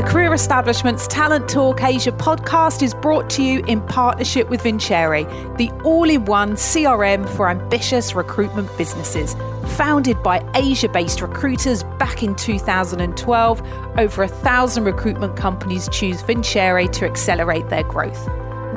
The 0.00 0.06
Career 0.06 0.32
Establishment's 0.32 1.06
Talent 1.08 1.48
Talk 1.48 1.82
Asia 1.82 2.12
podcast 2.12 2.82
is 2.82 2.94
brought 2.94 3.28
to 3.30 3.42
you 3.42 3.62
in 3.66 3.82
partnership 3.82 4.48
with 4.48 4.62
Vincere, 4.62 5.24
the 5.56 5.70
all 5.84 6.08
in 6.08 6.24
one 6.24 6.52
CRM 6.52 7.28
for 7.36 7.50
ambitious 7.50 8.14
recruitment 8.14 8.74
businesses. 8.78 9.34
Founded 9.76 10.22
by 10.22 10.42
Asia 10.54 10.88
based 10.88 11.20
recruiters 11.20 11.82
back 11.98 12.22
in 12.22 12.34
2012, 12.34 13.62
over 13.98 14.22
a 14.22 14.28
thousand 14.28 14.84
recruitment 14.84 15.36
companies 15.36 15.86
choose 15.90 16.22
Vincere 16.22 16.86
to 16.86 17.04
accelerate 17.04 17.68
their 17.68 17.84
growth. 17.84 18.28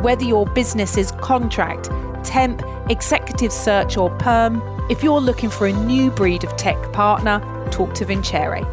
Whether 0.02 0.26
your 0.26 0.46
business 0.46 0.98
is 0.98 1.12
contract, 1.14 1.90
temp, 2.24 2.62
executive 2.90 3.52
search, 3.52 3.98
or 3.98 4.10
perm, 4.18 4.62
if 4.90 5.04
you're 5.04 5.22
looking 5.22 5.50
for 5.50 5.68
a 5.68 5.74
new 5.74 6.12
breed 6.12 6.44
of 6.44 6.56
tech 6.58 6.92
partner, 6.92 7.40
talk 7.72 7.94
to 7.96 8.06
Vincere. 8.06 8.66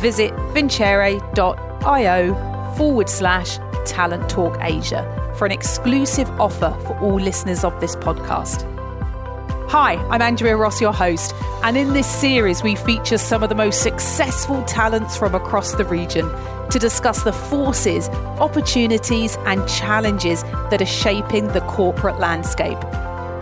Visit 0.00 0.32
vincere.io 0.52 2.34
forward 2.76 3.08
slash 3.08 3.58
talent 3.84 4.28
talk 4.28 4.56
Asia 4.60 5.34
for 5.36 5.46
an 5.46 5.52
exclusive 5.52 6.28
offer 6.40 6.76
for 6.86 6.98
all 7.00 7.14
listeners 7.14 7.64
of 7.64 7.78
this 7.80 7.96
podcast. 7.96 8.71
Hi, 9.72 9.94
I'm 10.10 10.20
Andrea 10.20 10.54
Ross, 10.54 10.82
your 10.82 10.92
host, 10.92 11.34
and 11.62 11.78
in 11.78 11.94
this 11.94 12.06
series, 12.06 12.62
we 12.62 12.74
feature 12.76 13.16
some 13.16 13.42
of 13.42 13.48
the 13.48 13.54
most 13.54 13.82
successful 13.82 14.62
talents 14.64 15.16
from 15.16 15.34
across 15.34 15.72
the 15.76 15.86
region 15.86 16.28
to 16.68 16.78
discuss 16.78 17.22
the 17.22 17.32
forces, 17.32 18.10
opportunities, 18.38 19.38
and 19.46 19.66
challenges 19.66 20.42
that 20.42 20.82
are 20.82 20.84
shaping 20.84 21.48
the 21.54 21.62
corporate 21.62 22.20
landscape. 22.20 22.76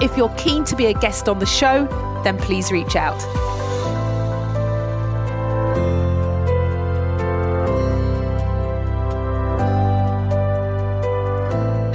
If 0.01 0.17
you're 0.17 0.33
keen 0.39 0.63
to 0.67 0.77
be 0.77 0.87
a 0.87 0.95
guest 0.95 1.29
on 1.29 1.41
the 1.41 1.47
show, 1.47 1.89
then 2.23 2.39
please 2.39 2.71
reach 2.71 2.95
out. 2.95 3.19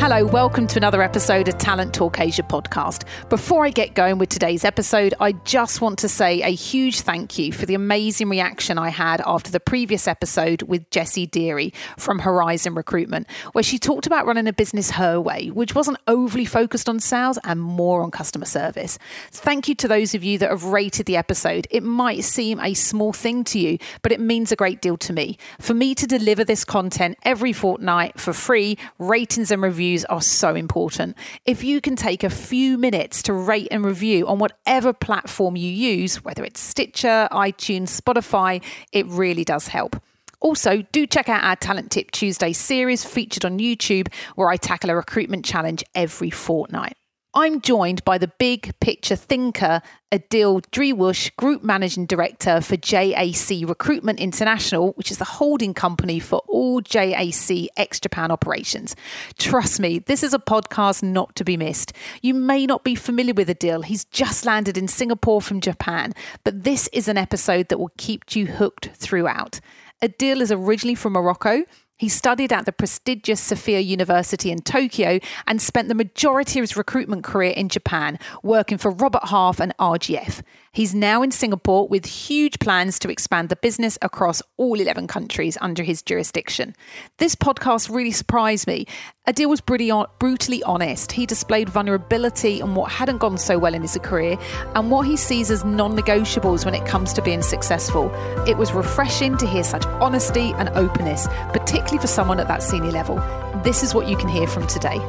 Hello, 0.08 0.24
welcome 0.24 0.68
to 0.68 0.78
another 0.78 1.02
episode 1.02 1.48
of 1.48 1.58
Talent 1.58 1.92
Talk 1.92 2.20
Asia 2.20 2.44
podcast. 2.44 3.06
Before 3.28 3.66
I 3.66 3.72
get 3.72 3.96
going 3.96 4.20
with 4.20 4.30
today's 4.30 4.64
episode, 4.64 5.16
I 5.20 5.32
just 5.32 5.82
want 5.82 5.98
to 5.98 6.08
say 6.08 6.44
a 6.44 6.50
huge 6.52 7.02
thank 7.02 7.40
you 7.40 7.52
for 7.52 7.66
the 7.66 7.74
amazing 7.74 8.30
reaction 8.30 8.78
I 8.78 8.90
had 8.90 9.20
after 9.26 9.50
the 9.50 9.60
previous 9.60 10.08
episode 10.08 10.62
with 10.62 10.88
Jessie 10.92 11.26
Deary 11.26 11.74
from 11.98 12.20
Horizon 12.20 12.76
Recruitment, 12.76 13.26
where 13.54 13.64
she 13.64 13.80
talked 13.80 14.06
about 14.06 14.28
running 14.28 14.46
a 14.48 14.54
business 14.54 14.92
her 14.92 15.20
way, 15.20 15.48
which 15.48 15.74
wasn't 15.74 15.98
overly 16.06 16.46
focused 16.46 16.88
on 16.88 17.00
sales 17.00 17.40
and 17.44 17.60
more 17.60 18.04
on 18.04 18.12
customer 18.12 18.46
service. 18.46 19.00
Thank 19.32 19.68
you 19.68 19.74
to 19.74 19.88
those 19.88 20.14
of 20.14 20.24
you 20.24 20.38
that 20.38 20.52
have 20.52 20.66
rated 20.66 21.08
the 21.08 21.18
episode. 21.18 21.66
It 21.72 21.82
might 21.82 22.24
seem 22.24 22.60
a 22.60 22.76
small 22.76 23.12
thing 23.12 23.44
to 23.46 23.58
you, 23.58 23.80
but 24.04 24.12
it 24.12 24.20
means 24.20 24.52
a 24.52 24.56
great 24.56 24.84
deal 24.84 24.98
to 24.98 25.14
me. 25.14 25.40
For 25.60 25.74
me 25.74 25.96
to 25.96 26.06
deliver 26.06 26.44
this 26.44 26.64
content 26.64 27.18
every 27.24 27.54
fortnight 27.54 28.20
for 28.20 28.34
free, 28.34 28.78
ratings 29.00 29.50
and 29.50 29.64
reviews 29.64 29.95
are 30.04 30.22
so 30.22 30.56
important. 30.56 31.16
If 31.46 31.64
you 31.64 31.80
can 31.80 31.96
take 31.96 32.26
a 32.26 32.30
few 32.30 32.78
minutes 32.78 33.24
to 33.24 33.34
rate 33.34 33.70
and 33.72 33.86
review 33.86 34.28
on 34.28 34.40
whatever 34.40 34.92
platform 34.92 35.56
you 35.56 35.72
use, 35.72 36.26
whether 36.26 36.44
it's 36.44 36.60
Stitcher, 36.60 37.30
iTunes, 37.32 37.98
Spotify, 37.98 38.62
it 38.92 39.06
really 39.06 39.46
does 39.46 39.70
help. 39.70 39.96
Also, 40.42 40.82
do 40.92 41.08
check 41.08 41.30
out 41.30 41.44
our 41.44 41.56
Talent 41.56 41.92
Tip 41.92 42.12
Tuesday 42.12 42.52
series 42.52 43.06
featured 43.06 43.46
on 43.46 43.60
YouTube, 43.60 44.12
where 44.36 44.50
I 44.50 44.58
tackle 44.58 44.90
a 44.90 44.96
recruitment 44.96 45.46
challenge 45.46 45.84
every 45.96 46.30
fortnight. 46.30 46.98
I'm 47.38 47.60
joined 47.60 48.06
by 48.06 48.18
the 48.18 48.32
big 48.40 48.80
picture 48.80 49.18
thinker, 49.18 49.82
Adil 50.10 50.62
Driwush, 50.72 51.36
Group 51.36 51.66
Managing 51.66 52.06
Director 52.06 52.62
for 52.62 52.78
JAC 52.78 53.68
Recruitment 53.68 54.22
International, 54.22 54.94
which 54.94 55.12
is 55.12 55.18
the 55.18 55.26
holding 55.26 55.74
company 55.74 56.18
for 56.18 56.40
all 56.48 56.80
JAC 56.80 57.68
ex 57.76 58.00
Japan 58.00 58.32
operations. 58.32 58.96
Trust 59.38 59.82
me, 59.82 60.00
this 60.00 60.24
is 60.24 60.34
a 60.34 60.40
podcast 60.40 61.04
not 61.04 61.36
to 61.36 61.44
be 61.44 61.58
missed. 61.58 61.92
You 62.22 62.34
may 62.34 62.66
not 62.66 62.86
be 62.86 62.96
familiar 62.96 63.34
with 63.34 63.50
Adil, 63.50 63.84
he's 63.84 64.06
just 64.06 64.46
landed 64.46 64.78
in 64.78 64.88
Singapore 64.88 65.42
from 65.42 65.60
Japan, 65.60 66.14
but 66.46 66.64
this 66.64 66.88
is 66.94 67.10
an 67.10 67.18
episode 67.18 67.68
that 67.68 67.80
will 67.80 67.92
keep 67.98 68.34
you 68.34 68.46
hooked 68.46 68.92
throughout. 68.96 69.60
Adil 70.02 70.40
is 70.40 70.54
originally 70.54 70.96
from 70.96 71.14
Morocco. 71.14 71.66
He 71.98 72.10
studied 72.10 72.52
at 72.52 72.66
the 72.66 72.74
prestigious 72.74 73.40
Sophia 73.40 73.80
University 73.80 74.52
in 74.52 74.60
Tokyo 74.60 75.20
and 75.48 75.62
spent 75.62 75.88
the 75.88 75.96
majority 75.96 76.60
of 76.60 76.64
his 76.64 76.76
recruitment 76.76 77.24
career 77.24 77.52
in 77.52 77.70
Japan, 77.70 78.20
working 78.44 78.78
for 78.78 78.92
Robert 78.92 79.30
Half 79.30 79.62
and 79.62 79.74
RGF. 79.78 80.42
He's 80.76 80.94
now 80.94 81.22
in 81.22 81.32
Singapore 81.32 81.88
with 81.88 82.06
huge 82.06 82.60
plans 82.60 83.00
to 83.00 83.10
expand 83.10 83.48
the 83.48 83.56
business 83.56 83.98
across 84.02 84.42
all 84.58 84.78
11 84.78 85.08
countries 85.08 85.58
under 85.62 85.84
his 85.84 86.02
jurisdiction. 86.02 86.76
This 87.18 87.34
podcast 87.34 87.90
really 87.90 88.12
surprised 88.12 88.68
me. 88.68 88.86
Adil 89.26 89.48
was 89.48 89.62
brutally 89.62 90.64
honest. 90.64 91.14
He 91.14 91.26
displayed 91.26 91.70
vulnerability 91.70 92.62
on 92.62 92.76
what 92.76 92.92
hadn't 92.92 93.20
gone 93.20 93.38
so 93.38 93.58
well 93.58 93.74
in 93.74 93.84
his 93.84 93.98
career 94.04 94.38
and 94.76 94.92
what 94.92 95.08
he 95.08 95.16
sees 95.16 95.50
as 95.50 95.64
non 95.64 95.98
negotiables 95.98 96.66
when 96.66 96.76
it 96.76 96.86
comes 96.86 97.14
to 97.14 97.22
being 97.22 97.42
successful. 97.42 98.12
It 98.46 98.58
was 98.58 98.74
refreshing 98.74 99.38
to 99.38 99.48
hear 99.48 99.64
such 99.64 99.86
honesty 100.02 100.52
and 100.58 100.68
openness, 100.70 101.30
particularly 101.54 102.00
for 102.00 102.08
someone 102.08 102.42
at 102.42 102.50
that 102.50 102.62
senior 102.62 102.92
level. 102.92 103.16
This 103.64 103.82
is 103.82 103.96
what 103.96 104.10
you 104.10 104.18
can 104.18 104.28
hear 104.28 104.46
from 104.46 104.68
today. 104.68 105.00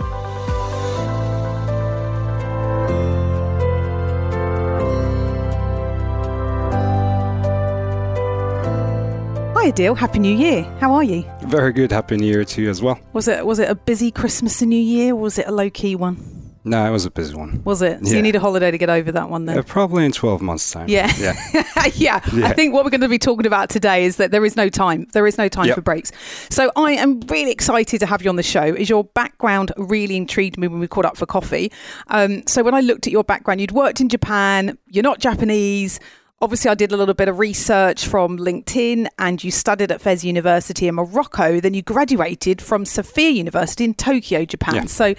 Hi 9.66 9.72
Adil, 9.72 9.97
Happy 9.99 10.21
New 10.21 10.32
Year. 10.37 10.62
How 10.78 10.94
are 10.94 11.03
you? 11.03 11.28
Very 11.43 11.72
good. 11.72 11.91
Happy 11.91 12.16
New 12.16 12.27
Year 12.28 12.44
to 12.44 12.62
you 12.62 12.71
as 12.71 12.81
well. 12.81 13.00
Was 13.12 13.27
it 13.27 13.44
was 13.44 13.59
it 13.59 13.69
a 13.69 13.75
busy 13.75 14.12
Christmas 14.12 14.62
and 14.62 14.71
New 14.71 14.78
Year 14.81 15.12
or 15.12 15.16
was 15.16 15.38
it 15.38 15.49
a 15.49 15.50
low 15.50 15.71
key 15.71 15.97
one? 15.97 16.53
No, 16.62 16.87
it 16.87 16.91
was 16.93 17.04
a 17.04 17.10
busy 17.10 17.34
one. 17.34 17.62
Was 17.65 17.82
it? 17.82 17.99
So 18.06 18.10
Yeah. 18.12 18.19
you 18.19 18.22
need 18.22 18.37
a 18.37 18.38
holiday 18.38 18.71
to 18.71 18.78
get 18.78 18.88
over 18.91 19.10
that 19.10 19.28
one 19.28 19.47
then? 19.47 19.59
Uh, 19.59 19.62
probably 19.62 20.04
in 20.04 20.12
12 20.12 20.41
months' 20.41 20.71
time. 20.71 20.88
Yeah. 20.88 21.12
Yeah. 21.19 21.34
yeah. 21.97 22.21
I 22.44 22.53
think 22.53 22.75
what 22.75 22.84
we're 22.84 22.91
going 22.93 23.00
to 23.00 23.09
be 23.09 23.19
talking 23.19 23.44
about 23.44 23.69
today 23.69 24.04
is 24.04 24.19
that 24.19 24.31
there 24.31 24.44
is 24.44 24.54
no 24.54 24.69
time. 24.69 25.09
There 25.12 25.27
is 25.27 25.37
no 25.37 25.49
time 25.49 25.66
Yep. 25.66 25.75
for 25.75 25.81
breaks. 25.83 26.12
So 26.48 26.71
I 26.77 26.93
am 26.93 27.19
really 27.22 27.50
excited 27.50 27.98
to 27.98 28.06
have 28.06 28.22
you 28.22 28.31
on 28.31 28.37
the 28.37 28.44
show. 28.44 28.62
Is 28.62 28.88
your 28.88 29.03
background 29.03 29.72
really 29.78 30.16
intrigued 30.16 30.59
me 30.59 30.69
when 30.69 30.78
we 30.78 30.87
caught 30.87 31.06
up 31.06 31.16
for 31.16 31.27
coffee? 31.27 31.72
Um, 32.06 32.47
so 32.47 32.62
when 32.62 32.75
I 32.75 32.83
looked 32.83 33.09
at 33.09 33.12
your 33.12 33.25
background, 33.25 33.60
you'd 33.60 33.72
worked 33.72 34.00
in 34.00 34.09
Japan. 34.09 34.78
You're 34.87 35.03
not 35.03 35.19
Japanese. 35.19 35.98
Obviously, 36.42 36.70
I 36.70 36.74
did 36.74 36.92
a 36.92 36.98
little 36.98 37.14
bit 37.14 37.28
of 37.28 37.38
research 37.38 38.06
from 38.06 38.36
LinkedIn, 38.36 39.06
and 39.19 39.42
you 39.42 39.50
studied 39.50 39.91
at 39.91 40.02
Fez 40.02 40.22
University 40.22 40.86
in 40.86 40.94
Morocco. 40.94 41.60
Then 41.60 41.72
you 41.72 41.80
graduated 41.80 42.60
from 42.60 42.84
Sophia 42.84 43.30
University 43.30 43.84
in 43.84 43.94
Tokyo, 43.94 44.44
Japan. 44.44 44.74
Yeah. 44.74 44.84
So 44.84 45.14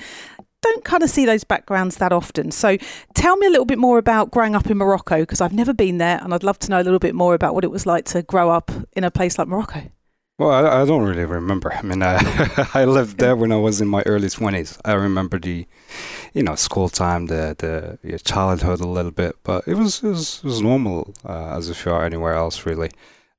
don't 0.62 0.84
kind 0.84 1.02
of 1.02 1.10
see 1.10 1.26
those 1.26 1.44
backgrounds 1.44 1.98
that 1.98 2.12
often. 2.12 2.52
So 2.52 2.78
tell 3.16 3.36
me 3.38 3.48
a 3.48 3.50
little 3.50 3.66
bit 3.66 3.80
more 3.80 3.98
about 3.98 4.30
growing 4.30 4.56
up 4.56 4.70
in 4.70 4.78
Morocco 4.78 5.22
because 5.22 5.42
I've 5.42 5.54
never 5.54 5.74
been 5.74 5.98
there 5.98 6.20
and 6.22 6.34
I'd 6.34 6.44
love 6.44 6.60
to 6.60 6.70
know 6.70 6.82
a 6.82 6.84
little 6.84 7.00
bit 7.00 7.16
more 7.16 7.34
about 7.34 7.56
what 7.56 7.64
it 7.64 7.72
was 7.72 7.86
like 7.86 8.06
to 8.06 8.22
grow 8.22 8.50
up 8.50 8.72
in 8.94 9.04
a 9.04 9.12
place 9.12 9.38
like 9.38 9.48
Morocco. 9.48 9.90
Well, 10.38 10.52
I, 10.52 10.82
I 10.82 10.86
don't 10.86 11.04
really 11.04 11.26
remember. 11.26 11.74
I 11.74 11.82
mean, 11.82 12.04
uh, 12.04 12.20
I 12.74 12.86
lived 12.86 13.18
there 13.18 13.36
when 13.36 13.52
I 13.52 13.56
was 13.58 13.82
in 13.82 13.88
my 13.88 14.04
early 14.06 14.30
20s. 14.30 14.80
I 14.86 14.94
remember 14.94 15.40
the, 15.40 15.66
you 16.34 16.44
know, 16.44 16.56
school 16.56 16.90
time, 16.90 17.26
the 17.28 17.56
the 17.58 17.98
your 18.08 18.20
childhood 18.20 18.80
a 18.80 18.88
little 18.88 19.12
bit, 19.12 19.36
but 19.44 19.68
it 19.68 19.76
was 19.76 20.04
it 20.04 20.10
was, 20.10 20.40
it 20.40 20.48
was 20.48 20.62
normal 20.62 21.14
uh, 21.26 21.58
as 21.58 21.70
if 21.70 21.86
you 21.86 21.92
are 21.92 22.06
anywhere 22.06 22.36
else, 22.36 22.66
really. 22.66 22.92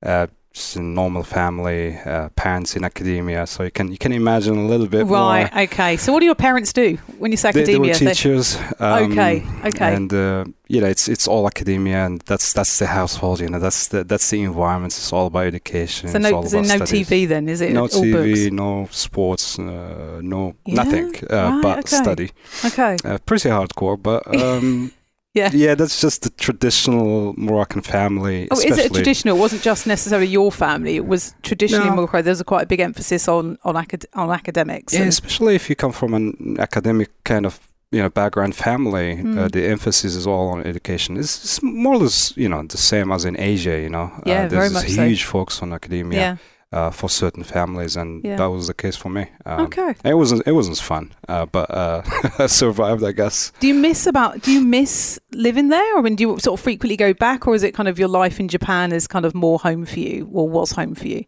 Uh, 0.03 0.27
just 0.53 0.75
a 0.77 0.81
normal 0.81 1.23
family, 1.23 1.95
uh, 2.05 2.29
parents 2.29 2.75
in 2.75 2.83
academia, 2.83 3.45
so 3.45 3.63
you 3.63 3.71
can 3.71 3.91
you 3.91 3.97
can 3.97 4.11
imagine 4.11 4.57
a 4.57 4.65
little 4.67 4.87
bit 4.87 5.05
Right, 5.05 5.53
more. 5.53 5.63
okay. 5.63 5.95
So 5.97 6.11
what 6.11 6.19
do 6.21 6.25
your 6.25 6.35
parents 6.35 6.73
do 6.73 6.97
when 7.19 7.31
you 7.31 7.37
say 7.37 7.51
They, 7.51 7.63
they 7.65 7.77
were 7.77 7.85
academia? 7.89 8.13
Teachers. 8.15 8.57
um, 8.79 9.11
Okay, 9.11 9.43
okay. 9.65 9.93
And 9.95 10.11
uh, 10.13 10.45
you 10.67 10.81
know, 10.81 10.87
it's 10.87 11.07
it's 11.07 11.27
all 11.27 11.45
academia, 11.47 12.05
and 12.05 12.21
that's 12.25 12.53
that's 12.53 12.79
the 12.79 12.87
household. 12.87 13.39
You 13.41 13.49
know, 13.49 13.59
that's 13.59 13.87
the 13.89 14.03
that's 14.03 14.27
the 14.31 14.41
environment. 14.41 14.93
It's 14.97 15.13
all 15.13 15.27
about 15.27 15.45
education. 15.45 16.09
so 16.09 16.17
no, 16.17 16.33
all 16.33 16.43
so 16.43 16.57
about 16.59 16.67
no 16.79 16.85
studies. 16.85 17.07
TV 17.09 17.27
then, 17.27 17.47
is 17.47 17.61
it? 17.61 17.71
No 17.71 17.81
All 17.81 17.87
TV, 17.89 18.13
books? 18.13 18.51
no 18.51 18.87
sports, 18.91 19.59
uh, 19.59 20.19
no 20.23 20.55
Yeah? 20.65 20.75
nothing, 20.83 21.15
uh, 21.29 21.35
Right, 21.35 21.61
but 21.61 21.77
okay. 21.79 21.95
study. 22.03 22.29
Okay. 22.65 22.97
Uh, 23.05 23.17
pretty 23.25 23.49
hardcore, 23.49 23.97
but 24.01 24.21
um, 24.43 24.91
Yeah. 25.35 25.51
yeah, 25.53 25.75
that's 25.75 26.01
just 26.01 26.23
the 26.23 26.31
traditional 26.31 27.33
Moroccan 27.37 27.81
family. 27.81 28.47
Oh, 28.51 28.59
is 28.59 28.77
it 28.77 28.87
a 28.87 28.93
traditional? 28.93 29.37
It 29.37 29.39
wasn't 29.39 29.61
just 29.61 29.85
necessarily 29.85 30.27
your 30.27 30.51
family. 30.51 30.95
It 30.95 31.05
was 31.05 31.35
traditionally 31.43 31.89
No. 31.89 31.95
Morocco. 31.97 32.21
There's 32.23 32.41
a 32.41 32.43
quite 32.43 32.63
a 32.63 32.65
big 32.65 32.79
emphasis 32.79 33.27
on 33.27 33.57
on, 33.63 33.75
acad- 33.75 34.07
on 34.15 34.31
academics. 34.31 34.93
Yeah, 34.93 35.03
especially 35.05 35.55
if 35.55 35.69
you 35.69 35.75
come 35.75 35.91
from 35.91 36.13
an 36.13 36.57
academic 36.59 37.09
kind 37.23 37.45
of 37.45 37.59
you 37.91 38.01
know 38.01 38.09
background 38.09 38.55
family. 38.55 39.13
Uh, 39.13 39.23
Mm. 39.23 39.51
the 39.51 39.65
emphasis 39.67 40.15
is 40.15 40.25
all 40.25 40.49
on 40.49 40.65
education. 40.65 41.15
It's, 41.17 41.43
it's 41.43 41.61
more 41.61 41.93
or 41.93 41.99
less 41.99 42.33
you 42.35 42.49
know 42.49 42.63
the 42.63 42.77
same 42.77 43.11
as 43.11 43.23
in 43.25 43.39
Asia. 43.39 43.79
You 43.79 43.89
know, 43.89 44.11
Yeah, 44.25 44.45
uh, 44.45 44.49
very 44.49 44.49
there's 44.49 44.73
much 44.73 44.83
this 44.85 44.95
so. 44.95 45.05
huge 45.07 45.23
focus 45.25 45.61
on 45.61 45.73
academia. 45.73 46.19
yeah. 46.19 46.35
Uh, 46.71 46.91
for 46.91 47.09
certain 47.09 47.43
families, 47.43 47.95
and 47.97 48.23
Yeah. 48.23 48.35
that 48.37 48.49
was 48.51 48.67
the 48.67 48.73
case 48.73 48.95
for 48.95 49.09
me. 49.09 49.25
Um, 49.45 49.61
Okay. 49.65 49.95
It 50.05 50.13
wasn't 50.15 50.43
it 50.45 50.51
wasn't 50.53 50.77
fun, 50.77 51.11
uh, 51.27 51.45
but 51.45 51.69
uh, 51.71 52.01
I 52.39 52.47
survived, 52.47 53.03
I 53.03 53.11
guess. 53.11 53.51
Do 53.59 53.67
you 53.67 53.73
miss 53.73 54.05
about? 54.07 54.41
Do 54.43 54.51
you 54.51 54.61
miss 54.61 55.19
living 55.31 55.69
there, 55.69 55.95
or 55.95 55.99
I 55.99 56.01
mean, 56.01 56.15
do 56.15 56.23
you 56.23 56.39
sort 56.39 56.59
of 56.59 56.63
frequently 56.63 56.95
go 56.97 57.13
back, 57.13 57.47
or 57.47 57.55
is 57.55 57.63
it 57.63 57.73
kind 57.73 57.89
of 57.89 57.97
your 57.99 58.09
life 58.09 58.39
in 58.39 58.47
Japan 58.47 58.91
is 58.91 59.07
kind 59.07 59.25
of 59.25 59.33
more 59.33 59.57
home 59.59 59.85
for 59.85 59.99
you, 59.99 60.29
or 60.31 60.47
was 60.47 60.71
home 60.73 60.95
for 60.95 61.07
you? 61.07 61.23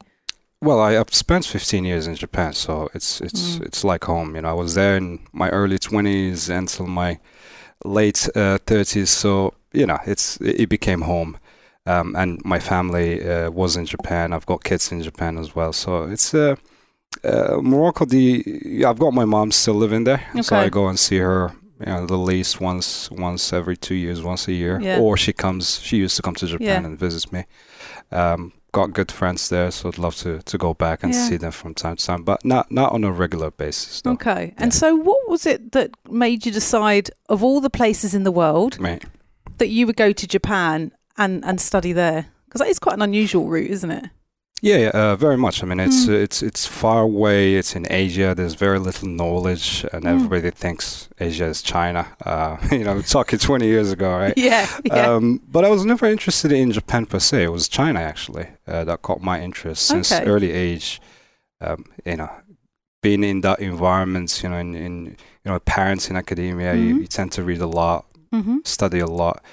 Well, 0.64 0.80
I, 0.80 0.96
I've 1.00 1.12
spent 1.16 1.46
15 1.46 1.86
years 1.86 2.06
in 2.06 2.14
Japan, 2.16 2.54
so 2.54 2.88
it's 2.94 3.20
it's 3.22 3.58
Mm. 3.58 3.66
it's 3.66 3.84
like 3.84 4.04
home. 4.06 4.36
You 4.36 4.42
know, 4.44 4.50
I 4.50 4.54
was 4.64 4.76
there 4.76 4.96
in 4.96 5.20
my 5.34 5.50
early 5.50 5.80
20s 5.80 6.50
until 6.56 6.86
my 6.86 7.18
late 7.84 8.30
uh, 8.36 8.60
30s. 8.66 9.08
So 9.08 9.54
you 9.74 9.86
know, 9.88 9.98
it's 10.06 10.38
it, 10.42 10.62
it 10.62 10.70
became 10.70 11.02
home. 11.02 11.38
Um, 11.86 12.16
and 12.16 12.40
my 12.46 12.60
family 12.60 13.28
uh, 13.28 13.50
was 13.50 13.76
in 13.76 13.86
Japan. 13.86 14.34
I've 14.34 14.46
got 14.46 14.64
kids 14.64 14.92
in 14.92 15.02
Japan 15.02 15.38
as 15.38 15.56
well. 15.56 15.74
So 15.74 16.04
it's 16.04 16.34
uh, 16.34 16.56
uh, 17.24 17.58
Morocco. 17.62 18.06
The 18.06 18.84
I've 18.86 19.00
got 19.00 19.14
my 19.14 19.26
mom 19.26 19.52
still 19.52 19.74
living 19.76 20.04
there, 20.04 20.24
so 20.42 20.56
I 20.56 20.70
go 20.70 20.88
and 20.88 21.00
see 21.00 21.18
her. 21.18 21.52
You 21.80 21.88
know, 21.88 22.04
at 22.04 22.12
least 22.12 22.62
once 22.62 23.10
once 23.10 23.52
every 23.52 23.76
two 23.76 23.96
years, 23.96 24.22
once 24.22 24.48
a 24.48 24.54
year, 24.54 24.80
Yeah. 24.80 25.00
or 25.00 25.18
she 25.18 25.34
comes. 25.34 25.80
She 25.82 25.98
used 25.98 26.16
to 26.18 26.22
come 26.22 26.36
to 26.36 26.46
Japan 26.46 26.68
Yeah. 26.84 26.86
and 26.86 27.00
visit 27.00 27.34
me. 27.34 27.46
Um, 28.12 28.54
got 28.72 28.94
good 28.94 29.12
friends 29.12 29.50
there, 29.50 29.72
so 29.72 29.90
I'd 29.90 29.98
love 29.98 30.16
to, 30.18 30.44
to 30.44 30.58
go 30.60 30.76
back 30.76 31.02
and 31.04 31.12
Yeah. 31.12 31.28
see 31.28 31.38
them 31.38 31.52
from 31.52 31.74
time 31.74 31.96
to 31.96 32.06
time, 32.06 32.24
but 32.24 32.46
not 32.46 32.72
not 32.72 32.92
on 32.92 33.04
a 33.04 33.12
regular 33.12 33.50
basis. 33.50 34.00
Though. 34.02 34.12
Okay. 34.12 34.54
And 34.58 34.72
so, 34.74 34.96
what 34.96 35.28
was 35.28 35.48
it 35.48 35.72
that 35.72 35.90
made 36.08 36.46
you 36.46 36.52
decide, 36.52 37.10
of 37.30 37.44
all 37.44 37.62
the 37.62 37.70
places 37.72 38.14
in 38.14 38.24
the 38.26 38.32
world, 38.32 38.78
Right. 38.80 39.04
that 39.58 39.70
you 39.70 39.88
would 39.88 39.98
go 39.98 40.12
to 40.14 40.28
Japan 40.28 40.92
and 41.18 41.44
and 41.46 41.60
study 41.62 41.94
there? 41.94 42.28
Because 42.46 42.60
that 42.60 42.68
is 42.70 42.80
quite 42.80 42.96
an 42.96 43.02
unusual 43.02 43.48
route, 43.48 43.72
isn't 43.72 43.92
it? 43.92 44.06
Yeah, 44.64 44.78
yeah 44.78 44.90
uh, 44.94 45.16
very 45.16 45.38
much. 45.38 45.64
I 45.64 45.66
mean, 45.66 45.80
it's 45.80 46.06
Mm. 46.06 46.22
it's 46.24 46.44
it's 46.44 46.68
far 46.68 47.02
away. 47.02 47.56
It's 47.56 47.76
in 47.76 47.86
Asia. 47.90 48.36
There's 48.36 48.54
very 48.54 48.78
little 48.80 49.08
knowledge, 49.08 49.86
and 49.94 50.04
Mm. 50.04 50.14
everybody 50.14 50.52
thinks 50.52 51.10
Asia 51.20 51.46
is 51.46 51.62
China. 51.64 52.06
Uh, 52.26 52.58
you 52.72 52.84
know, 52.84 53.02
talking 53.02 53.40
20 53.48 53.66
years 53.66 53.92
ago, 53.92 54.10
right? 54.18 54.34
Yeah. 54.50 54.68
Yeah. 54.86 55.16
Um, 55.16 55.42
but 55.52 55.64
I 55.66 55.70
was 55.70 55.84
never 55.86 56.06
interested 56.06 56.52
in 56.52 56.72
Japan 56.72 57.06
per 57.06 57.20
se. 57.20 57.44
It 57.44 57.52
was 57.52 57.68
China 57.68 58.00
actually 58.02 58.48
uh, 58.68 58.84
that 58.86 59.02
caught 59.02 59.22
my 59.22 59.42
interest 59.42 59.86
since 59.88 60.12
Okay. 60.12 60.26
early 60.30 60.52
age. 60.52 61.02
Um, 61.62 61.86
you 62.06 62.18
know, 62.18 62.30
being 63.02 63.24
in 63.24 63.42
that 63.42 63.60
environment, 63.60 64.42
you 64.44 64.50
know, 64.50 64.58
in, 64.58 64.76
in 64.76 65.06
you 65.44 65.52
know, 65.52 65.60
parents 65.60 66.10
in 66.10 66.16
academia, 66.16 66.76
you, 66.76 66.96
Mhm. 66.96 67.02
you 67.02 67.08
tend 67.08 67.32
to 67.32 67.44
read 67.44 67.62
a 67.62 67.68
lot, 67.68 68.06
hmm 68.32 68.58
study 68.64 69.00
a 69.00 69.08
lot, 69.08 69.44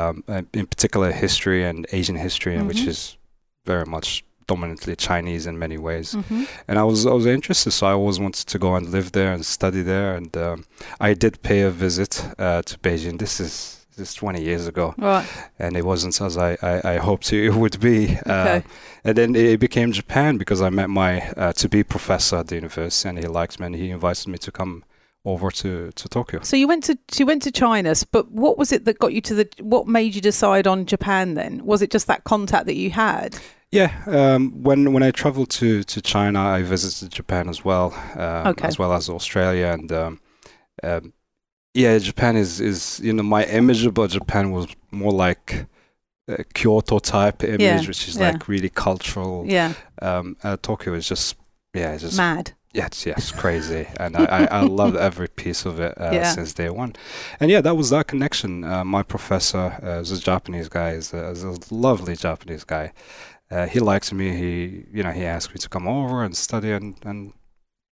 um, 0.00 0.22
uh, 0.28 0.42
in 0.60 0.66
particular 0.66 1.10
history 1.12 1.60
and 1.68 1.86
Asian 1.98 2.16
history, 2.16 2.56
which 2.68 2.82
Mhm. 2.84 2.88
is 2.88 3.16
very 3.64 3.84
much 3.86 4.24
dominantly 4.48 4.94
Chinese 4.96 5.44
in 5.50 5.58
many 5.58 5.78
ways. 5.88 6.12
hmm 6.12 6.44
And 6.68 6.78
I 6.78 6.84
was 6.90 7.04
I 7.06 7.10
was 7.20 7.26
interested, 7.26 7.72
so 7.72 7.86
I 7.86 7.92
always 8.00 8.18
wanted 8.18 8.46
to 8.52 8.58
go 8.58 8.74
and 8.76 8.84
live 8.96 9.08
there 9.10 9.32
and 9.34 9.44
study 9.44 9.82
there. 9.82 10.16
And 10.18 10.36
um, 10.36 10.64
I 11.08 11.14
did 11.14 11.34
pay 11.42 11.60
a 11.62 11.70
visit 11.70 12.12
uh, 12.38 12.60
to 12.68 12.78
Beijing. 12.78 13.18
This 13.18 13.40
is 13.40 13.72
this 13.96 14.08
is 14.10 14.14
20 14.14 14.42
years 14.42 14.66
ago, 14.66 14.94
Right. 14.98 15.26
and 15.58 15.74
it 15.76 15.84
wasn't 15.84 16.20
as 16.20 16.36
I, 16.36 16.50
I, 16.62 16.94
I 16.94 16.96
hoped 16.98 17.32
it 17.32 17.50
would 17.62 17.80
be. 17.80 18.18
Uh, 18.26 18.32
Okay. 18.32 18.62
and 19.04 19.14
then 19.16 19.34
it 19.34 19.58
became 19.60 19.90
Japan 19.92 20.36
because 20.38 20.60
I 20.66 20.70
met 20.70 20.90
my 20.90 21.12
uh, 21.36 21.52
to 21.54 21.68
be 21.68 21.82
professor 21.82 22.36
at 22.36 22.46
the 22.48 22.54
university, 22.56 23.08
and 23.08 23.18
he 23.18 23.26
likes 23.26 23.58
me, 23.58 23.66
and 23.66 23.74
he 23.74 23.88
invited 23.90 24.28
me 24.28 24.38
to 24.38 24.50
come 24.52 24.82
over 25.26 25.50
to, 25.50 25.90
to 25.92 26.08
Tokyo. 26.08 26.40
So 26.42 26.56
you 26.56 26.66
went 26.68 26.84
to 26.84 26.96
you 27.16 27.26
went 27.26 27.42
to 27.42 27.50
China, 27.52 27.94
but 28.12 28.30
what 28.30 28.56
was 28.56 28.72
it 28.72 28.84
that 28.86 28.98
got 28.98 29.12
you 29.12 29.20
to 29.22 29.34
the? 29.34 29.48
What 29.60 29.86
made 29.86 30.14
you 30.14 30.20
decide 30.22 30.66
on 30.66 30.86
Japan? 30.86 31.34
Then 31.34 31.64
was 31.66 31.82
it 31.82 31.90
just 31.90 32.06
that 32.06 32.24
contact 32.24 32.64
that 32.66 32.76
you 32.76 32.90
had? 32.90 33.36
Yeah, 33.72 33.90
um, 34.06 34.62
when 34.62 34.92
when 34.92 35.02
I 35.02 35.10
traveled 35.10 35.50
to, 35.50 35.82
to 35.82 36.00
China, 36.00 36.40
I 36.40 36.62
visited 36.62 37.10
Japan 37.10 37.48
as 37.48 37.64
well, 37.64 37.92
um, 38.14 38.46
Okay. 38.52 38.68
as 38.68 38.78
well 38.78 38.92
as 38.92 39.08
Australia, 39.10 39.66
and 39.66 39.90
um, 39.92 40.20
um, 40.84 41.12
yeah, 41.74 41.98
Japan 41.98 42.36
is 42.36 42.60
is 42.60 43.00
you 43.02 43.12
know 43.12 43.24
my 43.24 43.44
image 43.44 43.84
about 43.84 44.10
Japan 44.10 44.52
was 44.52 44.68
more 44.92 45.12
like 45.12 45.66
a 46.28 46.44
Kyoto 46.54 46.98
type 47.00 47.42
image, 47.44 47.60
Yeah, 47.60 47.80
which 47.86 48.08
is 48.08 48.16
yeah. 48.16 48.30
like 48.30 48.48
really 48.48 48.68
cultural. 48.70 49.44
Yeah, 49.46 49.72
Um, 50.00 50.36
uh, 50.44 50.56
Tokyo 50.62 50.94
is 50.94 51.08
just 51.08 51.36
yeah, 51.74 51.92
it's 51.94 52.02
just 52.02 52.16
mad. 52.16 52.52
Yes, 52.76 53.06
yes, 53.06 53.32
crazy, 53.42 53.86
and 53.98 54.16
I, 54.16 54.24
I, 54.24 54.44
I 54.58 54.60
loved 54.80 54.96
every 54.96 55.28
piece 55.28 55.64
of 55.64 55.80
it 55.80 55.92
uh, 56.00 56.10
Yeah. 56.12 56.30
since 56.34 56.52
day 56.52 56.68
one. 56.70 56.92
And 57.40 57.50
yeah, 57.50 57.62
that 57.62 57.74
was 57.76 57.88
that 57.90 58.06
connection. 58.06 58.64
Uh, 58.64 58.84
my 58.84 59.02
professor 59.02 59.66
uh, 59.82 60.00
is 60.04 60.10
a 60.12 60.20
Japanese 60.20 60.68
guy, 60.68 60.90
is 60.90 61.12
a, 61.14 61.30
is 61.30 61.42
a 61.42 61.54
lovely 61.74 62.14
Japanese 62.16 62.64
guy. 62.64 62.92
Uh, 63.50 63.66
he 63.66 63.80
likes 63.80 64.12
me. 64.12 64.26
He, 64.36 64.84
you 64.92 65.02
know, 65.02 65.12
he 65.12 65.24
asked 65.24 65.50
me 65.54 65.58
to 65.58 65.68
come 65.68 65.88
over 65.88 66.22
and 66.24 66.36
study, 66.36 66.70
and, 66.72 66.96
and 67.04 67.32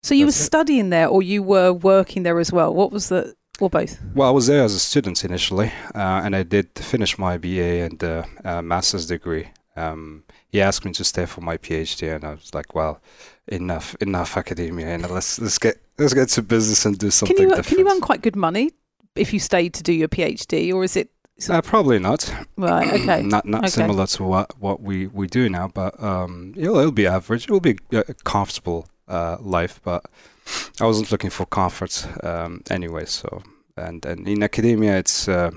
So 0.03 0.13
you 0.15 0.25
were 0.25 0.31
studying 0.49 0.89
there, 0.89 1.07
or 1.07 1.21
you 1.23 1.43
were 1.43 1.71
working 1.71 2.23
there 2.23 2.39
as 2.39 2.51
well? 2.51 2.73
What 2.73 2.91
was 2.91 3.07
the? 3.09 3.35
Or 3.61 3.69
both? 3.69 3.99
well, 4.15 4.27
I 4.27 4.31
was 4.31 4.47
there 4.47 4.63
as 4.63 4.73
a 4.73 4.79
student 4.79 5.23
initially, 5.23 5.71
uh, 5.95 6.21
and 6.25 6.35
I 6.35 6.41
did 6.43 6.67
finish 6.75 7.19
my 7.19 7.37
BA 7.37 7.85
and 7.87 8.03
uh, 8.03 8.23
uh, 8.43 8.61
master's 8.63 9.05
degree. 9.05 9.47
Um, 9.75 10.23
he 10.49 10.59
asked 10.59 10.83
me 10.85 10.91
to 10.93 11.03
stay 11.03 11.25
for 11.27 11.41
my 11.41 11.57
PhD, 11.57 12.15
and 12.15 12.23
I 12.25 12.31
was 12.31 12.51
like, 12.55 12.73
well, 12.75 12.99
enough, 13.47 13.95
enough 14.01 14.37
academia, 14.37 14.87
and 14.87 15.09
let's 15.09 15.39
let's 15.39 15.57
get 15.57 15.75
let's 15.97 16.13
get 16.13 16.29
to 16.29 16.41
business 16.41 16.85
and 16.85 16.97
do 16.97 17.09
something 17.11 17.35
Can 17.35 17.43
you 17.49 17.55
different. 17.55 17.67
can 17.67 17.79
you 17.79 17.91
earn 17.91 18.01
quite 18.01 18.21
good 18.21 18.35
money 18.35 18.71
if 19.15 19.33
you 19.33 19.39
stayed 19.39 19.73
to 19.75 19.83
do 19.83 19.93
your 19.93 20.07
PhD, 20.07 20.73
or 20.73 20.83
is 20.83 20.95
it 20.95 21.09
Uh, 21.49 21.61
probably 21.61 21.99
not. 21.99 22.33
right? 22.57 22.87
Okay, 23.01 23.21
not 23.23 23.45
not 23.45 23.61
Okay. 23.63 23.69
similar 23.69 24.07
to 24.07 24.23
what, 24.23 24.47
what 24.59 24.81
we, 24.81 25.07
we 25.07 25.27
do 25.27 25.49
now, 25.49 25.67
but 25.67 25.91
um, 26.01 26.53
it'll, 26.57 26.77
it'll 26.79 26.91
be 26.91 27.07
average. 27.07 27.43
It 27.45 27.51
will 27.51 27.59
be 27.71 27.75
a 27.91 27.99
a 28.09 28.13
comfortable 28.23 28.85
uh, 29.07 29.37
life, 29.41 29.79
but 29.83 30.01
I 30.81 30.85
wasn't 30.85 31.11
looking 31.11 31.31
for 31.31 31.45
comfort 31.45 32.07
um, 32.23 32.61
anyway. 32.69 33.05
So 33.05 33.27
and 33.77 34.05
and 34.05 34.27
in 34.27 34.43
academia, 34.43 34.97
it's 34.99 35.27
uh, 35.27 35.51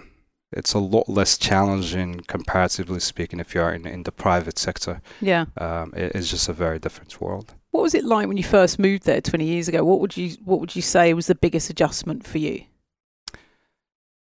it's 0.53 0.75
a 0.75 0.79
lot 0.79 1.09
less 1.09 1.39
challenging 1.39 2.23
comparatively 2.27 3.00
speaking 3.00 3.41
if 3.41 3.55
you 3.55 3.62
are 3.65 3.75
in 3.77 3.87
in 3.87 4.03
the 4.05 4.12
private 4.12 4.59
sector. 4.59 5.00
yeah. 5.21 5.44
Um, 5.56 5.93
it, 5.97 6.12
it's 6.15 6.31
just 6.31 6.49
a 6.49 6.53
very 6.53 6.79
different 6.79 7.21
world. 7.21 7.55
What 7.73 7.83
was 7.83 7.95
it 7.95 8.05
like 8.05 8.27
when 8.29 8.37
you 8.37 8.45
first 8.45 8.79
moved 8.79 9.05
there 9.05 9.21
twenty 9.21 9.45
years 9.47 9.69
ago? 9.69 9.85
What 9.85 10.01
would 10.01 10.17
you 10.17 10.37
What 10.45 10.61
would 10.61 10.75
you 10.77 10.83
say 10.83 11.13
was 11.15 11.27
the 11.27 11.35
biggest 11.35 11.71
adjustment 11.71 12.27
for 12.27 12.39
you? 12.39 12.65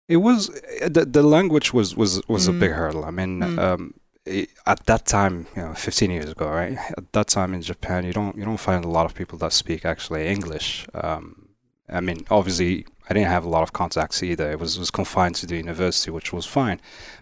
It 0.08 0.18
was 0.18 0.48
the 0.86 1.04
the 1.10 1.22
language 1.22 1.72
was 1.72 1.96
was 1.96 2.20
was 2.28 2.48
a 2.48 2.52
Mm. 2.52 2.60
big 2.60 2.70
hurdle. 2.72 3.04
I 3.04 3.10
mean, 3.10 3.40
Mm. 3.40 3.58
um, 3.58 3.94
i 4.28 4.46
at 4.66 4.84
that 4.86 5.06
time, 5.06 5.46
you 5.56 5.62
know, 5.62 5.74
15 5.74 6.10
years 6.10 6.30
ago, 6.30 6.48
right? 6.48 6.76
At 6.98 7.12
that 7.12 7.28
time 7.28 7.54
in 7.54 7.62
Japan, 7.62 8.04
you 8.04 8.12
don't 8.12 8.36
you 8.36 8.44
don't 8.44 8.60
find 8.60 8.84
a 8.84 8.88
lot 8.88 9.06
of 9.06 9.14
people 9.14 9.38
that 9.38 9.52
speak 9.52 9.84
actually 9.84 10.26
English. 10.28 10.86
Um, 10.94 11.48
I 11.88 12.00
mean, 12.00 12.24
obviously, 12.30 12.86
I 13.08 13.14
didn't 13.14 13.30
have 13.30 13.44
a 13.44 13.48
lot 13.48 13.62
of 13.62 13.72
contacts 13.72 14.22
either. 14.22 14.50
It 14.50 14.58
was 14.60 14.78
was 14.78 14.90
confined 14.90 15.36
to 15.36 15.46
the 15.46 15.56
university, 15.56 16.10
which 16.10 16.32
was 16.32 16.46
fine. 16.46 16.80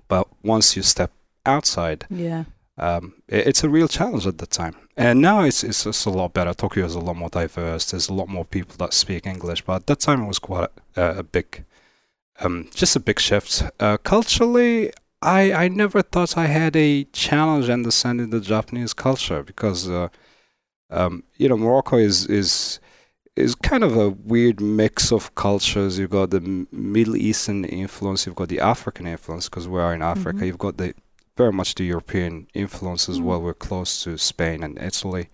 But 0.08 0.26
once 0.42 0.76
you 0.76 0.82
step 0.82 1.10
outside, 1.46 2.06
Yeah. 2.10 2.44
um, 2.78 3.14
it, 3.28 3.46
it's 3.48 3.64
a 3.64 3.68
real 3.68 3.88
challenge 3.88 4.26
at 4.26 4.38
the 4.38 4.46
time. 4.46 4.74
And 4.96 5.20
now 5.20 5.42
it's, 5.42 5.64
it's 5.64 5.86
it's 5.86 6.04
a 6.04 6.10
lot 6.10 6.32
better. 6.34 6.54
Tokyo 6.54 6.84
is 6.84 6.94
a 6.94 7.00
lot 7.00 7.16
more 7.16 7.28
diverse. 7.28 7.90
There's 7.90 8.08
a 8.08 8.14
lot 8.14 8.28
more 8.28 8.44
people 8.44 8.76
that 8.78 8.92
speak 8.94 9.26
English. 9.26 9.62
But 9.62 9.74
at 9.76 9.86
that 9.88 10.00
time, 10.00 10.22
it 10.22 10.28
was 10.28 10.38
quite 10.38 10.68
a, 10.96 11.18
a 11.18 11.22
big, 11.24 11.64
um, 12.40 12.68
just 12.72 12.94
a 12.96 13.00
big 13.00 13.18
shift. 13.18 13.62
Uh, 13.80 13.96
culturally, 13.98 14.92
I 15.20 15.52
I 15.52 15.68
never 15.68 16.00
thought 16.02 16.36
I 16.36 16.46
had 16.46 16.76
a 16.76 17.04
challenge 17.12 17.68
understanding 17.68 18.30
the 18.30 18.40
Japanese 18.40 18.92
culture 18.94 19.42
because, 19.42 19.88
uh, 19.88 20.08
um, 20.90 21.24
you 21.38 21.48
know, 21.48 21.56
Morocco 21.56 21.96
is 21.98 22.26
is 22.26 22.78
is 23.36 23.56
kind 23.56 23.82
of 23.82 23.96
a 23.96 24.10
weird 24.10 24.60
mix 24.60 25.10
of 25.10 25.34
cultures. 25.34 25.98
You've 25.98 26.10
got 26.10 26.30
the 26.30 26.66
Middle 26.70 27.16
Eastern 27.16 27.64
influence. 27.64 28.26
You've 28.26 28.36
got 28.36 28.48
the 28.48 28.60
African 28.60 29.06
influence 29.08 29.48
because 29.48 29.66
we 29.66 29.80
are 29.80 29.92
in 29.92 30.02
Africa. 30.02 30.40
Mhm. 30.42 30.46
You've 30.46 30.58
got 30.58 30.76
the 30.76 30.94
very 31.36 31.52
much 31.52 31.74
the 31.74 31.84
European 31.84 32.46
influence 32.54 33.08
as 33.08 33.18
Mm. 33.18 33.24
well. 33.24 33.42
We're 33.42 33.54
close 33.54 34.02
to 34.04 34.16
Spain 34.18 34.62
and 34.62 34.78
Italy. 34.78 35.28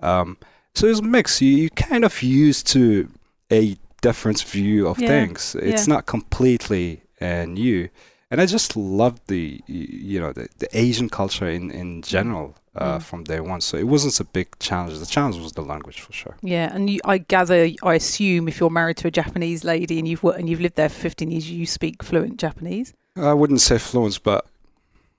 Um, 0.00 0.36
so 0.74 0.86
it's 0.86 1.00
a 1.00 1.02
mix. 1.02 1.40
You, 1.40 1.56
you 1.56 1.70
kind 1.70 2.04
of 2.04 2.22
used 2.22 2.66
to 2.68 3.08
a 3.50 3.76
different 4.02 4.42
view 4.42 4.86
of 4.88 4.98
Yeah, 4.98 5.08
things. 5.08 5.54
It's 5.60 5.86
yeah. 5.88 5.94
not 5.94 6.06
completely 6.06 7.02
uh, 7.20 7.44
new. 7.46 7.88
And 8.30 8.40
I 8.40 8.46
just 8.46 8.76
loved 8.76 9.22
the, 9.28 9.60
you 9.68 10.18
know, 10.20 10.32
the, 10.32 10.48
the 10.58 10.68
Asian 10.76 11.08
culture 11.08 11.48
in, 11.48 11.70
in 11.70 12.02
general 12.02 12.56
uh, 12.74 12.98
Mm. 12.98 13.02
from 13.02 13.24
day 13.24 13.40
one. 13.40 13.60
So 13.62 13.78
it 13.78 13.86
wasn't 13.86 14.18
a 14.20 14.24
big 14.24 14.48
challenge. 14.58 14.98
The 14.98 15.06
challenge 15.06 15.38
was 15.38 15.52
the 15.52 15.62
language 15.62 16.00
for 16.00 16.12
sure. 16.12 16.36
Yeah, 16.42 16.74
and 16.74 16.90
you, 16.90 17.00
I 17.06 17.18
gather, 17.18 17.70
I 17.82 17.94
assume, 17.94 18.48
if 18.48 18.60
you're 18.60 18.68
married 18.68 18.98
to 18.98 19.08
a 19.08 19.10
Japanese 19.10 19.64
lady 19.64 19.98
and 19.98 20.06
you've 20.06 20.22
worked 20.22 20.40
and 20.40 20.48
you've 20.50 20.60
lived 20.60 20.76
there 20.76 20.88
for 20.90 21.00
15 21.00 21.30
years, 21.30 21.50
you 21.50 21.64
speak 21.66 22.02
fluent 22.02 22.36
Japanese. 22.38 22.92
I 23.16 23.32
wouldn't 23.32 23.62
say 23.62 23.78
fluent, 23.78 24.22
but 24.22 24.44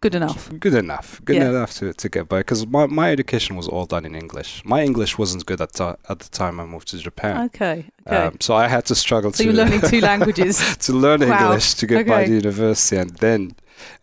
Good 0.08 0.16
enough. 0.16 0.42
good 0.66 0.74
enough. 0.86 1.10
Good 1.26 1.36
Yeah. 1.38 1.50
enough 1.50 1.72
to, 1.80 1.86
to 1.94 2.08
get 2.10 2.24
by. 2.30 2.40
Because 2.40 2.62
my, 2.68 2.86
my 3.02 3.08
education 3.12 3.56
was 3.56 3.68
all 3.68 3.86
done 3.86 4.06
in 4.06 4.16
English. 4.16 4.50
My 4.66 4.82
English 4.90 5.18
wasn't 5.18 5.46
good 5.46 5.62
at, 5.62 5.74
ti 5.74 5.84
at 6.12 6.20
the 6.24 6.30
time 6.42 6.60
I 6.62 6.66
moved 6.66 6.88
to 6.92 6.98
Japan. 6.98 7.34
Okay. 7.48 7.78
Okay. 8.08 8.16
Um, 8.28 8.38
so 8.40 8.52
I 8.56 8.68
had 8.76 8.86
to 8.86 8.96
struggle 8.96 9.32
so 9.34 9.38
to 9.38 9.44
you're 9.46 9.54
learning 9.62 9.82
two 9.94 10.02
languages. 10.12 10.56
to 10.86 10.92
learn 10.94 11.20
Wow. 11.22 11.34
English 11.40 11.68
to 11.80 11.86
get 11.88 12.08
by 12.08 12.22
the 12.30 12.36
university, 12.44 12.98
and 13.04 13.12
then 13.26 13.42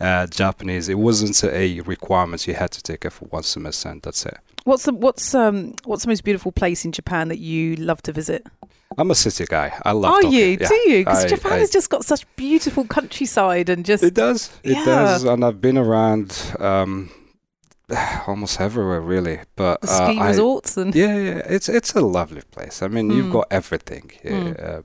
uh, 0.01 0.27
Japanese. 0.43 0.89
It 0.89 0.99
wasn't 1.09 1.43
a 1.45 1.81
requirement; 1.95 2.47
you 2.49 2.55
had 2.55 2.71
to 2.73 2.83
take 2.83 3.05
it 3.09 3.13
for 3.17 3.25
one 3.37 3.43
semester, 3.43 3.89
and 3.89 4.01
that's 4.03 4.25
it. 4.27 4.37
What's 4.65 4.85
the 4.85 4.93
what's 4.95 5.35
um 5.35 5.75
what's 5.85 6.03
the 6.05 6.09
most 6.09 6.25
beautiful 6.25 6.51
place 6.53 6.85
in 6.85 6.93
Japan 6.93 7.29
that 7.29 7.39
you 7.39 7.77
love 7.77 8.03
to 8.03 8.13
visit? 8.13 8.47
I'm 8.97 9.11
a 9.11 9.15
city 9.15 9.45
guy. 9.49 9.73
I 9.85 9.93
love. 9.93 10.13
Are 10.15 10.23
Tokyo. 10.23 10.39
you? 10.39 10.57
Yeah. 10.61 10.69
Do 10.69 10.75
you? 10.91 10.99
Because 11.05 11.25
Japan 11.27 11.53
I- 11.55 11.59
has 11.59 11.71
just 11.71 11.91
got 11.91 12.05
such 12.05 12.25
beautiful 12.37 12.85
countryside 12.85 13.69
and 13.69 13.85
just 13.85 14.03
It 14.05 14.15
does. 14.15 14.51
It 14.63 14.73
Yeah. 14.73 14.85
does. 14.85 15.25
And 15.25 15.45
I've 15.45 15.61
been 15.61 15.77
around 15.77 16.55
um, 16.61 17.11
almost 18.27 18.61
everywhere, 18.61 19.01
really. 19.01 19.41
But 19.57 19.81
the 19.83 19.91
uh, 19.91 20.09
ski 20.09 20.19
I- 20.19 20.29
resorts 20.29 20.77
and 20.77 20.95
yeah, 20.95 21.17
yeah, 21.19 21.43
it's 21.47 21.69
it's 21.69 21.93
a 21.95 22.01
lovely 22.01 22.43
place. 22.51 22.83
I 22.83 22.89
mean, 22.89 23.11
Mm. 23.11 23.17
you've 23.17 23.33
got 23.33 23.47
everything. 23.51 24.11
here, 24.23 24.33
Mm. 24.33 24.65
Uh, 24.79 24.83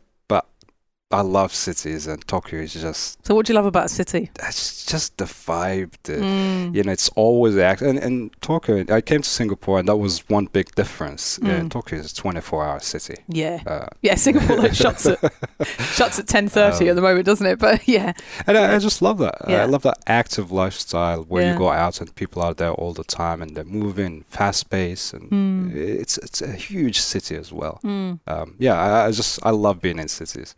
I 1.11 1.21
love 1.21 1.51
cities, 1.55 2.05
and 2.05 2.25
Tokyo 2.27 2.59
is 2.59 2.71
just 2.73 3.25
so 3.25 3.33
what 3.33 3.47
do 3.47 3.51
you 3.53 3.55
love 3.55 3.65
about 3.65 3.85
a 3.85 3.89
city? 3.89 4.29
it's 4.43 4.85
just 4.85 5.17
the 5.17 5.25
vibe. 5.25 5.93
The, 6.03 6.19
Mm. 6.19 6.75
You 6.75 6.83
know, 6.83 6.91
it's 6.91 7.09
always 7.15 7.57
active. 7.57 7.87
And, 7.87 7.97
and 7.99 8.41
Tokyo, 8.41 8.85
I 8.93 9.01
came 9.01 9.23
to 9.23 9.29
Singapore, 9.29 9.79
and 9.79 9.87
that 9.87 9.95
was 9.97 10.19
one 10.29 10.45
big 10.45 10.73
difference. 10.75 11.39
Uh, 11.39 11.45
Mm. 11.61 11.71
Tokyo 11.71 11.97
is 11.97 12.11
a 12.11 12.15
24-hour 12.15 12.79
city. 12.81 13.15
Yeah. 13.27 13.59
Uh, 13.65 13.87
Yeah, 14.01 14.15
Singapore 14.15 14.57
like 14.57 14.75
shuts 14.75 15.07
at 15.07 15.17
shuts 15.97 16.19
at 16.19 16.27
ten 16.27 16.47
thirty 16.47 16.85
Um, 16.85 16.89
at 16.91 16.95
the 16.95 17.01
moment, 17.01 17.25
doesn't 17.25 17.47
it? 17.47 17.57
But 17.57 17.87
yeah, 17.87 18.13
And 18.45 18.55
I, 18.55 18.75
I 18.75 18.77
just 18.79 19.01
love 19.01 19.17
that. 19.17 19.37
Yeah. 19.47 19.63
I 19.63 19.65
love 19.65 19.81
that 19.83 19.97
active 20.05 20.51
lifestyle 20.51 21.23
where 21.23 21.41
Yeah. 21.43 21.53
you 21.53 21.57
go 21.57 21.69
out 21.71 22.01
and 22.01 22.13
people 22.13 22.43
are 22.43 22.53
there 22.53 22.73
all 22.73 22.93
the 22.93 23.03
time 23.03 23.41
and 23.41 23.55
they're 23.55 23.63
moving, 23.65 24.25
fast 24.29 24.69
pace, 24.69 25.11
and 25.13 25.31
Mm. 25.31 25.75
it's 25.75 26.19
it's 26.19 26.41
a 26.43 26.51
huge 26.51 26.99
city 26.99 27.35
as 27.35 27.51
well. 27.51 27.79
Mm. 27.83 28.19
Um, 28.27 28.55
yeah, 28.59 28.75
I, 28.79 29.07
I 29.07 29.11
just 29.11 29.39
I 29.43 29.49
love 29.49 29.81
being 29.81 29.97
in 29.97 30.07
cities. 30.07 30.53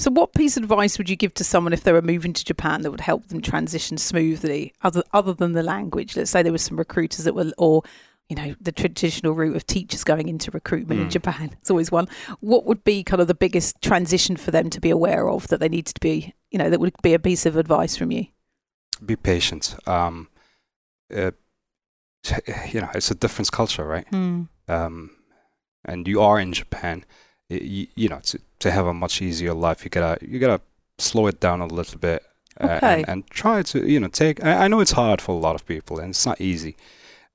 So, 0.00 0.10
what 0.10 0.32
piece 0.32 0.56
of 0.56 0.62
advice 0.62 0.96
would 0.96 1.10
you 1.10 1.16
give 1.16 1.34
to 1.34 1.44
someone 1.44 1.74
if 1.74 1.82
they 1.84 1.92
were 1.92 2.00
moving 2.00 2.32
to 2.32 2.42
Japan 2.42 2.80
that 2.82 2.90
would 2.90 3.02
help 3.02 3.26
them 3.28 3.42
transition 3.42 3.98
smoothly, 3.98 4.72
other 4.82 5.02
other 5.12 5.34
than 5.34 5.52
the 5.52 5.62
language? 5.62 6.16
Let's 6.16 6.30
say 6.30 6.42
there 6.42 6.52
were 6.52 6.56
some 6.58 6.78
recruiters 6.78 7.26
that 7.26 7.34
were, 7.34 7.52
or 7.58 7.82
you 8.30 8.36
know, 8.36 8.54
the 8.58 8.72
traditional 8.72 9.34
route 9.34 9.56
of 9.56 9.66
teachers 9.66 10.02
going 10.02 10.28
into 10.28 10.50
recruitment 10.52 11.00
in 11.00 11.08
Mm. 11.08 11.10
Japan. 11.10 11.50
It's 11.60 11.70
always 11.70 11.90
one. 11.92 12.08
What 12.40 12.64
would 12.64 12.82
be 12.82 13.04
kind 13.04 13.20
of 13.20 13.28
the 13.28 13.34
biggest 13.34 13.82
transition 13.82 14.36
for 14.36 14.50
them 14.52 14.70
to 14.70 14.80
be 14.80 14.88
aware 14.88 15.28
of 15.28 15.48
that 15.48 15.60
they 15.60 15.68
need 15.68 15.86
to 15.86 16.00
be, 16.00 16.32
you 16.50 16.58
know, 16.58 16.70
that 16.70 16.80
would 16.80 16.94
be 17.02 17.12
a 17.12 17.18
piece 17.18 17.44
of 17.44 17.56
advice 17.56 17.94
from 17.96 18.10
you? 18.10 18.26
Be 19.04 19.16
patient. 19.16 19.74
Um, 19.86 20.28
uh, 21.14 21.32
you 22.72 22.80
know, 22.80 22.88
it's 22.94 23.10
a 23.10 23.14
different 23.14 23.52
culture, 23.52 23.84
right? 23.84 24.10
Mm. 24.12 24.48
um, 24.68 25.10
and 25.84 26.08
you 26.08 26.22
are 26.22 26.38
in 26.40 26.52
Japan, 26.54 27.04
you, 27.48 27.86
you 27.96 28.08
know, 28.08 28.20
to, 28.20 28.38
to 28.60 28.70
have 28.70 28.86
a 28.86 28.94
much 28.94 29.20
easier 29.20 29.52
life, 29.54 29.84
you 29.84 29.90
gotta 29.90 30.24
you 30.26 30.38
gotta 30.38 30.60
slow 30.98 31.26
it 31.26 31.40
down 31.40 31.60
a 31.60 31.66
little 31.66 31.98
bit 31.98 32.22
uh, 32.60 32.64
Okay. 32.76 32.96
and, 33.00 33.08
and 33.08 33.30
try 33.30 33.62
to 33.62 33.86
you 33.90 33.98
know 34.00 34.08
take. 34.08 34.42
I, 34.44 34.64
I 34.64 34.68
know 34.68 34.80
it's 34.80 34.92
hard 34.92 35.20
for 35.20 35.32
a 35.32 35.38
lot 35.38 35.54
of 35.54 35.66
people 35.66 35.98
and 35.98 36.10
it's 36.10 36.26
not 36.26 36.40
easy, 36.40 36.76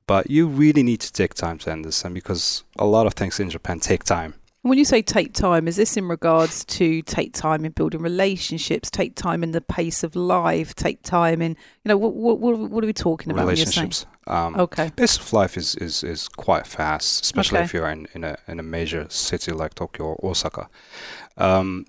but 0.07 0.29
you 0.29 0.47
really 0.47 0.83
need 0.83 1.01
to 1.01 1.11
take 1.11 1.33
time 1.33 1.57
to 1.59 1.71
understand 1.71 2.13
because 2.13 2.63
a 2.77 2.85
lot 2.85 3.07
of 3.07 3.13
things 3.13 3.39
in 3.39 3.49
Japan 3.49 3.79
take 3.79 4.03
time. 4.03 4.35
When 4.65 4.79
you 4.79 4.85
say 4.85 5.03
take 5.03 5.33
time, 5.33 5.67
is 5.67 5.75
this 5.75 5.95
in 5.95 6.07
regards 6.07 6.65
to 6.65 7.03
take 7.03 7.33
time 7.33 7.65
in 7.65 7.71
building 7.71 8.01
relationships, 8.01 8.89
take 8.89 9.13
time 9.15 9.43
in 9.43 9.51
the 9.51 9.61
pace 9.61 10.03
of 10.03 10.15
life, 10.15 10.73
take 10.73 11.03
time 11.03 11.39
in, 11.43 11.51
you 11.83 11.89
know, 11.89 11.97
what 11.97 12.15
what, 12.15 12.39
what, 12.39 12.83
are 12.83 12.87
we 12.87 12.91
talking 12.91 13.31
about? 13.31 13.45
when 13.45 13.55
you're 13.57 13.65
saying- 13.67 13.83
relationships. 13.91 14.07
Um, 14.25 14.55
Okay. 14.59 14.89
pace 14.95 15.17
of 15.19 15.31
life 15.33 15.55
is, 15.55 15.75
is, 15.75 16.03
is 16.03 16.27
quite 16.27 16.65
fast, 16.65 17.23
especially 17.25 17.59
Okay. 17.59 17.65
if 17.65 17.73
you're 17.75 17.87
in, 17.89 18.07
in 18.15 18.23
a 18.23 18.37
in 18.47 18.59
a 18.59 18.63
major 18.63 19.05
city 19.07 19.51
like 19.51 19.75
Tokyo 19.75 20.05
or 20.07 20.29
Osaka. 20.31 20.67
Um, 21.37 21.85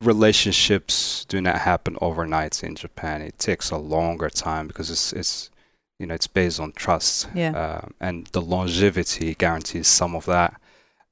relationships 0.00 1.26
do 1.28 1.42
not 1.42 1.58
happen 1.58 1.98
overnight 2.00 2.64
in 2.64 2.76
Japan. 2.76 3.20
It 3.20 3.38
takes 3.38 3.70
a 3.70 3.76
longer 3.76 4.30
time 4.30 4.68
because 4.68 4.88
it's 4.90 5.12
it's 5.12 5.50
you 5.98 6.06
know 6.06 6.14
it's 6.14 6.26
based 6.28 6.60
on 6.60 6.72
trust, 6.72 7.28
Yeah. 7.34 7.50
um, 7.50 7.92
and 8.00 8.26
the 8.28 8.40
longevity 8.40 9.34
guarantees 9.34 9.86
some 9.88 10.14
of 10.16 10.24
that. 10.24 10.58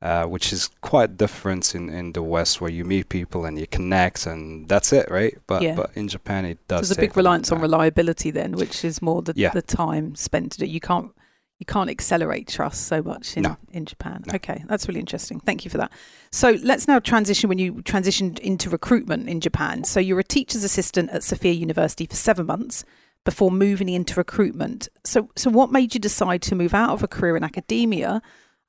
Uh, 0.02 0.24
which 0.26 0.52
is 0.52 0.68
quite 0.80 1.16
different 1.16 1.76
in, 1.76 1.88
in 1.88 2.12
the 2.12 2.20
West, 2.22 2.60
where 2.60 2.72
you 2.72 2.84
meet 2.84 3.08
people 3.08 3.44
and 3.44 3.56
you 3.56 3.68
connect, 3.68 4.26
and 4.26 4.68
that's 4.68 4.92
it, 4.92 5.08
right? 5.08 5.38
But 5.46 5.62
Yeah. 5.62 5.76
but 5.76 5.90
in 5.94 6.08
Japan, 6.08 6.44
it 6.44 6.58
So 6.68 6.76
does. 6.78 6.88
there's 6.88 6.98
a 6.98 7.00
big 7.00 7.16
reliance 7.16 7.52
on 7.52 7.60
reliability 7.60 8.32
then, 8.32 8.50
which 8.56 8.84
is 8.84 9.00
more 9.00 9.22
the 9.22 9.32
Yeah. 9.36 9.50
the 9.50 9.62
time 9.62 10.16
spent. 10.16 10.58
You 10.58 10.80
can't 10.80 11.12
you 11.60 11.66
can't 11.66 11.88
accelerate 11.88 12.48
trust 12.48 12.88
so 12.88 13.00
much 13.00 13.36
in, 13.36 13.44
No. 13.44 13.56
in 13.70 13.84
Japan. 13.86 14.24
No. 14.26 14.34
Okay, 14.34 14.64
that's 14.66 14.88
really 14.88 14.98
interesting. 14.98 15.38
Thank 15.38 15.64
you 15.64 15.70
for 15.70 15.78
that. 15.78 15.92
So 16.32 16.58
let's 16.64 16.88
now 16.88 16.98
transition 16.98 17.48
when 17.48 17.60
you 17.60 17.74
transitioned 17.74 18.40
into 18.40 18.68
recruitment 18.68 19.28
in 19.28 19.40
Japan. 19.40 19.84
So 19.84 20.00
you 20.00 20.14
were 20.16 20.22
a 20.22 20.24
teacher's 20.24 20.64
assistant 20.64 21.10
at 21.10 21.22
Sophia 21.22 21.52
University 21.52 22.06
for 22.06 22.16
seven 22.16 22.46
months 22.46 22.84
before 23.24 23.52
moving 23.52 23.88
into 23.88 24.14
recruitment. 24.16 24.88
So 25.04 25.28
so 25.36 25.48
what 25.50 25.70
made 25.70 25.94
you 25.94 26.00
decide 26.00 26.42
to 26.42 26.56
move 26.56 26.74
out 26.74 26.90
of 26.90 27.04
a 27.04 27.06
career 27.06 27.36
in 27.36 27.44
academia? 27.44 28.20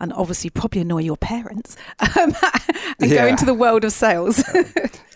And 0.04 0.12
obviously, 0.12 0.50
probably 0.50 0.82
annoy 0.82 1.04
your 1.04 1.16
parents 1.16 1.78
um, 2.20 2.36
and 3.00 3.10
go 3.10 3.26
into 3.26 3.46
the 3.46 3.54
world 3.54 3.86
of 3.86 3.94
sales. 3.94 4.44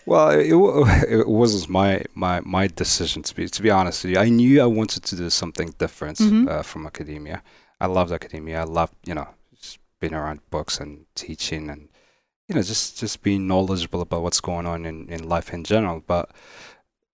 Well, 0.06 0.30
it, 0.30 0.46
it 1.20 1.28
wasn't 1.28 1.68
my, 1.68 2.02
my, 2.14 2.40
my 2.40 2.66
decision 2.68 3.22
to 3.24 3.34
be 3.36 3.46
to 3.46 3.62
be 3.62 3.68
honest 3.70 4.04
with 4.04 4.14
you. 4.14 4.18
I 4.18 4.30
knew 4.30 4.62
I 4.62 4.64
wanted 4.64 5.02
to 5.04 5.16
do 5.16 5.28
something 5.28 5.74
different 5.76 6.16
Mhm. 6.16 6.48
uh, 6.48 6.62
from 6.62 6.86
academia. 6.86 7.42
I 7.78 7.86
loved 7.88 8.10
academia. 8.12 8.60
I 8.62 8.64
loved 8.64 8.94
you 9.04 9.14
know 9.14 9.28
just 9.60 9.78
being 10.00 10.14
around 10.14 10.40
books 10.50 10.80
and 10.80 11.04
teaching 11.14 11.68
and 11.68 11.90
you 12.48 12.54
know 12.54 12.62
just 12.62 12.98
just 12.98 13.22
being 13.22 13.46
knowledgeable 13.46 14.00
about 14.00 14.22
what's 14.22 14.40
going 14.40 14.64
on 14.66 14.86
in, 14.86 15.06
in 15.10 15.28
life 15.28 15.52
in 15.52 15.62
general. 15.64 16.02
But 16.06 16.30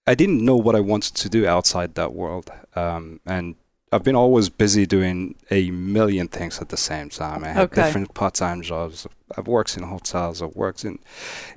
I 0.06 0.14
didn't 0.14 0.44
know 0.44 0.56
what 0.56 0.76
I 0.76 0.80
wanted 0.80 1.16
to 1.16 1.28
do 1.28 1.48
outside 1.48 1.96
that 1.96 2.12
world. 2.12 2.52
Um, 2.76 3.18
and 3.26 3.56
I've 3.94 4.02
been 4.02 4.16
always 4.16 4.48
busy 4.48 4.86
doing 4.86 5.36
a 5.50 5.70
million 5.70 6.26
things 6.28 6.60
at 6.60 6.68
the 6.68 6.76
same 6.76 7.08
time. 7.10 7.44
I 7.44 7.48
have 7.48 7.70
Okay. 7.72 7.82
different 7.82 8.12
part-time 8.14 8.60
jobs. 8.62 9.06
I've 9.36 9.46
worked 9.46 9.76
in 9.76 9.84
hotels. 9.84 10.42
I've 10.42 10.56
worked 10.56 10.84
in. 10.84 10.98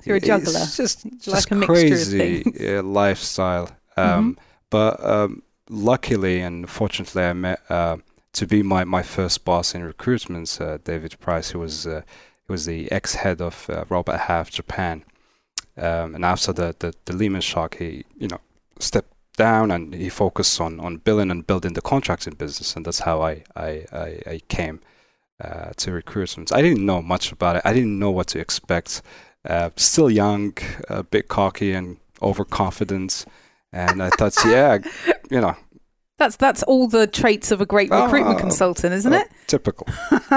You're 0.04 0.16
a 0.16 0.20
juggler. 0.20 0.60
It's 0.62 0.76
just, 0.76 1.04
like 1.04 1.20
just 1.20 1.50
a 1.50 1.54
mixture 1.56 1.72
of 1.72 1.80
crazy. 1.80 2.44
Mm-hmm. 2.44 2.78
uh, 2.78 2.82
lifestyle. 3.02 3.68
Um, 3.96 4.38
But 4.70 4.94
um, 5.04 5.42
luckily 5.68 6.40
and 6.40 6.68
fortunately, 6.68 7.24
I 7.24 7.32
met 7.32 7.60
uh, 7.70 7.96
to 8.34 8.46
be 8.46 8.62
my, 8.62 8.84
my 8.84 9.02
first 9.02 9.44
boss 9.44 9.74
in 9.74 9.82
recruitment, 9.82 10.58
uh, 10.60 10.78
David 10.84 11.18
Price, 11.20 11.50
who 11.50 11.58
was 11.60 11.86
uh, 11.86 12.02
was 12.48 12.64
the 12.66 12.90
ex-head 12.92 13.40
of 13.40 13.68
uh, 13.68 13.84
Robert 13.88 14.18
Half 14.18 14.50
Japan. 14.50 15.04
Um, 15.76 16.14
and 16.14 16.24
after 16.24 16.52
the, 16.52 16.74
the, 16.78 16.94
the 17.04 17.14
Lehman 17.14 17.40
shock, 17.40 17.76
he 17.78 18.04
you 18.16 18.28
know 18.28 18.40
stepped 18.78 19.12
down 19.38 19.70
and 19.70 19.94
he 19.94 20.10
focused 20.10 20.60
on, 20.60 20.78
on 20.80 20.98
building 20.98 21.30
and 21.30 21.46
building 21.46 21.72
the 21.72 21.80
contracting 21.80 22.34
business, 22.34 22.76
and 22.76 22.84
that's 22.84 23.00
how 23.00 23.22
I 23.22 23.42
I, 23.56 23.86
I, 23.92 24.22
I 24.34 24.40
came 24.48 24.80
uh, 25.42 25.70
to 25.78 25.92
recruitment. 25.92 26.52
I 26.52 26.60
didn't 26.60 26.84
know 26.84 27.00
much 27.00 27.32
about 27.32 27.56
it. 27.56 27.62
I 27.64 27.72
didn't 27.72 27.98
know 27.98 28.10
what 28.10 28.26
to 28.28 28.38
expect. 28.38 29.00
Uh, 29.48 29.70
still 29.76 30.10
young, 30.10 30.52
a 30.90 31.02
bit 31.02 31.28
cocky 31.28 31.72
and 31.72 31.96
overconfident, 32.20 33.24
and 33.72 34.02
I 34.02 34.10
thought, 34.10 34.34
yeah, 34.44 34.78
you 35.30 35.40
know, 35.40 35.54
That's 36.18 36.36
that's 36.36 36.62
all 36.64 36.88
the 36.88 37.06
traits 37.06 37.52
of 37.52 37.60
a 37.60 37.66
great 37.66 37.90
recruitment 37.90 38.36
Oh, 38.38 38.40
consultant, 38.40 38.92
isn't 38.94 39.12
it? 39.12 39.28
typical. 39.46 39.86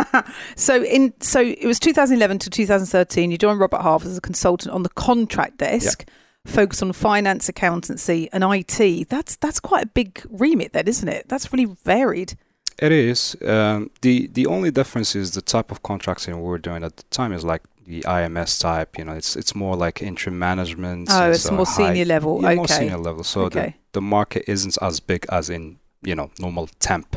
so 0.56 0.84
in 0.84 1.14
so 1.20 1.42
it 1.42 1.66
was 1.66 1.80
2011 1.80 2.40
to 2.40 2.50
2013. 2.50 3.32
You 3.32 3.38
joined 3.38 3.60
Robert 3.60 3.82
Half 3.82 4.06
as 4.06 4.18
a 4.18 4.22
consultant 4.22 4.74
on 4.74 4.84
the 4.84 4.90
contract 4.90 5.58
desk, 5.58 6.06
focused 6.46 6.82
on 6.82 6.92
finance, 6.94 7.50
accountancy, 7.50 8.30
and 8.32 8.44
IT. 8.44 9.10
That's 9.10 9.36
that's 9.38 9.60
quite 9.60 9.84
a 9.84 9.88
big 9.88 10.26
remit, 10.30 10.74
then, 10.74 10.88
isn't 10.88 11.08
it? 11.08 11.30
That's 11.30 11.52
really 11.52 11.66
varied. 11.84 12.36
It 12.80 12.92
is. 12.92 13.36
Um, 13.46 13.92
the 14.02 14.28
the 14.28 14.48
only 14.48 14.72
difference 14.72 15.16
is 15.16 15.32
the 15.32 15.42
type 15.42 15.72
of 15.72 15.84
contracting 15.84 16.36
we 16.36 16.48
were 16.48 16.58
doing 16.58 16.84
at 16.84 16.98
the 16.98 17.04
time 17.04 17.32
is 17.34 17.44
like 17.44 17.62
the 17.86 18.02
IMS 18.02 18.60
type. 18.60 18.98
You 18.98 19.06
know, 19.06 19.14
it's 19.14 19.36
it's 19.36 19.54
more 19.54 19.76
like 19.76 20.02
interim 20.02 20.40
management. 20.40 21.10
Oh, 21.12 21.32
it's 21.32 21.50
more 21.52 21.66
high- 21.66 21.90
senior 21.90 22.06
level. 22.06 22.42
Yeah, 22.42 22.50
okay. 22.50 22.56
more 22.56 22.68
senior 22.68 22.98
level. 22.98 23.24
So 23.24 23.42
okay. 23.42 23.76
the 23.92 24.00
the 24.00 24.02
market 24.02 24.46
isn't 24.48 24.78
as 24.82 25.00
big 25.00 25.26
as 25.30 25.50
in 25.50 25.78
you 26.02 26.16
know 26.16 26.32
normal 26.40 26.68
temp 26.80 27.16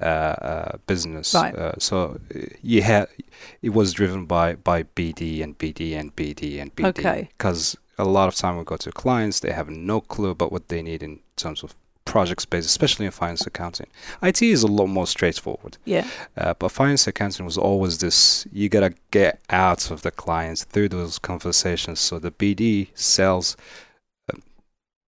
uh, 0.00 0.04
uh, 0.04 0.76
business. 0.86 1.34
Right. 1.34 1.54
Uh, 1.54 1.72
so 1.78 2.20
uh, 2.34 2.38
you 2.62 2.82
had 2.82 3.08
it 3.62 3.70
was 3.70 3.92
driven 3.92 4.26
by 4.26 4.54
by 4.54 4.82
BD 4.82 5.42
and 5.42 5.58
BD 5.58 5.98
and 5.98 6.14
BD 6.14 6.60
and 6.60 6.74
BD. 6.76 6.88
Okay. 6.88 7.28
Because 7.36 7.76
a 7.98 8.04
lot 8.04 8.28
of 8.28 8.34
time 8.34 8.56
we 8.56 8.64
go 8.64 8.76
to 8.76 8.92
clients, 8.92 9.40
they 9.40 9.52
have 9.52 9.68
no 9.68 10.00
clue 10.00 10.30
about 10.30 10.52
what 10.52 10.68
they 10.68 10.82
need 10.82 11.02
in 11.02 11.20
terms 11.36 11.62
of 11.62 11.74
project 12.04 12.42
space, 12.42 12.66
especially 12.66 13.06
in 13.06 13.12
finance 13.12 13.46
accounting. 13.46 13.86
IT 14.22 14.42
is 14.42 14.62
a 14.62 14.66
lot 14.66 14.86
more 14.86 15.06
straightforward. 15.06 15.78
Yeah. 15.84 16.06
Uh, 16.36 16.54
but 16.54 16.70
finance 16.70 17.06
accounting 17.06 17.44
was 17.44 17.58
always 17.58 17.98
this 17.98 18.46
you 18.52 18.68
gotta 18.68 18.94
get 19.10 19.40
out 19.50 19.90
of 19.90 20.02
the 20.02 20.10
clients 20.10 20.64
through 20.64 20.90
those 20.90 21.18
conversations. 21.18 22.00
So 22.00 22.18
the 22.18 22.30
BD 22.30 22.88
sales, 22.94 23.56
um, 24.32 24.42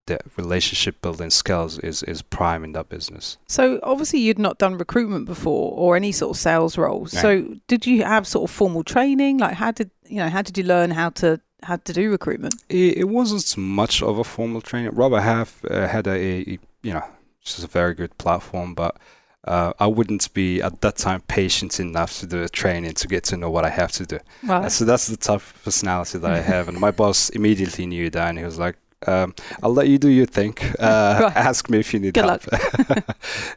the 0.07 0.19
relationship 0.35 1.01
building 1.01 1.29
skills 1.29 1.79
is, 1.79 2.03
is 2.03 2.21
prime 2.21 2.63
in 2.63 2.71
that 2.73 2.89
business. 2.89 3.37
So 3.47 3.79
obviously 3.83 4.19
you'd 4.19 4.39
not 4.39 4.57
done 4.57 4.77
recruitment 4.77 5.25
before 5.25 5.73
or 5.77 5.95
any 5.95 6.11
sort 6.11 6.35
of 6.35 6.41
sales 6.41 6.77
roles. 6.77 7.11
So 7.11 7.55
did 7.67 7.85
you 7.85 8.03
have 8.03 8.27
sort 8.27 8.49
of 8.49 8.55
formal 8.55 8.83
training? 8.83 9.37
Like 9.37 9.53
how 9.53 9.71
did 9.71 9.91
you 10.07 10.17
know 10.17 10.29
how 10.29 10.41
did 10.41 10.57
you 10.57 10.63
learn 10.63 10.91
how 10.91 11.09
to 11.09 11.39
how 11.63 11.77
to 11.77 11.93
do 11.93 12.11
recruitment? 12.11 12.55
It, 12.69 12.97
it 12.97 13.09
wasn't 13.09 13.57
much 13.57 14.01
of 14.01 14.19
a 14.19 14.23
formal 14.23 14.61
training. 14.61 14.91
Robert 14.93 15.21
Half 15.21 15.63
uh, 15.65 15.87
had 15.87 16.07
a, 16.07 16.11
a, 16.51 16.59
you 16.83 16.93
know, 16.93 17.03
just 17.43 17.63
a 17.63 17.67
very 17.67 17.93
good 17.93 18.17
platform, 18.17 18.73
but 18.73 18.97
uh, 19.45 19.73
I 19.79 19.87
wouldn't 19.87 20.33
be 20.33 20.61
at 20.61 20.81
that 20.81 20.97
time 20.97 21.21
patient 21.21 21.79
enough 21.79 22.19
to 22.19 22.27
do 22.27 22.41
the 22.41 22.49
training 22.49 22.93
to 22.93 23.07
get 23.07 23.23
to 23.25 23.37
know 23.37 23.49
what 23.49 23.65
I 23.65 23.69
have 23.69 23.91
to 23.93 24.05
do. 24.05 24.19
Right. 24.43 24.65
Uh, 24.65 24.69
so 24.69 24.85
that's 24.85 25.07
the 25.07 25.17
type 25.17 25.37
of 25.37 25.63
personality 25.63 26.17
that 26.19 26.31
I 26.31 26.41
have. 26.41 26.67
And 26.67 26.79
my 26.79 26.91
boss 27.01 27.29
immediately 27.29 27.85
knew 27.85 28.09
that, 28.09 28.29
and 28.29 28.37
he 28.37 28.43
was 28.43 28.59
like, 28.59 28.75
um, 29.05 29.33
"I'll 29.63 29.73
let 29.73 29.87
you 29.87 29.97
do 29.97 30.09
your 30.09 30.25
thing. 30.25 30.55
Uh, 30.79 31.19
Right. 31.23 31.35
Ask 31.37 31.69
me 31.69 31.79
if 31.79 31.93
you 31.93 31.99
need 31.99 32.13
Good 32.13 32.25
help." 32.25 32.43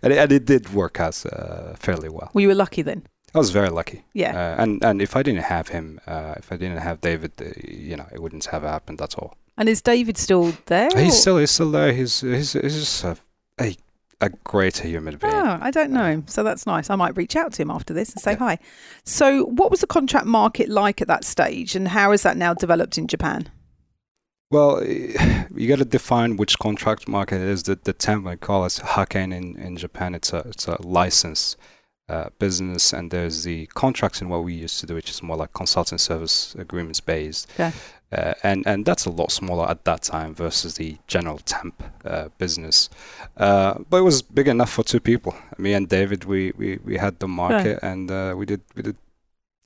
and, 0.03 0.13
it, 0.13 0.19
and 0.19 0.33
it 0.33 0.45
did 0.45 0.73
work 0.73 1.01
out 1.01 1.25
uh, 1.27 1.75
fairly 1.75 2.09
well. 2.09 2.31
Well, 2.33 2.43
you 2.43 2.49
were 2.49 2.55
lucky 2.55 2.83
then. 2.83 3.03
I 3.35 3.39
was 3.39 3.51
very 3.51 3.69
lucky. 3.71 4.03
Yeah. 4.13 4.35
Uh, 4.35 4.63
and 4.63 4.85
and 4.85 5.01
if 5.01 5.17
I 5.17 5.23
didn't 5.23 5.45
have 5.45 5.69
him, 5.69 6.01
uh, 6.07 6.35
if 6.37 6.53
I 6.53 6.57
didn't 6.57 6.79
have 6.79 7.01
David, 7.01 7.33
uh, 7.41 7.45
you 7.63 7.97
know, 7.97 8.07
it 8.13 8.21
wouldn't 8.21 8.47
have 8.47 8.63
happened 8.63 9.01
at 9.01 9.15
all. 9.19 9.37
and 9.57 9.69
is 9.69 9.83
David 9.83 10.19
still 10.19 10.53
there? 10.67 10.91
He's 10.97 11.15
or- 11.15 11.21
still 11.21 11.39
he's 11.39 11.51
still 11.51 11.71
there. 11.71 11.93
He's 11.93 12.21
he's, 12.21 12.53
he's 12.55 12.75
just 12.75 13.05
a, 13.05 13.17
a 13.61 13.77
a 14.21 14.31
great 14.45 14.79
human 14.79 15.17
being. 15.17 15.33
Oh, 15.33 15.59
I 15.61 15.71
don't 15.71 15.93
know. 15.93 16.23
So 16.27 16.43
that's 16.43 16.67
nice. 16.67 16.91
I 16.91 16.97
might 16.97 17.17
reach 17.17 17.37
out 17.37 17.53
to 17.55 17.63
him 17.63 17.71
after 17.71 17.95
this 17.95 18.13
and 18.13 18.21
say 18.21 18.35
hi. 18.35 18.59
So, 19.05 19.45
what 19.45 19.71
was 19.71 19.81
the 19.81 19.87
contract 19.87 20.27
market 20.27 20.69
like 20.69 21.01
at 21.01 21.09
that 21.09 21.25
stage, 21.25 21.75
and 21.77 21.89
how 21.89 22.11
has 22.11 22.23
that 22.23 22.37
now 22.37 22.53
developed 22.55 22.99
in 22.99 23.07
Japan? 23.07 23.49
Well, 24.51 24.85
you 25.55 25.69
got 25.69 25.79
to 25.79 25.85
define 25.85 26.37
which 26.37 26.59
contract 26.59 27.09
market 27.09 27.37
it 27.37 27.49
is. 27.49 27.63
The 27.63 27.77
the 27.77 27.93
term 27.93 28.27
I 28.27 28.37
call 28.37 28.65
it 28.65 28.73
haken 28.73 29.33
in, 29.33 29.57
in 29.57 29.77
Japan. 29.77 30.15
It's 30.15 30.33
a 30.33 30.39
it's 30.39 30.67
a 30.67 30.81
license 30.83 31.57
uh, 32.11 32.29
business, 32.39 32.93
and 32.93 33.11
there's 33.11 33.45
the 33.45 33.67
contracts 33.67 34.21
in 34.21 34.29
what 34.29 34.43
we 34.43 34.53
used 34.53 34.81
to 34.81 34.87
do, 34.87 34.95
which 34.95 35.11
is 35.11 35.23
more 35.23 35.37
like 35.37 35.53
consulting 35.53 35.99
service 35.99 36.55
agreements 36.57 37.01
based. 37.01 37.49
Okay. 37.55 37.73
Uh, 38.13 38.35
and 38.43 38.67
and 38.67 38.85
that's 38.85 39.07
a 39.07 39.11
lot 39.11 39.31
smaller 39.31 39.71
at 39.71 39.85
that 39.85 40.03
time 40.03 40.35
versus 40.35 40.75
the 40.75 40.99
general 41.07 41.39
temp 41.39 41.81
uh, 42.05 42.29
business. 42.39 42.91
Uh, 43.37 43.79
but 43.89 43.99
it 43.99 44.03
was 44.03 44.23
big 44.23 44.49
enough 44.49 44.71
for 44.71 44.83
two 44.83 44.99
people. 44.99 45.33
Me 45.59 45.73
and 45.75 45.89
David, 45.89 46.25
we 46.25 46.53
we, 46.57 46.79
we 46.85 46.97
had 46.97 47.21
the 47.21 47.29
market, 47.29 47.79
and 47.83 48.11
uh, 48.11 48.35
we 48.37 48.47
did 48.47 48.61
we 48.75 48.83
did 48.83 48.97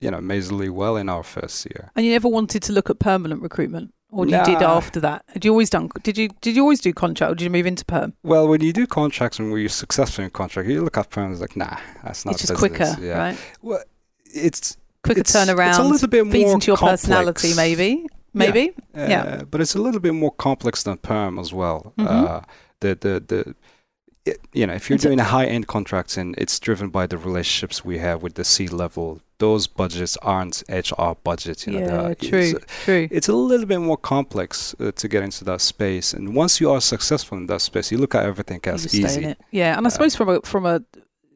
you 0.00 0.10
know 0.10 0.18
amazingly 0.18 0.68
well 0.68 0.98
in 0.98 1.08
our 1.08 1.22
first 1.22 1.64
year. 1.64 1.90
And 1.96 2.04
you 2.04 2.12
never 2.12 2.28
wanted 2.28 2.62
to 2.64 2.72
look 2.74 2.90
at 2.90 2.98
permanent 2.98 3.40
recruitment, 3.40 3.94
or 4.14 4.25
you 4.26 4.42
did 4.44 4.62
after 4.62 5.00
that? 5.00 5.25
Had 5.28 5.44
you 5.44 5.50
always 5.50 5.71
done? 5.71 5.90
Did 6.02 6.16
you 6.18 6.28
did 6.40 6.56
you 6.56 6.62
always 6.62 6.80
do 6.80 6.92
contract, 6.92 7.33
or 7.33 7.35
did 7.35 7.44
you 7.44 7.50
move 7.50 7.66
into 7.66 7.85
perm? 7.85 8.14
Well, 8.23 8.49
when 8.49 8.61
you 8.62 8.73
do 8.73 8.87
contracts 8.87 9.38
and 9.38 9.50
when 9.50 9.61
you're 9.61 9.68
successful 9.68 10.25
in 10.25 10.30
contract, 10.30 10.68
you 10.68 10.83
look 10.83 10.97
at 10.99 11.11
perm. 11.11 11.33
It's 11.33 11.40
like, 11.40 11.56
nah, 11.56 11.76
that's 12.02 12.25
not 12.25 12.33
it's 12.35 12.42
just 12.47 12.52
business. 12.61 12.94
quicker, 12.94 13.04
Yeah. 13.06 13.18
right? 13.18 13.38
Well, 13.62 13.83
it's 14.26 14.76
Quicker 15.02 15.21
it's, 15.21 15.35
It's 15.35 15.78
a 15.78 15.83
little 15.83 16.09
bit 16.09 16.25
feeds 16.33 16.44
more 16.47 16.54
into 16.54 16.68
your 16.68 16.76
complex. 16.78 17.02
personality, 17.02 17.54
maybe. 17.54 18.06
Maybe. 18.33 18.71
Uh, 18.97 19.06
Yeah. 19.09 19.42
But 19.50 19.61
it's 19.61 19.75
a 19.75 19.78
little 19.78 20.00
bit 20.00 20.14
more 20.14 20.33
complex 20.33 20.83
than 20.83 20.97
perm 20.97 21.38
as 21.38 21.52
well. 21.52 21.92
Mhm. 21.99 22.06
Uh, 22.09 22.40
the 22.80 22.94
the 23.00 23.23
the. 23.26 23.54
It, 24.26 24.40
you 24.54 24.66
know, 24.66 24.72
if 24.72 24.88
you're 24.88 24.94
It's 24.94 25.04
doing 25.04 25.20
a 25.20 25.24
high-end 25.24 25.66
contract 25.66 26.16
and 26.16 26.34
it's 26.38 26.58
driven 26.58 26.88
by 26.88 27.06
the 27.06 27.18
relationships 27.18 27.84
we 27.84 27.98
have 27.98 28.22
with 28.22 28.34
the 28.34 28.44
C-level, 28.44 29.20
those 29.36 29.66
budgets 29.66 30.16
aren't 30.22 30.62
HR 30.70 31.12
budgets. 31.22 31.66
You 31.66 31.80
know, 31.80 32.08
yeah, 32.08 32.14
true, 32.14 32.38
it's- 32.38 32.84
true. 32.84 33.06
it's 33.10 33.28
a 33.28 33.34
little 33.34 33.66
bit 33.66 33.80
more 33.80 33.98
complex 33.98 34.74
uh, 34.80 34.92
to 34.92 35.08
get 35.08 35.22
into 35.24 35.44
that 35.44 35.60
space. 35.60 36.14
And 36.14 36.34
once 36.34 36.58
you 36.58 36.70
are 36.70 36.80
successful 36.80 37.36
in 37.36 37.46
that 37.46 37.60
space, 37.60 37.92
you 37.92 37.98
look 37.98 38.14
at 38.14 38.24
everything 38.24 38.60
as 38.64 38.84
just 38.84 38.94
stay 38.94 39.02
in 39.24 39.30
easy. 39.30 39.36
Yeah, 39.50 39.76
and 39.76 39.86
I 39.86 39.90
suppose 39.90 40.16
from 40.16 40.30
a 40.30 40.40
from 40.40 40.64
a 40.64 40.82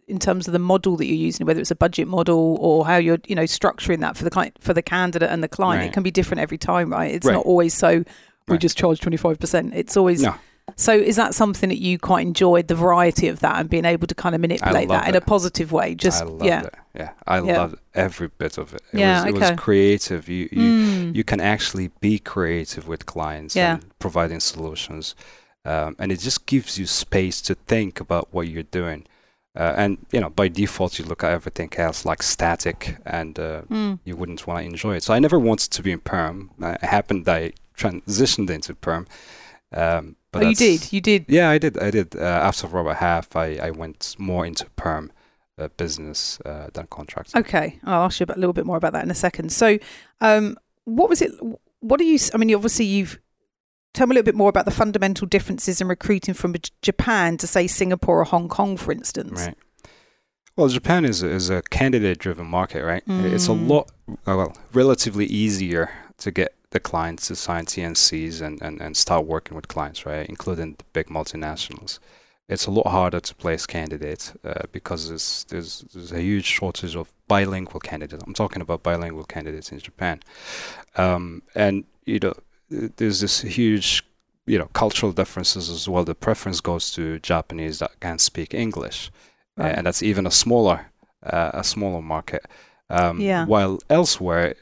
in 0.06 0.18
terms 0.18 0.46
of 0.46 0.54
the 0.54 0.58
model 0.58 0.96
that 0.96 1.04
you're 1.04 1.14
using, 1.14 1.44
whether 1.46 1.60
it's 1.60 1.70
a 1.70 1.76
budget 1.76 2.08
model 2.08 2.56
or 2.58 2.86
how 2.86 2.96
you're 2.96 3.18
you 3.26 3.34
know 3.34 3.42
structuring 3.42 4.00
that 4.00 4.16
for 4.16 4.24
the 4.24 4.30
client 4.30 4.56
for 4.60 4.72
the 4.72 4.80
candidate 4.80 5.28
and 5.30 5.42
the 5.42 5.48
client, 5.48 5.84
it 5.84 5.92
can 5.92 6.02
be 6.02 6.10
different 6.10 6.40
every 6.40 6.56
time, 6.56 6.90
right? 6.90 7.12
It's 7.12 7.26
Right. 7.26 7.34
not 7.34 7.44
always 7.44 7.74
so. 7.74 7.98
We 8.46 8.52
Right. 8.54 8.60
just 8.60 8.78
charge 8.78 9.00
twenty 9.00 9.18
five 9.18 9.38
percent. 9.38 9.74
It's 9.74 9.94
always 9.94 10.22
No. 10.22 10.34
So 10.76 10.92
is 10.92 11.16
that 11.16 11.34
something 11.34 11.68
that 11.70 11.78
you 11.78 11.98
quite 11.98 12.26
enjoyed 12.26 12.68
the 12.68 12.74
variety 12.74 13.28
of 13.28 13.40
that 13.40 13.58
and 13.58 13.68
being 13.68 13.84
able 13.84 14.06
to 14.06 14.14
kind 14.14 14.34
of 14.34 14.40
manipulate 14.40 14.88
that 14.88 14.94
loved 14.94 15.08
in 15.08 15.16
a 15.16 15.20
positive 15.20 15.72
way? 15.72 15.94
Just 15.94 16.22
I 16.22 16.28
yeah, 16.44 16.62
it. 16.64 16.74
Yeah, 16.94 17.10
I 17.26 17.40
Yeah. 17.40 17.58
loved 17.62 17.76
every 17.94 18.28
bit 18.28 18.58
of 18.58 18.74
it. 18.74 18.82
It 18.92 19.00
Yeah, 19.00 19.24
was, 19.24 19.24
it 19.24 19.36
okay. 19.36 19.50
was 19.52 19.60
creative. 19.60 20.28
You 20.28 20.48
you, 20.52 20.72
Mm. 20.72 21.14
you 21.14 21.24
can 21.24 21.40
actually 21.40 21.90
be 22.00 22.18
creative 22.18 22.86
with 22.86 23.06
clients 23.06 23.56
Yeah. 23.56 23.74
and 23.74 23.98
providing 23.98 24.40
solutions, 24.40 25.14
um, 25.64 25.96
and 25.98 26.12
it 26.12 26.20
just 26.20 26.46
gives 26.46 26.78
you 26.78 26.86
space 26.86 27.40
to 27.42 27.54
think 27.54 28.00
about 28.00 28.28
what 28.30 28.48
you're 28.48 28.62
doing. 28.62 29.04
Uh, 29.56 29.74
and 29.76 29.98
you 30.12 30.20
know, 30.20 30.28
by 30.30 30.46
default, 30.48 30.98
you 30.98 31.04
look 31.04 31.24
at 31.24 31.32
everything 31.32 31.72
else 31.76 32.04
like 32.04 32.22
static, 32.22 32.96
and 33.04 33.38
uh, 33.38 33.62
Mm. 33.70 33.98
you 34.04 34.14
wouldn't 34.16 34.46
want 34.46 34.60
to 34.60 34.66
enjoy 34.66 34.94
it. 34.96 35.02
So 35.02 35.14
I 35.14 35.18
never 35.18 35.38
wanted 35.38 35.70
to 35.72 35.82
be 35.82 35.90
in 35.92 36.00
perm. 36.00 36.50
Uh, 36.62 36.76
it 36.82 36.84
happened 36.84 37.24
that 37.24 37.36
I 37.42 37.52
transitioned 37.76 38.50
into 38.50 38.74
perm. 38.74 39.06
Um, 39.72 40.16
but 40.32 40.44
oh, 40.44 40.48
you 40.48 40.54
did, 40.54 40.92
you 40.92 41.00
did. 41.00 41.26
yeah, 41.28 41.50
I 41.50 41.58
did. 41.58 41.78
I 41.78 41.90
did. 41.90 42.16
Uh, 42.16 42.20
after 42.20 42.66
Robert 42.66 42.94
Half, 42.94 43.36
I, 43.36 43.56
I 43.56 43.70
went 43.70 44.14
more 44.18 44.44
into 44.46 44.64
perm 44.76 45.12
uh, 45.58 45.68
business 45.76 46.40
uh, 46.44 46.68
than 46.72 46.86
contracts. 46.88 47.34
Okay, 47.34 47.78
I'll 47.84 48.04
ask 48.04 48.20
you 48.20 48.24
about, 48.24 48.36
a 48.36 48.40
little 48.40 48.52
bit 48.52 48.66
more 48.66 48.76
about 48.76 48.92
that 48.92 49.04
in 49.04 49.10
a 49.10 49.14
second. 49.14 49.50
So, 49.52 49.78
um, 50.20 50.56
what 50.84 51.08
was 51.08 51.20
it? 51.22 51.32
What 51.80 51.98
do 51.98 52.04
you? 52.04 52.18
I 52.34 52.36
mean, 52.38 52.54
obviously, 52.54 52.84
you've 52.86 53.18
tell 53.94 54.06
me 54.06 54.12
a 54.12 54.16
little 54.16 54.24
bit 54.26 54.34
more 54.34 54.48
about 54.50 54.64
the 54.64 54.70
fundamental 54.70 55.26
differences 55.26 55.80
in 55.80 55.88
recruiting 55.88 56.34
from 56.34 56.54
Japan 56.82 57.36
to 57.38 57.46
say 57.46 57.66
Singapore 57.66 58.20
or 58.20 58.24
Hong 58.24 58.48
Kong, 58.48 58.76
for 58.76 58.92
instance. 58.92 59.46
Right. 59.46 59.56
Well, 60.56 60.68
Japan 60.68 61.04
is 61.04 61.22
a, 61.22 61.28
is 61.30 61.50
a 61.50 61.62
candidate-driven 61.62 62.46
market, 62.46 62.84
right? 62.84 63.02
It's 63.06 63.48
a 63.48 63.52
Mm. 63.52 63.68
lot, 63.68 63.90
uh, 64.10 64.36
well, 64.36 64.56
relatively 64.72 65.24
easier 65.26 65.90
to 66.18 66.30
get 66.32 66.54
the 66.70 66.80
clients 66.80 67.28
to 67.28 67.36
sign 67.36 67.64
TNCs 67.64 68.42
and, 68.42 68.60
and, 68.60 68.80
and 68.80 68.96
start 68.96 69.24
working 69.26 69.56
with 69.56 69.68
clients, 69.68 70.04
right? 70.04 70.28
Including 70.28 70.74
the 70.78 70.84
big 70.92 71.06
multinationals. 71.06 71.98
It's 72.48 72.66
a 72.66 72.70
lot 72.70 72.86
harder 72.86 73.20
to 73.20 73.34
place 73.34 73.66
candidates 73.66 74.32
uh, 74.44 74.62
because 74.72 75.08
there's, 75.08 75.44
there's 75.50 75.80
there's 75.92 76.12
a 76.12 76.20
huge 76.22 76.46
shortage 76.46 76.96
of 76.96 77.12
bilingual 77.26 77.80
candidates. 77.80 78.24
I'm 78.26 78.32
talking 78.32 78.62
about 78.62 78.82
bilingual 78.82 79.24
candidates 79.24 79.70
in 79.70 79.78
Japan, 79.78 80.20
um, 80.96 81.42
and 81.54 81.84
you 82.06 82.18
know 82.20 82.32
there's 82.70 83.20
this 83.20 83.42
huge 83.42 84.02
you 84.46 84.58
know 84.58 84.66
cultural 84.72 85.12
differences 85.12 85.68
as 85.68 85.86
well. 85.90 86.04
The 86.04 86.14
preference 86.14 86.62
goes 86.62 86.90
to 86.92 87.18
Japanese 87.18 87.80
that 87.80 88.00
can 88.00 88.18
speak 88.18 88.54
English, 88.54 89.10
Right. 89.58 89.74
and 89.76 89.86
that's 89.86 90.02
even 90.02 90.26
a 90.26 90.30
smaller 90.30 90.90
uh, 91.22 91.50
a 91.52 91.64
smaller 91.64 92.00
market. 92.00 92.46
Um, 92.90 93.20
Yeah. 93.20 93.44
While 93.46 93.78
elsewhere, 93.90 94.54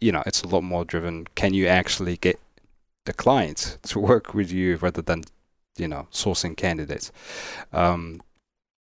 you 0.00 0.12
know, 0.12 0.22
it's 0.26 0.42
a 0.42 0.48
lot 0.48 0.62
more 0.62 0.84
driven. 0.84 1.26
Can 1.34 1.54
you 1.54 1.66
actually 1.66 2.16
get 2.16 2.38
the 3.06 3.12
clients 3.12 3.78
to 3.82 3.98
work 4.10 4.34
with 4.34 4.52
you 4.52 4.76
rather 4.76 5.02
than 5.02 5.24
you 5.78 5.88
know 5.88 6.06
sourcing 6.12 6.56
candidates? 6.56 7.10
Um, 7.72 8.20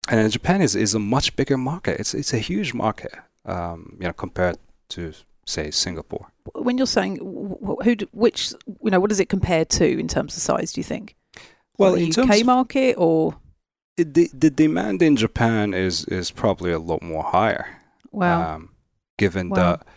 and 0.09 0.31
Japan 0.31 0.61
is, 0.61 0.75
is 0.75 0.93
a 0.93 0.99
much 0.99 1.35
bigger 1.35 1.57
market. 1.57 1.99
It's 1.99 2.13
it's 2.13 2.33
a 2.33 2.39
huge 2.39 2.73
market, 2.73 3.11
um, 3.45 3.97
you 3.99 4.07
know, 4.07 4.13
compared 4.13 4.57
to 4.89 5.11
say 5.45 5.71
Singapore. 5.71 6.27
When 6.55 6.77
you're 6.77 6.87
saying 6.87 7.17
wh- 7.17 7.59
wh- 7.65 7.83
who, 7.83 7.95
which, 8.13 8.53
you 8.83 8.89
know, 8.91 9.01
what 9.01 9.09
does 9.09 9.19
it 9.19 9.27
compare 9.29 9.65
to 9.65 9.99
in 9.99 10.07
terms 10.07 10.35
of 10.37 10.41
size? 10.41 10.71
Do 10.71 10.79
you 10.79 10.85
think? 10.85 11.15
Well, 11.77 11.93
the 11.95 12.05
in 12.05 12.29
UK 12.29 12.45
market 12.45 12.95
or 12.97 13.35
the 13.97 14.29
the 14.33 14.49
demand 14.49 15.01
in 15.01 15.17
Japan 15.17 15.73
is 15.73 16.05
is 16.05 16.31
probably 16.31 16.71
a 16.71 16.79
lot 16.79 17.01
more 17.01 17.23
higher. 17.23 17.65
wow, 18.11 18.55
um, 18.55 18.69
given 19.17 19.49
Wow. 19.49 19.55
that 19.57 19.87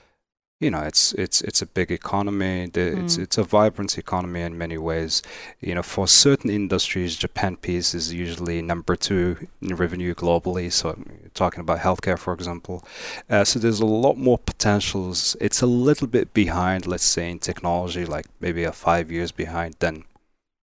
you 0.62 0.70
know 0.70 0.82
it's 0.82 1.14
it's 1.14 1.40
it's 1.40 1.62
a 1.62 1.66
big 1.66 1.90
economy. 1.90 2.66
The, 2.70 2.80
It's 3.00 3.16
Mm. 3.16 3.22
it's 3.22 3.38
a 3.38 3.44
vibrant 3.44 3.96
economy 3.96 4.42
in 4.42 4.58
many 4.58 4.76
ways. 4.76 5.22
You 5.60 5.74
know, 5.74 5.82
for 5.82 6.06
certain 6.06 6.50
industries, 6.50 7.16
Japan 7.16 7.56
piece 7.56 7.94
is 7.94 8.12
usually 8.12 8.60
number 8.62 8.94
two 8.96 9.36
in 9.62 9.74
revenue 9.76 10.14
globally. 10.14 10.70
So 10.70 10.98
talking 11.32 11.60
about 11.60 11.78
healthcare, 11.78 12.18
for 12.18 12.34
example. 12.34 12.84
Uh, 13.30 13.44
so 13.44 13.58
there's 13.58 13.80
a 13.80 13.86
lot 13.86 14.16
more 14.18 14.36
potentials. 14.38 15.34
It's 15.40 15.62
a 15.62 15.66
little 15.66 16.06
bit 16.06 16.34
behind, 16.34 16.86
let's 16.86 17.04
say, 17.16 17.30
in 17.30 17.38
technology, 17.38 18.04
like 18.04 18.26
maybe 18.40 18.64
a 18.64 18.72
five 18.72 19.10
years 19.10 19.32
behind 19.32 19.76
than 19.78 20.04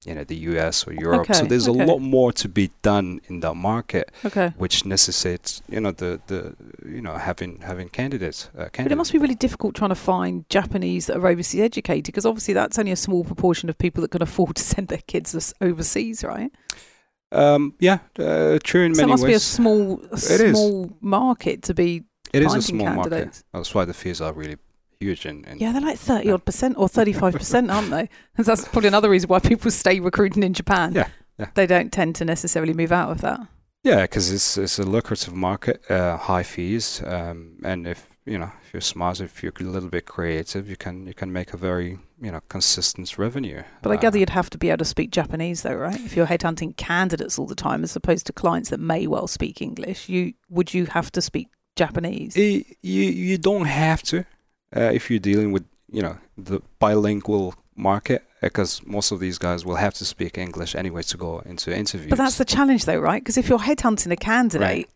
you 0.07 0.15
know 0.15 0.25
the 0.25 0.37
U.S. 0.51 0.87
or 0.87 0.93
Europe. 0.93 1.27
so 1.35 1.45
there's 1.45 1.69
okay. 1.69 1.83
a 1.83 1.87
lot 1.87 1.99
more 1.99 2.33
to 2.33 2.49
be 2.49 2.71
done 2.83 3.21
in 3.29 3.41
that 3.41 3.55
market 3.55 4.11
okay. 4.25 4.53
which 4.57 4.85
necessitates 4.87 5.63
you 5.69 5.81
know 5.81 5.91
the 5.91 6.21
the 6.29 6.55
you 6.89 7.01
know 7.01 7.17
having 7.17 7.61
having 7.61 7.89
candidates 7.89 8.49
uh, 8.57 8.69
But 8.73 8.93
it 8.93 8.97
must 8.97 9.13
be 9.13 9.19
really 9.19 9.35
difficult 9.35 9.75
trying 9.75 9.91
to 9.91 9.95
find 10.15 10.49
Japanese 10.49 11.07
that 11.07 11.17
are 11.17 11.27
overseas 11.27 11.61
educated 11.61 12.05
because 12.07 12.25
obviously 12.25 12.55
that's 12.55 12.79
only 12.79 12.93
a 12.93 12.97
small 12.97 13.25
proportion 13.25 13.69
of 13.69 13.77
people 13.77 14.01
that 14.03 14.11
can 14.13 14.23
afford 14.23 14.57
to 14.57 14.63
send 14.75 14.89
their 14.89 15.03
kids 15.07 15.53
overseas, 15.61 16.23
right? 16.25 16.53
um 17.33 17.75
yeah 17.81 17.99
uh, 18.21 18.57
true 18.63 18.85
in 18.85 18.95
so 18.95 19.01
it 19.01 19.03
many 19.03 19.11
must 19.11 19.25
be 19.25 19.33
a 19.33 19.35
ways 19.35 19.43
small, 19.43 20.01
a 20.13 20.15
It 20.15 20.41
is. 20.41 20.57
small 20.57 20.97
market 21.01 21.63
to 21.63 21.75
be 21.75 22.05
it 22.33 22.43
is 22.45 22.55
a 22.55 22.63
small 22.63 22.87
market 22.87 23.11
candidates. 23.11 23.45
that's 23.53 23.75
why 23.75 23.85
the 23.85 23.93
fees 23.95 24.21
are 24.21 24.33
really 24.33 24.57
huge 25.01 25.27
in, 25.27 25.45
in 25.45 25.59
Yeah, 25.59 25.73
they're 25.73 25.81
like 25.83 25.99
thirty 25.99 26.31
odd 26.31 26.45
percent 26.45 26.77
or 26.79 26.89
thirty 26.89 27.13
five 27.13 27.35
percent, 27.43 27.71
aren't 27.71 27.91
they? 27.91 28.09
And 28.37 28.47
that's 28.47 28.67
probably 28.69 28.89
another 28.89 29.11
reason 29.11 29.29
why 29.29 29.39
people 29.39 29.71
stay 29.71 30.01
recruiting 30.01 30.43
in 30.43 30.55
Japan. 30.55 30.93
Yeah, 30.95 31.09
yeah. 31.39 31.49
They 31.55 31.67
don't 31.67 31.93
tend 31.93 32.15
to 32.17 32.25
necessarily 32.25 32.73
move 32.75 32.93
out 32.93 33.11
of 33.11 33.21
that. 33.23 33.41
yeah 33.85 34.03
because 34.03 34.31
it's 34.33 34.57
it's 34.59 34.79
a 34.79 34.83
lucrative 34.83 35.35
market 35.35 35.81
uh 35.91 36.17
high 36.17 36.43
fees 36.43 37.03
um 37.07 37.57
and 37.65 37.87
if 37.87 38.01
you 38.25 38.39
know 38.39 38.51
if 38.65 38.73
you're 38.75 38.81
smart, 38.81 39.21
if 39.21 39.43
you're 39.43 39.53
a 39.61 39.63
little 39.63 39.89
bit 39.89 40.05
creative, 40.07 40.69
you 40.69 40.77
can 40.77 41.07
you 41.07 41.15
can 41.15 41.33
make 41.33 41.53
a 41.55 41.57
very 41.57 41.99
you 42.21 42.33
know 42.33 42.41
consistent 42.49 43.17
revenue. 43.19 43.63
But 43.83 43.93
I 43.93 43.95
Uh, 43.95 44.01
gather 44.01 44.19
you'd 44.19 44.31
have 44.31 44.51
to 44.51 44.59
be 44.59 44.69
able 44.71 44.79
to 44.79 44.85
speak 44.85 45.11
Japanese, 45.13 45.63
though, 45.63 45.75
right? 45.77 46.01
If 46.09 46.17
you're 46.17 46.27
headhunting 46.27 46.77
candidates 46.77 47.39
all 47.39 47.47
the 47.47 47.55
time, 47.55 47.85
as 47.85 47.95
opposed 47.95 48.27
to 48.27 48.33
clients 48.33 48.71
that 48.71 48.81
may 48.81 49.07
well 49.07 49.29
speak 49.29 49.63
English, 49.63 50.09
you 50.09 50.33
would 50.51 50.75
you 50.75 50.87
have 50.87 51.13
to 51.13 51.21
speak 51.23 51.47
Japanese? 51.77 52.35
y- 52.37 52.65
you 52.83 53.05
you 53.29 53.39
don't 53.39 53.67
have 53.67 54.03
to 54.11 54.25
uh, 54.77 54.91
if 54.93 55.11
you're 55.11 55.19
dealing 55.21 55.53
with 55.53 55.65
you 55.91 56.03
know 56.03 56.17
the 56.37 56.61
bilingual 56.79 57.55
market 57.77 58.23
because 58.41 58.81
most 58.87 59.11
of 59.13 59.19
these 59.21 59.39
guys 59.39 59.65
will 59.65 59.77
have 59.77 59.95
to 59.95 60.05
speak 60.05 60.39
English 60.39 60.75
anyway 60.75 61.03
to 61.03 61.17
go 61.17 61.41
into 61.41 61.75
interviews. 61.77 62.11
But 62.11 62.19
that's 62.19 62.39
the 62.39 62.45
challenge, 62.45 62.85
though, 62.85 62.99
right? 62.99 63.23
Because 63.23 63.37
if 63.37 63.49
you're 63.49 63.59
headhunting 63.59 64.11
a 64.13 64.17
candidate 64.17 64.61
Right. 64.69 64.89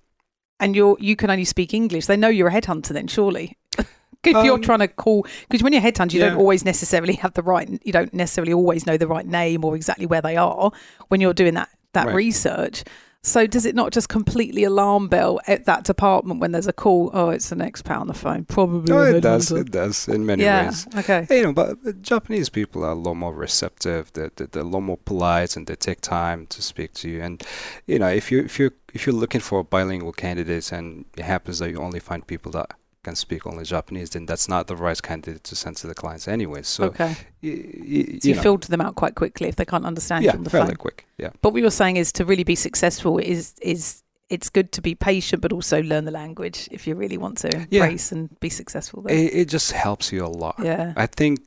and 0.60 0.76
you're 0.76 0.96
you 1.00 1.16
can 1.16 1.30
only 1.30 1.44
speak 1.44 1.72
English, 1.74 2.06
they 2.06 2.16
know 2.16 2.28
you're 2.28 2.48
a 2.48 2.52
headhunter. 2.52 2.88
Then 2.88 3.06
surely, 3.08 3.56
if 3.78 4.44
you're 4.44 4.54
Um, 4.54 4.62
trying 4.62 4.80
to 4.80 4.88
call, 4.88 5.26
because 5.48 5.62
when 5.62 5.72
you're 5.72 5.82
headhunting, 5.82 6.14
you 6.14 6.20
don't 6.20 6.36
always 6.36 6.64
necessarily 6.64 7.14
have 7.14 7.34
the 7.34 7.42
right. 7.42 7.68
You 7.84 7.92
don't 7.92 8.12
necessarily 8.14 8.52
always 8.52 8.86
know 8.86 8.96
the 8.96 9.08
right 9.08 9.26
name 9.26 9.64
or 9.64 9.74
exactly 9.76 10.06
where 10.06 10.20
they 10.22 10.36
are 10.36 10.70
when 11.08 11.20
you're 11.20 11.34
doing 11.34 11.54
that 11.54 11.68
that 11.92 12.06
Right. 12.06 12.14
research. 12.14 12.84
So 13.22 13.46
does 13.46 13.66
it 13.66 13.74
not 13.74 13.92
just 13.92 14.08
completely 14.08 14.64
alarm 14.64 15.08
bell 15.08 15.40
at 15.46 15.66
that 15.66 15.84
department 15.84 16.40
when 16.40 16.52
there's 16.52 16.66
a 16.66 16.72
call? 16.72 17.10
Oh, 17.12 17.28
it's 17.28 17.52
an 17.52 17.58
expat 17.58 18.00
on 18.00 18.06
the 18.06 18.14
phone. 18.14 18.46
Probably. 18.46 18.94
Oh, 18.94 19.02
it 19.02 19.20
does. 19.20 19.50
headhunter. 19.50 19.60
It 19.60 19.70
does 19.72 20.08
in 20.08 20.24
many 20.24 20.42
yeah. 20.44 20.66
ways. 20.66 20.86
Okay. 20.96 21.26
You 21.28 21.42
know, 21.42 21.52
but 21.52 22.00
Japanese 22.00 22.48
people 22.48 22.82
are 22.82 22.92
a 22.92 22.94
lot 22.94 23.14
more 23.14 23.34
receptive. 23.34 24.10
They're, 24.14 24.30
they're, 24.36 24.46
they're 24.46 24.62
a 24.62 24.66
lot 24.66 24.80
more 24.80 24.96
polite, 24.96 25.54
and 25.54 25.66
they 25.66 25.76
take 25.76 26.00
time 26.00 26.46
to 26.46 26.62
speak 26.62 26.94
to 26.94 27.10
you. 27.10 27.20
And 27.20 27.42
you 27.86 27.98
know, 27.98 28.08
if 28.08 28.32
you 28.32 28.40
if 28.40 28.58
you 28.58 28.70
if 28.94 29.06
you're 29.06 29.14
looking 29.14 29.42
for 29.42 29.62
bilingual 29.62 30.12
candidates, 30.12 30.72
and 30.72 31.04
it 31.18 31.24
happens 31.24 31.58
that 31.58 31.70
you 31.70 31.78
only 31.78 32.00
find 32.00 32.26
people 32.26 32.52
that 32.52 32.72
can 33.02 33.14
speak 33.16 33.46
only 33.46 33.64
Japanese, 33.64 34.10
then 34.10 34.26
that's 34.26 34.48
not 34.48 34.66
the 34.66 34.76
right 34.76 35.00
candidate 35.02 35.42
to 35.44 35.56
send 35.56 35.76
to 35.78 35.86
the 35.86 35.94
clients 35.94 36.28
anyway. 36.28 36.62
So, 36.62 36.84
okay. 36.84 37.16
y- 37.42 37.64
y- 37.74 38.18
So 38.20 38.28
you, 38.28 38.34
know, 38.34 38.42
filter 38.42 38.68
them 38.68 38.80
out 38.80 38.94
quite 38.94 39.14
quickly 39.14 39.48
if 39.48 39.56
they 39.56 39.64
can't 39.64 39.86
understand 39.86 40.24
you 40.24 40.30
yeah, 40.30 40.36
on 40.36 40.44
the 40.44 40.50
fairly 40.50 40.68
phone. 40.68 40.76
quick. 40.76 41.06
Yeah. 41.18 41.30
But 41.40 41.52
what 41.52 41.62
you're 41.62 41.70
saying 41.70 41.96
is 41.96 42.12
to 42.12 42.24
really 42.24 42.44
be 42.44 42.54
successful 42.54 43.18
is 43.18 43.54
is 43.62 44.02
it's 44.28 44.48
good 44.50 44.70
to 44.72 44.80
be 44.82 44.94
patient, 44.94 45.42
but 45.42 45.52
also 45.52 45.82
learn 45.82 46.04
the 46.04 46.10
language 46.12 46.68
if 46.70 46.86
you 46.86 46.94
really 46.94 47.16
want 47.18 47.38
to 47.38 47.48
Yeah. 47.70 47.84
embrace 47.84 48.12
and 48.12 48.28
be 48.38 48.48
successful. 48.50 49.02
There. 49.02 49.16
It, 49.16 49.34
it 49.34 49.48
just 49.48 49.72
helps 49.72 50.12
you 50.12 50.24
a 50.24 50.28
lot. 50.28 50.56
yeah. 50.62 50.92
I 50.96 51.06
think, 51.06 51.40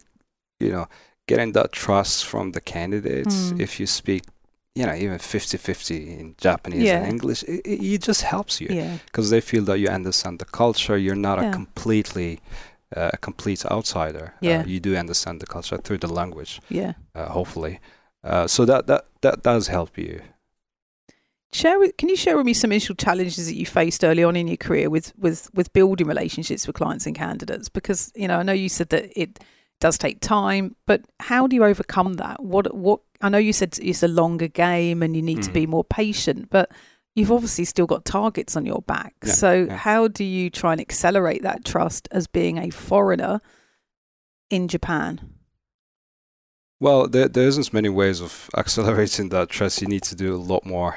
you 0.59 0.69
know, 0.71 0.87
getting 1.27 1.53
that 1.53 1.71
trust 1.71 2.25
from 2.25 2.51
the 2.51 2.59
candidates, 2.61 3.51
Mm. 3.51 3.61
if 3.61 3.79
you 3.79 3.87
speak, 3.87 4.23
you 4.75 4.85
know, 4.85 4.93
even 4.95 5.19
50 5.19 5.57
50 5.57 6.19
in 6.19 6.35
Japanese 6.37 6.83
Yeah. 6.83 6.99
and 7.03 7.07
English, 7.07 7.43
it, 7.43 7.61
it, 7.65 7.83
it 7.83 8.01
just 8.01 8.21
helps 8.23 8.59
you 8.59 8.67
Yeah. 8.71 8.97
because 9.05 9.29
they 9.29 9.41
feel 9.41 9.63
that 9.65 9.79
you 9.79 9.87
understand 9.87 10.39
the 10.39 10.45
culture. 10.45 10.97
You're 10.97 11.15
not 11.15 11.39
Yeah. 11.39 11.49
a 11.49 11.53
completely, 11.53 12.39
uh, 12.95 13.11
a 13.13 13.17
complete 13.17 13.65
outsider. 13.65 14.33
Yeah. 14.41 14.61
Uh, 14.61 14.65
you 14.65 14.79
do 14.79 14.95
understand 14.95 15.41
the 15.41 15.45
culture 15.45 15.77
through 15.77 15.99
the 15.99 16.07
language, 16.13 16.59
Yeah. 16.69 16.93
uh, 17.13 17.27
hopefully. 17.29 17.79
Uh, 18.23 18.47
so 18.47 18.65
that, 18.65 18.87
that, 18.87 19.05
that 19.21 19.43
does 19.43 19.67
help 19.67 19.97
you. 19.97 20.21
Share 21.51 21.77
with, 21.77 21.95
can 21.97 22.09
you 22.09 22.15
share 22.15 22.35
with 22.35 22.47
me 22.47 22.53
some 22.53 22.71
initial 22.71 22.95
challenges 22.95 23.45
that 23.45 23.53
you 23.55 23.67
faced 23.67 24.03
early 24.03 24.23
on 24.23 24.35
in 24.35 24.47
your 24.47 24.57
career 24.57 24.89
with, 24.89 25.13
with, 25.19 25.49
with 25.53 25.71
building 25.73 26.07
relationships 26.07 26.65
with 26.65 26.75
clients 26.75 27.05
and 27.05 27.15
candidates? 27.15 27.69
Because, 27.69 28.11
you 28.15 28.27
know, 28.27 28.39
I 28.39 28.43
know 28.43 28.53
you 28.53 28.69
said 28.69 28.89
that 28.89 29.11
it 29.15 29.39
does 29.79 29.97
take 29.97 30.19
time, 30.21 30.75
but 30.87 31.01
how 31.19 31.47
do 31.47 31.55
you 31.55 31.63
overcome 31.65 32.13
that? 32.13 32.41
What, 32.41 32.73
what, 32.73 33.01
I 33.21 33.29
know 33.29 33.37
you 33.37 33.53
said 33.53 33.77
it's 33.81 34.03
a 34.03 34.07
longer 34.07 34.47
game 34.47 35.03
and 35.03 35.15
you 35.15 35.21
need 35.21 35.43
to 35.43 35.49
Mhm. 35.49 35.53
be 35.53 35.65
more 35.67 35.83
patient, 35.83 36.49
but 36.49 36.71
you've 37.15 37.31
obviously 37.31 37.65
still 37.65 37.85
got 37.85 38.05
targets 38.05 38.55
on 38.55 38.65
your 38.65 38.81
back. 38.81 39.13
Yeah, 39.25 39.33
so 39.33 39.53
yeah. 39.65 39.75
how 39.75 40.07
do 40.07 40.23
you 40.23 40.49
try 40.49 40.71
and 40.71 40.81
accelerate 40.81 41.41
that 41.43 41.65
trust 41.65 42.07
as 42.11 42.27
being 42.27 42.57
a 42.57 42.69
foreigner 42.69 43.41
in 44.49 44.67
Japan? 44.67 45.19
Well, 46.79 47.07
there, 47.07 47.27
there 47.27 47.47
isn't 47.47 47.73
many 47.73 47.89
ways 47.89 48.21
of 48.21 48.49
accelerating 48.57 49.29
that 49.29 49.49
trust. 49.49 49.81
You 49.81 49.87
need 49.87 50.03
to 50.03 50.15
do 50.15 50.33
a 50.35 50.37
lot 50.37 50.65
more 50.65 50.95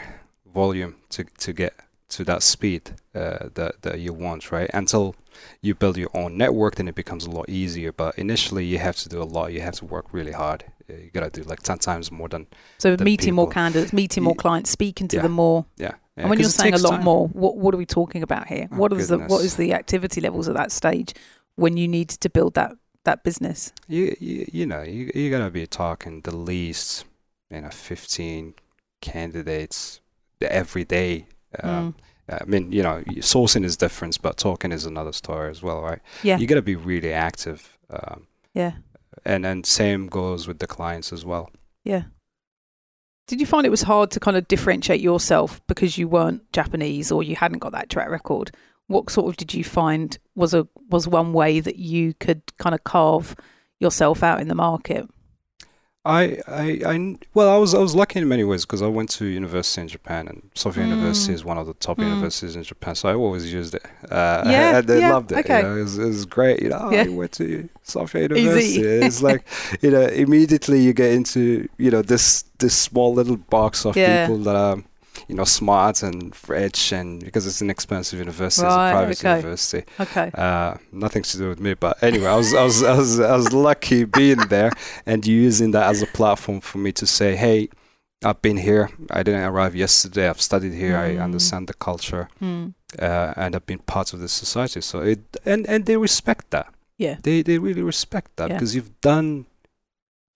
volume 0.54 0.96
to 1.10 1.24
to 1.38 1.52
get 1.52 1.74
to 2.08 2.24
that 2.24 2.42
speed 2.42 2.92
uh, 3.14 3.48
that 3.54 3.82
that 3.82 3.98
you 3.98 4.12
want, 4.12 4.52
right? 4.52 4.70
Until 4.72 5.14
you 5.60 5.74
build 5.74 5.96
your 5.96 6.10
own 6.14 6.36
network, 6.36 6.76
then 6.76 6.88
it 6.88 6.94
becomes 6.94 7.26
a 7.26 7.30
lot 7.30 7.48
easier. 7.48 7.92
But 7.92 8.16
initially, 8.18 8.64
you 8.64 8.78
have 8.78 8.96
to 8.96 9.08
do 9.08 9.20
a 9.22 9.24
lot. 9.24 9.52
You 9.52 9.60
have 9.60 9.74
to 9.76 9.84
work 9.84 10.06
really 10.12 10.32
hard. 10.32 10.64
Uh, 10.88 10.94
You 10.94 11.10
gotta 11.12 11.30
do 11.30 11.42
like 11.42 11.62
ten 11.62 11.78
times 11.78 12.10
more 12.12 12.28
than 12.28 12.46
So 12.78 12.96
The 12.96 13.04
meeting 13.04 13.34
more 13.34 13.48
candidates, 13.48 13.92
meeting 13.92 14.22
more 14.24 14.34
clients, 14.36 14.70
speaking 14.70 15.08
to 15.08 15.16
yeah. 15.16 15.22
them 15.22 15.32
more. 15.32 15.66
yeah. 15.76 15.86
yeah 16.16 16.22
and 16.22 16.30
when 16.30 16.38
you're 16.38 16.48
saying 16.48 16.74
a 16.74 16.78
lot 16.78 16.96
time. 16.96 17.04
more, 17.04 17.28
what 17.28 17.56
what 17.56 17.74
are 17.74 17.78
we 17.78 17.86
talking 17.86 18.22
about 18.22 18.46
here? 18.46 18.68
Oh, 18.70 18.76
what 18.76 18.92
is 18.92 19.08
the 19.08 19.18
what 19.18 19.28
goodness. 19.28 19.44
is 19.52 19.56
the 19.56 19.72
activity 19.74 20.20
levels 20.20 20.48
at 20.48 20.54
that 20.54 20.70
stage 20.72 21.12
when 21.56 21.76
you 21.76 21.88
need 21.88 22.08
to 22.10 22.28
build 22.30 22.54
that 22.54 22.72
that 23.04 23.24
business? 23.24 23.72
you 23.88 24.14
you, 24.20 24.46
you 24.52 24.66
know 24.66 24.82
you 24.82 25.10
you 25.14 25.30
gotta 25.30 25.50
be 25.50 25.66
talking 25.66 26.22
the 26.22 26.36
least 26.36 27.04
you 27.50 27.60
know 27.60 27.70
fifteen 27.70 28.54
candidates 29.00 30.00
every 30.40 30.84
day. 30.84 31.26
Um, 31.62 31.94
Mm. 32.28 32.40
I 32.40 32.44
mean, 32.44 32.72
you 32.72 32.82
know, 32.82 33.04
sourcing 33.20 33.64
is 33.64 33.76
different, 33.76 34.20
but 34.20 34.36
talking 34.36 34.72
is 34.72 34.84
another 34.84 35.12
story 35.12 35.48
as 35.48 35.62
well, 35.62 35.80
right? 35.80 36.00
Yeah, 36.24 36.38
You 36.38 36.48
got 36.48 36.56
to 36.56 36.62
be 36.62 36.74
really 36.74 37.12
active, 37.12 37.78
um, 37.88 38.26
yeah, 38.52 38.72
and 39.24 39.46
and 39.46 39.64
same 39.64 40.08
goes 40.08 40.48
with 40.48 40.58
the 40.58 40.66
clients 40.66 41.12
as 41.12 41.24
well. 41.24 41.50
yeah. 41.84 42.02
Did 43.28 43.40
you 43.40 43.46
find 43.46 43.66
it 43.66 43.70
was 43.70 43.82
hard 43.82 44.12
to 44.12 44.20
kind 44.20 44.36
of 44.36 44.46
differentiate 44.46 45.00
yourself 45.00 45.60
because 45.66 45.98
you 45.98 46.06
weren't 46.06 46.50
Japanese 46.52 47.10
or 47.10 47.24
you 47.24 47.34
hadn't 47.34 47.58
got 47.58 47.72
that 47.72 47.90
track 47.90 48.08
record? 48.08 48.52
What 48.86 49.10
sort 49.10 49.26
of 49.28 49.36
did 49.36 49.52
you 49.52 49.64
find 49.64 50.16
was 50.36 50.54
a 50.54 50.68
was 50.90 51.08
one 51.08 51.32
way 51.32 51.58
that 51.60 51.76
you 51.76 52.14
could 52.14 52.42
kind 52.58 52.72
of 52.74 52.84
carve 52.84 53.34
yourself 53.80 54.22
out 54.22 54.40
in 54.40 54.46
the 54.48 54.54
market? 54.54 55.08
I, 56.06 56.22
I, 56.46 56.80
I, 56.92 57.16
well, 57.34 57.48
I 57.54 57.58
was 57.58 57.74
I 57.74 57.78
was 57.78 57.94
lucky 57.94 58.18
in 58.20 58.28
many 58.28 58.44
ways 58.44 58.64
because 58.64 58.82
I 58.82 58.86
went 58.86 59.08
to 59.18 59.24
university 59.26 59.80
in 59.82 59.88
Japan, 59.88 60.28
and 60.28 60.38
Sophia 60.54 60.84
Mm. 60.84 60.90
University 60.90 61.32
is 61.34 61.44
one 61.44 61.58
of 61.58 61.66
the 61.66 61.74
top 61.74 61.96
Mm. 61.98 62.04
universities 62.10 62.54
in 62.56 62.62
Japan. 62.62 62.94
So 62.94 63.08
I 63.08 63.14
always 63.14 63.52
used 63.52 63.74
it. 63.74 63.84
Uh, 64.10 64.42
Yeah, 64.46 64.76
and 64.78 64.86
they 64.86 65.00
yeah, 65.00 65.12
loved 65.14 65.32
it. 65.32 65.38
okay. 65.38 65.58
You 65.58 65.62
know, 65.64 65.76
it, 65.76 65.82
was, 65.82 65.98
it 65.98 66.06
was 66.06 66.24
great. 66.26 66.62
You 66.62 66.68
know, 66.70 66.78
oh, 66.82 66.90
Yeah. 66.90 67.02
I 67.04 67.08
went 67.08 67.32
to 67.32 67.68
Sophia 67.82 68.22
University. 68.22 68.80
it's 69.06 69.22
like, 69.22 69.42
you 69.82 69.90
know, 69.90 70.02
immediately 70.24 70.80
you 70.86 70.92
get 70.92 71.12
into 71.12 71.68
you 71.78 71.90
know 71.90 72.02
this 72.02 72.44
this 72.58 72.74
small 72.88 73.10
little 73.12 73.36
box 73.36 73.84
of 73.84 73.96
Yeah. 73.96 74.26
people 74.26 74.38
that 74.44 74.56
are 74.56 74.78
you 75.28 75.34
know 75.34 75.44
smart 75.44 76.02
and 76.02 76.34
rich, 76.48 76.92
and 76.92 77.24
because 77.24 77.46
it's 77.46 77.60
an 77.60 77.70
expensive 77.70 78.18
university, 78.18 78.66
it's 78.66 78.74
a 78.74 78.90
private 78.92 79.18
okay. 79.20 79.36
university. 79.36 79.84
Okay. 80.00 80.30
Uh, 80.34 80.74
nothing 80.92 81.22
to 81.22 81.38
do 81.38 81.48
with 81.48 81.60
me, 81.60 81.74
but 81.74 82.02
anyway, 82.02 82.26
I 82.26 82.36
was, 82.36 82.54
I 82.54 82.64
was, 82.64 82.82
I 82.82 82.94
was, 82.96 83.20
I 83.20 83.36
was 83.36 83.52
lucky 83.52 84.04
being 84.04 84.38
there 84.48 84.70
and 85.06 85.26
using 85.26 85.72
that 85.72 85.86
as 85.88 86.02
a 86.02 86.06
platform 86.06 86.60
for 86.60 86.78
me 86.78 86.92
to 86.92 87.06
say, 87.06 87.36
"Hey, 87.36 87.68
I've 88.24 88.40
been 88.42 88.56
here. 88.56 88.88
I 89.10 89.22
didn't 89.22 89.42
arrive 89.44 89.74
yesterday. 89.76 90.28
I've 90.28 90.40
studied 90.40 90.72
here. 90.72 90.96
Mm. 90.96 91.04
I 91.20 91.24
understand 91.24 91.68
the 91.68 91.74
culture, 91.74 92.28
Hmm. 92.38 92.68
uh, 92.98 93.34
and 93.36 93.54
I've 93.54 93.66
been 93.66 93.80
part 93.80 94.12
of 94.14 94.20
the 94.20 94.28
society." 94.28 94.80
So 94.80 95.00
it, 95.00 95.20
and 95.44 95.66
and 95.68 95.84
they 95.86 95.96
respect 95.96 96.50
that. 96.50 96.66
Yeah. 96.98 97.16
They 97.22 97.42
they 97.42 97.58
really 97.58 97.82
respect 97.82 98.36
that 98.36 98.48
Yeah. 98.48 98.56
because 98.56 98.74
you've 98.74 98.98
done, 99.02 99.44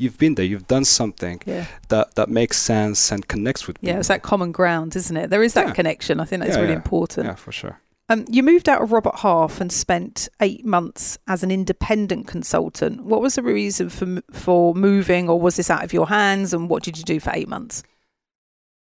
you've 0.01 0.19
been 0.19 0.35
there. 0.35 0.45
You've 0.45 0.67
done 0.67 0.85
something 0.85 1.41
Yeah. 1.47 1.67
that 1.89 2.15
that 2.15 2.29
makes 2.29 2.57
sense 2.59 3.13
and 3.13 3.27
connects 3.29 3.67
with 3.67 3.77
Yeah, 3.81 3.99
it's 3.99 4.09
that 4.09 4.23
common 4.23 4.51
ground, 4.53 4.97
isn't 4.97 5.17
it? 5.17 5.31
There 5.31 5.43
is 5.43 5.55
that 5.55 5.69
Yeah. 5.69 5.75
connection. 5.75 6.21
I 6.21 6.25
think 6.25 6.43
that's 6.43 6.57
Yeah, 6.57 6.63
really 6.63 6.75
important. 6.75 7.27
yeah, 7.27 7.35
for 7.37 7.53
sure. 7.53 7.77
Um, 8.09 8.25
you 8.29 8.43
moved 8.43 8.69
out 8.69 8.83
of 8.83 8.91
Robert 8.91 9.17
Half 9.21 9.61
and 9.61 9.71
spent 9.71 10.29
eight 10.41 10.65
months 10.65 11.17
as 11.29 11.45
an 11.45 11.51
independent 11.53 12.27
consultant. 12.27 13.05
What 13.05 13.21
was 13.23 13.35
the 13.37 13.43
reason 13.43 13.89
for 13.89 14.21
for 14.33 14.75
moving, 14.75 15.29
or 15.29 15.39
was 15.41 15.55
this 15.57 15.71
out 15.71 15.85
of 15.85 15.93
your 15.93 16.09
hands? 16.09 16.53
And 16.55 16.69
what 16.69 16.83
did 16.83 16.99
you 16.99 17.05
do 17.05 17.21
for 17.21 17.31
eight 17.33 17.49
months? 17.49 17.85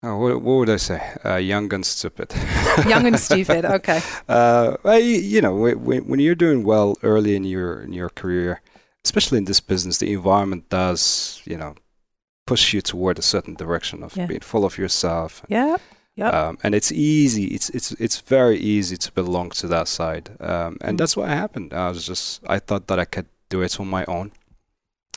Oh, 0.03 0.17
what, 0.19 0.43
what 0.43 0.55
would 0.59 0.71
I 0.71 0.77
say? 0.77 1.01
Uh, 1.25 1.37
young 1.37 1.73
and 1.75 1.85
stupid. 1.85 2.33
Young 2.87 3.07
and 3.07 3.19
stupid. 3.19 3.65
Okay. 3.79 4.01
Uh, 4.29 4.77
well, 4.85 5.01
you, 5.01 5.17
you 5.19 5.41
know, 5.41 5.55
when, 5.57 5.83
when 5.85 6.01
when 6.09 6.21
you're 6.21 6.37
doing 6.47 6.63
well 6.63 6.97
early 7.03 7.35
in 7.35 7.43
your 7.45 7.81
in 7.83 7.93
your 7.93 8.11
career, 8.11 8.61
especially 9.09 9.39
in 9.39 9.45
this 9.47 9.61
business, 9.73 9.99
the 9.99 10.13
environment 10.13 10.63
does, 10.69 11.41
you 11.51 11.57
know, 11.63 11.73
push 12.51 12.75
you 12.75 12.81
toward 12.83 13.19
a 13.19 13.23
certain 13.35 13.55
direction 13.55 14.03
of 14.03 14.11
Yeah. 14.17 14.27
being 14.31 14.45
full 14.53 14.65
of 14.65 14.79
yourself. 14.79 15.43
Yeah. 15.49 15.77
Yep. 16.23 16.35
Um, 16.35 16.59
and 16.65 16.75
it's 16.75 16.91
easy. 16.93 17.45
It's 17.57 17.69
it's 17.77 17.91
it's 18.05 18.19
very 18.37 18.59
easy 18.75 18.97
to 19.05 19.11
belong 19.21 19.51
to 19.61 19.67
that 19.75 19.89
side. 19.89 20.27
Um, 20.41 20.73
and 20.87 20.95
Mm. 20.95 20.99
that's 21.01 21.17
what 21.19 21.29
happened. 21.29 21.73
I 21.73 21.89
was 21.93 22.07
just 22.09 22.41
I 22.57 22.59
thought 22.67 22.85
that 22.89 22.99
I 22.99 23.05
could 23.15 23.27
do 23.55 23.63
it 23.67 23.81
on 23.81 23.89
my 23.99 24.05
own, 24.17 24.31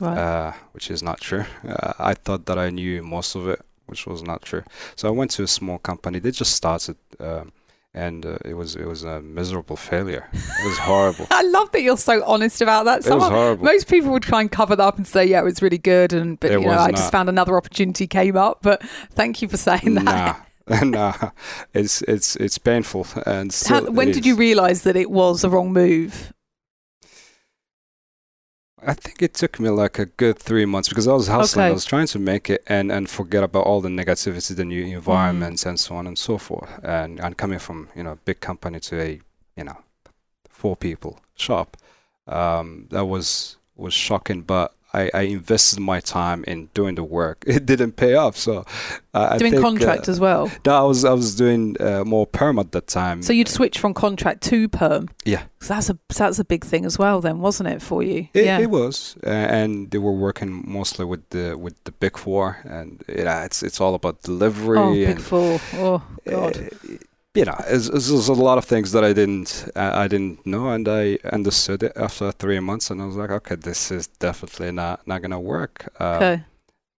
Right. 0.00 0.18
uh, 0.18 0.52
which 0.74 0.90
is 0.90 1.02
not 1.02 1.18
true. 1.28 1.44
Uh, 1.74 1.92
I 2.12 2.14
thought 2.24 2.42
that 2.46 2.58
I 2.66 2.70
knew 2.70 3.02
most 3.02 3.34
of 3.38 3.42
it, 3.52 3.60
which 3.90 4.06
was 4.06 4.22
not 4.22 4.40
true. 4.42 4.62
So 4.96 5.08
I 5.08 5.12
went 5.18 5.30
to 5.36 5.42
a 5.42 5.46
small 5.46 5.78
company. 5.78 6.18
They 6.20 6.32
just 6.42 6.52
started, 6.62 6.96
um, 7.18 7.46
and 7.92 8.24
uh, 8.24 8.38
it 8.44 8.54
was 8.54 8.76
it 8.76 8.86
was 8.86 9.04
a 9.04 9.20
miserable 9.20 9.76
failure. 9.76 10.28
It 10.32 10.66
was 10.66 10.78
horrible. 10.78 11.26
I 11.30 11.42
love 11.42 11.72
that 11.72 11.82
you're 11.82 11.96
so 11.96 12.24
honest 12.24 12.60
about 12.60 12.84
that. 12.84 13.04
it 13.04 13.12
was 13.14 13.28
horrible. 13.28 13.64
most 13.64 13.88
people 13.88 14.10
would 14.12 14.22
try 14.22 14.40
and 14.40 14.50
cover 14.50 14.76
that 14.76 14.82
up 14.82 14.96
and 14.96 15.06
say, 15.06 15.24
"Yeah, 15.24 15.40
it 15.40 15.44
was 15.44 15.60
really 15.62 15.78
good," 15.78 16.12
and 16.12 16.38
but 16.38 16.52
It 16.52 16.60
you 16.60 16.66
know, 16.66 16.78
I 16.78 16.92
just 16.92 17.10
found 17.10 17.28
another 17.28 17.56
opportunity 17.56 18.06
came 18.06 18.36
up. 18.36 18.58
But 18.62 18.82
thank 19.12 19.42
you 19.42 19.48
for 19.48 19.56
saying 19.56 19.94
that. 19.94 20.44
Nah, 20.68 20.80
nah. 20.84 21.30
It's 21.74 22.02
it's 22.02 22.36
it's 22.36 22.58
painful 22.58 23.06
and 23.26 23.56
How, 23.66 23.82
when 23.90 24.12
did 24.12 24.24
you 24.24 24.36
realise 24.36 24.82
that 24.82 24.96
it 24.96 25.10
was 25.10 25.42
the 25.42 25.50
wrong 25.50 25.72
move? 25.72 26.32
I 28.82 28.94
think 28.94 29.22
it 29.22 29.34
took 29.34 29.60
me 29.60 29.68
like 29.68 29.98
a 29.98 30.06
good 30.06 30.38
three 30.38 30.64
months 30.64 30.88
because 30.88 31.06
I 31.06 31.12
was 31.12 31.28
hustling. 31.28 31.64
Okay. 31.64 31.70
I 31.70 31.74
was 31.74 31.84
trying 31.84 32.06
to 32.08 32.18
make 32.18 32.48
it 32.48 32.62
and, 32.66 32.90
and 32.90 33.08
forget 33.08 33.42
about 33.42 33.66
all 33.66 33.80
the 33.80 33.88
negativity, 33.88 34.56
the 34.56 34.64
new 34.64 34.84
environments, 34.84 35.66
and 35.66 35.78
so 35.78 35.96
on 35.96 36.06
and 36.06 36.18
so 36.18 36.38
forth. 36.38 36.70
And 36.82 37.20
and 37.20 37.36
coming 37.36 37.58
from 37.58 37.88
you 37.94 38.02
know 38.02 38.12
a 38.12 38.16
big 38.16 38.40
company 38.40 38.80
to 38.80 39.00
a 39.00 39.20
you 39.56 39.64
know 39.64 39.78
four 40.48 40.76
people 40.76 41.20
shop, 41.34 41.76
um, 42.26 42.86
that 42.90 43.04
was 43.04 43.56
was 43.76 43.92
shocking. 43.92 44.42
But 44.42 44.74
I, 44.92 45.10
I 45.14 45.20
invested 45.22 45.78
my 45.80 46.00
time 46.00 46.44
in 46.44 46.68
doing 46.74 46.96
the 46.96 47.04
work. 47.04 47.44
It 47.60 47.66
didn't 47.66 47.92
pay 47.92 48.14
off, 48.14 48.36
so 48.36 48.64
uh, 49.12 49.28
I 49.32 49.38
Doing 49.38 49.52
think, 49.52 49.62
contract 49.62 50.08
uh, 50.08 50.12
as 50.12 50.20
well. 50.20 50.50
No, 50.64 50.72
I 50.72 50.82
was 50.82 51.04
I 51.04 51.12
was 51.12 51.34
doing 51.34 51.76
uh, 51.80 52.04
more 52.04 52.26
perm 52.26 52.58
at 52.58 52.72
that 52.72 52.86
time. 52.86 53.22
So 53.22 53.32
you'd 53.32 53.48
switch 53.48 53.78
from 53.78 53.92
contract 53.92 54.42
to 54.44 54.68
perm. 54.68 55.08
Yeah. 55.24 55.42
So 55.60 55.74
that's 55.74 55.90
a 55.90 55.98
that's 56.16 56.38
a 56.38 56.44
big 56.44 56.64
thing 56.64 56.84
as 56.84 56.98
well, 56.98 57.20
then, 57.20 57.40
wasn't 57.40 57.68
it 57.68 57.82
for 57.82 58.02
you? 58.02 58.28
It, 58.32 58.44
yeah. 58.44 58.60
it 58.60 58.70
was, 58.70 59.16
uh, 59.26 59.30
and 59.30 59.90
they 59.90 59.98
were 59.98 60.12
working 60.12 60.64
mostly 60.66 61.04
with 61.04 61.28
the 61.30 61.58
with 61.58 61.74
the 61.84 61.92
big 61.92 62.16
four, 62.16 62.58
and 62.64 63.02
yeah, 63.08 63.44
it's 63.44 63.62
it's 63.62 63.80
all 63.80 63.94
about 63.94 64.22
delivery 64.22 64.78
oh, 64.78 64.94
big 64.94 65.20
four. 65.20 65.60
Oh 65.74 66.02
God. 66.24 66.70
You 67.34 67.44
know, 67.44 67.56
it's, 67.66 67.88
it's, 67.88 68.08
there's 68.08 68.28
a 68.28 68.32
lot 68.34 68.58
of 68.58 68.64
things 68.64 68.92
that 68.92 69.04
I 69.04 69.12
didn't 69.12 69.68
uh, 69.76 69.92
I 69.94 70.08
didn't 70.08 70.44
know, 70.46 70.70
and 70.70 70.88
I 70.88 71.18
understood 71.32 71.82
it 71.82 71.92
after 71.96 72.32
three 72.32 72.60
months, 72.60 72.90
and 72.90 73.00
I 73.00 73.06
was 73.06 73.16
like, 73.16 73.30
okay, 73.30 73.54
this 73.54 73.90
is 73.90 74.06
definitely 74.06 74.72
not 74.72 75.06
not 75.06 75.22
gonna 75.22 75.40
work. 75.40 75.92
Uh, 76.00 76.16
okay. 76.16 76.42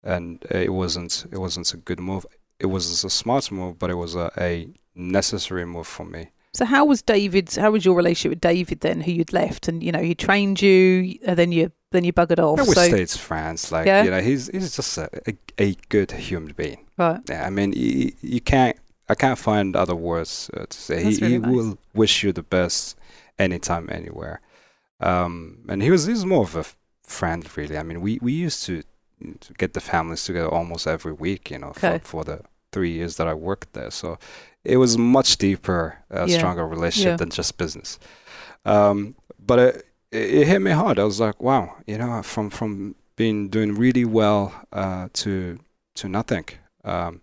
And 0.03 0.43
it 0.49 0.73
wasn't 0.73 1.25
it 1.31 1.37
wasn't 1.37 1.73
a 1.73 1.77
good 1.77 1.99
move. 1.99 2.25
It 2.59 2.67
was 2.67 3.03
a 3.03 3.09
smart 3.09 3.51
move, 3.51 3.77
but 3.77 3.89
it 3.89 3.95
was 3.95 4.15
a, 4.15 4.31
a 4.37 4.69
necessary 4.95 5.65
move 5.65 5.87
for 5.87 6.05
me. 6.05 6.29
So 6.53 6.65
how 6.65 6.85
was 6.85 7.01
David? 7.01 7.53
How 7.55 7.71
was 7.71 7.85
your 7.85 7.95
relationship 7.95 8.31
with 8.31 8.41
David 8.41 8.81
then, 8.81 9.01
who 9.01 9.11
you'd 9.11 9.33
left, 9.33 9.67
and 9.67 9.81
you 9.83 9.91
know 9.91 10.01
he 10.01 10.15
trained 10.15 10.61
you, 10.61 11.17
and 11.25 11.37
then 11.37 11.51
you 11.51 11.71
then 11.91 12.03
you 12.03 12.13
buggered 12.13 12.39
off. 12.39 12.57
Yeah, 12.57 12.65
we 12.65 12.75
so 12.75 12.87
stayed 12.87 13.09
France. 13.09 13.71
Like 13.71 13.85
Yeah? 13.85 14.03
you 14.03 14.11
know, 14.11 14.21
he's 14.21 14.47
he's 14.47 14.75
just 14.75 14.97
a, 14.97 15.09
a, 15.27 15.37
a 15.57 15.75
good 15.89 16.11
human 16.11 16.53
being. 16.53 16.85
right, 16.97 17.19
Yeah, 17.29 17.45
I 17.45 17.49
mean, 17.49 17.73
you, 17.73 18.11
you 18.21 18.41
can't. 18.41 18.77
I 19.09 19.15
can't 19.15 19.37
find 19.39 19.75
other 19.75 19.95
words 19.95 20.49
uh, 20.55 20.65
to 20.69 20.77
say. 20.77 21.03
That's 21.03 21.17
he 21.17 21.23
really 21.23 21.33
he 21.33 21.39
nice. 21.39 21.51
will 21.51 21.77
wish 21.93 22.23
you 22.23 22.31
the 22.31 22.43
best 22.43 22.97
anytime, 23.37 23.89
anywhere. 23.91 24.41
Um, 24.99 25.65
and 25.67 25.81
he 25.81 25.91
was 25.91 26.05
he 26.05 26.11
was 26.13 26.25
more 26.25 26.43
of 26.43 26.55
a 26.55 26.65
friend, 27.03 27.45
really. 27.57 27.77
I 27.77 27.83
mean, 27.83 28.01
we, 28.01 28.19
we 28.21 28.31
used 28.33 28.65
to, 28.67 28.83
to 29.39 29.53
get 29.53 29.73
the 29.73 29.81
families 29.81 30.23
together 30.23 30.47
almost 30.49 30.87
every 30.87 31.13
week, 31.13 31.51
you 31.51 31.59
know, 31.59 31.69
Okay. 31.69 31.99
for, 31.99 32.05
for 32.05 32.23
the 32.23 32.41
three 32.71 32.91
years 32.91 33.17
that 33.17 33.27
I 33.27 33.33
worked 33.33 33.73
there. 33.73 33.91
So 33.91 34.17
it 34.63 34.77
was 34.77 34.97
much 34.97 35.37
deeper, 35.37 35.97
uh, 36.13 36.25
Yeah. 36.27 36.37
stronger 36.37 36.65
relationship 36.67 37.11
Yeah. 37.11 37.17
than 37.17 37.29
just 37.31 37.57
business. 37.57 37.99
Um, 38.65 39.15
but 39.45 39.59
it, 39.59 39.85
it 40.11 40.47
hit 40.47 40.61
me 40.61 40.71
hard. 40.71 40.99
I 40.99 41.03
was 41.03 41.19
like, 41.19 41.41
wow, 41.41 41.75
you 41.87 41.97
know, 41.97 42.21
from 42.23 42.49
from 42.49 42.95
being 43.15 43.49
doing 43.49 43.75
really 43.75 44.05
well 44.05 44.53
uh, 44.71 45.09
to 45.13 45.59
to 45.95 46.07
nothing. 46.07 46.45
Um, 46.85 47.21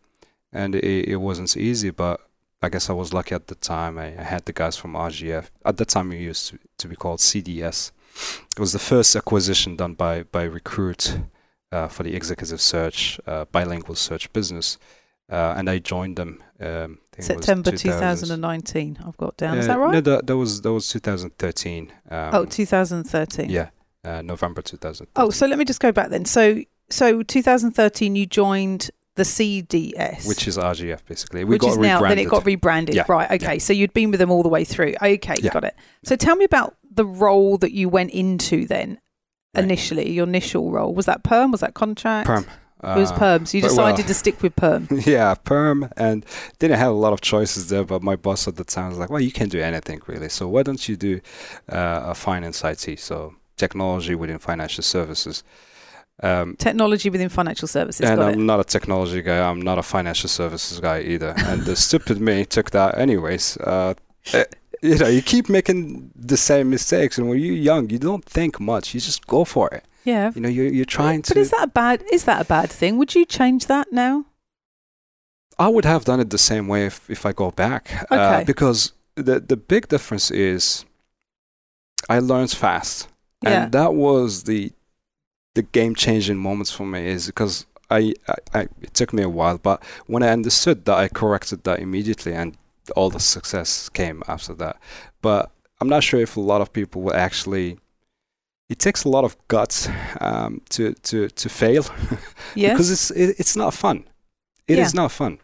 and 0.52 0.74
it, 0.74 0.84
it 1.08 1.16
wasn't 1.16 1.56
easy, 1.56 1.90
but 1.90 2.20
I 2.62 2.68
guess 2.68 2.90
I 2.90 2.92
was 2.92 3.12
lucky 3.12 3.34
at 3.34 3.46
the 3.46 3.54
time. 3.54 3.98
I, 3.98 4.18
I 4.18 4.22
had 4.24 4.44
the 4.44 4.52
guys 4.52 4.76
from 4.76 4.94
RGF. 4.94 5.46
At 5.64 5.76
the 5.76 5.84
time, 5.84 6.10
it 6.12 6.18
used 6.18 6.48
to, 6.48 6.58
to 6.78 6.88
be 6.88 6.96
called 6.96 7.20
CDS. 7.20 7.92
It 8.56 8.58
was 8.60 8.72
the 8.72 8.78
first 8.80 9.14
acquisition 9.14 9.76
done 9.76 9.94
by 9.94 10.24
by 10.24 10.42
Recruit 10.44 11.18
uh, 11.70 11.86
for 11.88 12.02
the 12.02 12.16
executive 12.16 12.60
search, 12.60 13.20
uh, 13.26 13.44
bilingual 13.52 13.94
search 13.94 14.32
business, 14.32 14.78
uh, 15.30 15.54
and 15.56 15.68
I 15.70 15.78
joined 15.78 16.16
them. 16.16 16.42
Um, 16.58 16.98
I 17.12 17.16
think 17.22 17.30
it 17.30 17.36
was 17.36 17.46
September 17.46 17.70
2000. 17.70 18.28
2019. 18.28 18.98
I've 19.06 19.16
got 19.18 19.36
down. 19.36 19.58
Is 19.58 19.66
Uh, 19.68 19.74
that 19.74 19.78
right? 19.78 19.92
No, 19.92 20.00
that, 20.00 20.26
that 20.26 20.36
was 20.36 20.62
that 20.62 20.72
was 20.72 20.88
2013. 20.88 21.92
Um, 22.10 22.30
oh, 22.32 22.44
2013. 22.46 23.50
yeah, 23.50 23.68
uh, 24.04 24.22
November 24.22 24.62
2013. 24.62 25.12
Oh, 25.16 25.30
so 25.30 25.46
let 25.46 25.58
me 25.58 25.64
just 25.64 25.80
go 25.80 25.92
back 25.92 26.08
then. 26.10 26.24
So 26.24 26.62
so 26.90 27.22
2013, 27.22 28.16
you 28.16 28.26
joined 28.26 28.90
the 29.18 29.24
CDS, 29.24 30.26
which 30.26 30.48
is 30.48 30.56
RGF 30.56 31.04
basically. 31.06 31.44
We 31.44 31.50
which 31.56 31.62
got 31.62 31.70
is 31.72 31.78
now 31.78 32.00
then 32.00 32.18
it 32.18 32.28
got 32.28 32.46
rebranded. 32.46 32.94
Yeah, 32.94 33.04
Right. 33.08 33.30
Okay. 33.42 33.58
So 33.58 33.72
you'd 33.72 33.92
been 33.92 34.10
with 34.10 34.20
them 34.20 34.30
all 34.30 34.42
the 34.42 34.48
way 34.48 34.64
through. 34.64 34.94
Okay, 35.02 35.34
Yeah. 35.38 35.50
got 35.52 35.64
it. 35.64 35.74
So 36.04 36.16
tell 36.16 36.36
me 36.36 36.44
about 36.44 36.76
the 36.90 37.04
role 37.04 37.58
that 37.58 37.72
you 37.72 37.88
went 37.88 38.10
into 38.12 38.66
then. 38.66 38.98
Right. 39.54 39.64
Initially, 39.64 40.10
your 40.12 40.26
initial 40.26 40.70
role 40.70 40.94
was 40.94 41.06
that 41.06 41.22
perm? 41.24 41.50
Was 41.52 41.60
that 41.60 41.74
contract? 41.74 42.26
perm. 42.26 42.46
It 42.80 42.96
was 43.00 43.10
Uh, 43.10 43.18
perm. 43.18 43.46
So 43.46 43.58
you 43.58 43.62
but, 43.62 43.72
well- 43.72 43.86
decided 43.88 44.06
to 44.06 44.14
stick 44.14 44.40
with 44.40 44.54
perm. 44.54 44.86
yeah, 45.04 45.34
perm, 45.34 45.90
and 45.96 46.24
didn't 46.60 46.78
have 46.78 46.92
a 46.92 46.94
lot 46.94 47.12
of 47.12 47.20
choices 47.20 47.68
there. 47.70 47.82
But 47.84 48.02
my 48.04 48.14
boss 48.14 48.46
at 48.46 48.54
the 48.54 48.62
time 48.64 48.90
was 48.90 48.98
like, 48.98 49.10
"Well, 49.10 49.20
you 49.20 49.32
can 49.32 49.48
do 49.48 49.60
anything 49.60 50.00
really. 50.06 50.28
So 50.28 50.46
why 50.46 50.62
don't 50.62 50.88
you 50.88 50.96
do 50.96 51.20
uh, 51.72 52.02
a 52.12 52.14
finance 52.14 52.62
IT? 52.62 53.00
So 53.00 53.34
technology 53.56 54.14
within 54.14 54.38
financial 54.38 54.84
services." 54.84 55.42
Um, 56.22 56.56
Technology 56.56 57.10
within 57.10 57.28
financial 57.28 57.68
services. 57.68 58.08
and 58.10 58.20
I'm 58.20 58.34
it. 58.34 58.38
not 58.38 58.58
a 58.60 58.64
technology 58.64 59.22
guy. 59.22 59.38
I'm 59.48 59.60
not 59.62 59.78
a 59.78 59.82
financial 59.82 60.28
services 60.28 60.80
guy 60.80 61.00
either. 61.02 61.32
and 61.46 61.62
the 61.62 61.76
stupid 61.76 62.20
me 62.20 62.44
took 62.44 62.70
that 62.72 62.98
anyways. 62.98 63.56
Uh, 63.58 63.94
eh, 64.32 64.44
you 64.82 64.96
know, 64.98 65.06
you 65.08 65.22
keep 65.22 65.48
making 65.48 66.10
the 66.16 66.36
same 66.36 66.70
mistakes, 66.70 67.18
and 67.18 67.28
when 67.28 67.38
you're 67.38 67.54
young, 67.54 67.88
you 67.90 67.98
don't 67.98 68.24
think 68.24 68.58
much. 68.60 68.94
You 68.94 69.00
just 69.00 69.26
go 69.26 69.44
for 69.44 69.68
it. 69.74 69.84
Yeah. 70.04 70.32
You 70.34 70.40
know, 70.40 70.48
you're 70.48 70.66
you're 70.72 70.84
trying 70.84 71.20
But 71.20 71.26
to. 71.26 71.34
But 71.34 71.40
is 71.40 71.50
that 71.50 71.62
a 71.64 71.66
bad? 71.68 72.02
Is 72.12 72.24
that 72.24 72.40
a 72.40 72.44
bad 72.44 72.70
thing? 72.70 72.96
Would 72.98 73.14
you 73.14 73.24
change 73.24 73.66
that 73.66 73.92
now? 73.92 74.24
I 75.58 75.68
would 75.68 75.84
have 75.84 76.04
done 76.04 76.20
it 76.20 76.30
the 76.30 76.38
same 76.38 76.68
way 76.68 76.86
if, 76.86 77.08
if 77.10 77.26
I 77.26 77.32
go 77.32 77.50
back. 77.50 78.06
Uh, 78.10 78.14
Okay. 78.14 78.44
because 78.44 78.92
the 79.16 79.40
the 79.40 79.56
big 79.56 79.88
difference 79.88 80.30
is 80.30 80.84
I 82.08 82.18
learned 82.20 82.50
fast. 82.52 83.08
Yeah. 83.42 83.64
And 83.64 83.72
that 83.72 83.94
was 83.94 84.44
the 84.44 84.72
the 85.54 85.62
game 85.62 85.94
changing 85.94 86.36
moments 86.36 86.70
for 86.70 86.86
me 86.86 87.06
is 87.06 87.26
because 87.26 87.66
I, 87.90 88.14
I, 88.28 88.34
I 88.54 88.60
it 88.82 88.94
took 88.94 89.12
me 89.12 89.22
a 89.22 89.28
while, 89.28 89.58
but 89.58 89.82
when 90.06 90.22
I 90.22 90.28
understood 90.28 90.84
that 90.84 90.96
I 90.96 91.08
corrected 91.08 91.64
that 91.64 91.80
immediately 91.80 92.32
and 92.34 92.56
all 92.96 93.10
the 93.10 93.20
success 93.20 93.88
came 93.88 94.22
after 94.28 94.54
that. 94.54 94.76
But 95.22 95.50
I'm 95.80 95.88
not 95.88 96.02
sure 96.04 96.20
if 96.20 96.36
a 96.36 96.40
lot 96.40 96.60
of 96.60 96.72
people 96.72 97.02
will 97.02 97.14
actually 97.14 97.78
it 98.68 98.78
takes 98.78 99.04
a 99.04 99.08
lot 99.08 99.24
of 99.24 99.36
guts 99.48 99.88
um, 100.20 100.60
to, 100.70 100.92
to, 100.92 101.28
to 101.30 101.48
fail 101.48 101.84
Yes. 102.54 102.72
because 102.72 102.90
it's 102.90 103.10
it, 103.10 103.36
it's 103.40 103.56
not 103.56 103.72
fun. 103.74 104.04
It 104.66 104.78
is 104.78 104.92
Yeah. 104.94 105.02
not 105.02 105.12
fun. 105.12 105.38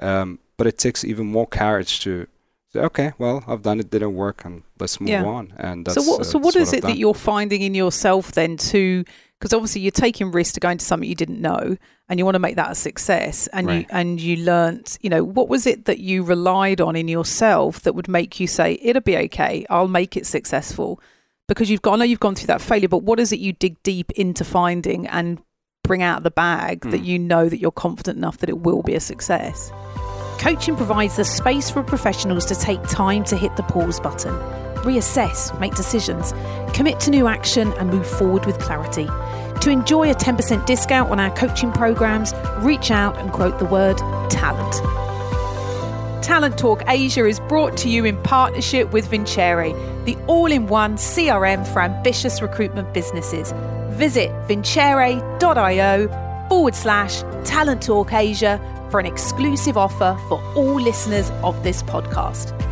Um, 0.00 0.38
but 0.56 0.66
it 0.68 0.78
takes 0.78 1.04
even 1.04 1.26
more 1.26 1.46
courage 1.46 2.00
to 2.00 2.26
say, 2.72 2.80
okay, 2.80 3.12
well, 3.18 3.42
I've 3.48 3.62
done 3.62 3.80
it, 3.80 3.90
didn't 3.90 4.14
work, 4.14 4.44
and 4.44 4.62
let's 4.78 5.00
move 5.00 5.10
Yeah. 5.10 5.24
on. 5.24 5.52
And 5.56 5.90
so 5.90 6.02
what? 6.02 6.20
uh, 6.20 6.24
so 6.24 6.38
what 6.38 6.54
is 6.54 6.72
it 6.72 6.82
that 6.82 6.96
you're 6.98 7.14
finding 7.14 7.62
in 7.62 7.74
yourself 7.74 8.30
then 8.32 8.56
to? 8.72 9.04
Because 9.38 9.52
obviously 9.52 9.82
you're 9.82 9.92
taking 9.92 10.32
risks 10.32 10.54
to 10.54 10.60
go 10.60 10.68
into 10.68 10.84
something 10.84 11.08
you 11.08 11.14
didn't 11.14 11.40
know, 11.40 11.76
and 12.08 12.18
you 12.18 12.24
want 12.24 12.34
to 12.34 12.40
make 12.40 12.56
that 12.56 12.72
a 12.72 12.74
success. 12.74 13.46
And 13.52 13.68
you 13.68 13.72
Right. 13.76 13.86
and 13.90 14.20
you 14.20 14.36
learnt. 14.44 14.98
You 15.00 15.10
know, 15.10 15.22
what 15.22 15.48
was 15.48 15.64
it 15.66 15.84
that 15.84 15.98
you 16.00 16.24
relied 16.24 16.80
on 16.80 16.96
in 16.96 17.06
yourself 17.06 17.80
that 17.82 17.94
would 17.94 18.08
make 18.08 18.40
you 18.40 18.46
say 18.48 18.78
it'll 18.82 19.02
be 19.02 19.16
okay? 19.16 19.64
I'll 19.70 19.86
make 19.88 20.16
it 20.16 20.26
successful. 20.26 21.00
Because 21.46 21.70
you've 21.70 21.82
gone, 21.82 21.94
I 21.94 21.96
know 22.00 22.04
you've 22.04 22.20
gone 22.20 22.34
through 22.34 22.48
that 22.48 22.60
failure, 22.60 22.88
but 22.88 23.04
what 23.04 23.18
is 23.20 23.32
it 23.32 23.38
you 23.38 23.52
dig 23.52 23.82
deep 23.82 24.10
into 24.12 24.44
finding 24.44 25.06
and 25.06 25.38
bring 25.84 26.02
out 26.02 26.18
of 26.18 26.24
the 26.24 26.30
bag 26.30 26.80
that 26.90 26.98
Hmm. 26.98 27.04
you 27.04 27.18
know 27.18 27.48
that 27.48 27.58
you're 27.60 27.70
confident 27.70 28.18
enough 28.18 28.38
that 28.38 28.50
it 28.50 28.58
will 28.58 28.82
be 28.82 28.94
a 28.94 29.00
success? 29.00 29.70
Coaching 30.38 30.76
provides 30.76 31.16
the 31.16 31.24
space 31.24 31.70
for 31.70 31.82
professionals 31.82 32.44
to 32.46 32.54
take 32.54 32.82
time 32.88 33.24
to 33.24 33.36
hit 33.36 33.56
the 33.56 33.62
pause 33.62 33.98
button, 33.98 34.34
reassess, 34.84 35.58
make 35.58 35.74
decisions, 35.74 36.32
commit 36.74 37.00
to 37.00 37.10
new 37.10 37.26
action, 37.26 37.72
and 37.78 37.90
move 37.90 38.06
forward 38.06 38.44
with 38.46 38.58
clarity. 38.58 39.08
To 39.62 39.70
enjoy 39.70 40.10
a 40.10 40.14
10% 40.14 40.66
discount 40.66 41.10
on 41.10 41.18
our 41.18 41.34
coaching 41.36 41.72
programs, 41.72 42.32
reach 42.58 42.90
out 42.90 43.18
and 43.18 43.32
quote 43.32 43.58
the 43.58 43.64
word 43.64 43.98
talent. 44.30 44.74
Talent 46.22 46.58
Talk 46.58 46.82
Asia 46.86 47.26
is 47.26 47.40
brought 47.40 47.76
to 47.78 47.88
you 47.88 48.04
in 48.04 48.22
partnership 48.22 48.92
with 48.92 49.08
Vincere, 49.08 49.72
the 50.04 50.16
all 50.26 50.52
in 50.52 50.66
one 50.66 50.96
CRM 50.96 51.66
for 51.72 51.82
ambitious 51.82 52.42
recruitment 52.42 52.92
businesses. 52.92 53.52
Visit 53.92 54.30
vincere.io 54.46 56.08
forward 56.48 56.74
slash 56.74 57.22
Talent 57.44 57.82
Talk 57.82 58.12
Asia 58.12 58.60
for 58.90 59.00
an 59.00 59.06
exclusive 59.06 59.76
offer 59.76 60.18
for 60.28 60.42
all 60.54 60.80
listeners 60.80 61.30
of 61.42 61.62
this 61.62 61.82
podcast. 61.82 62.67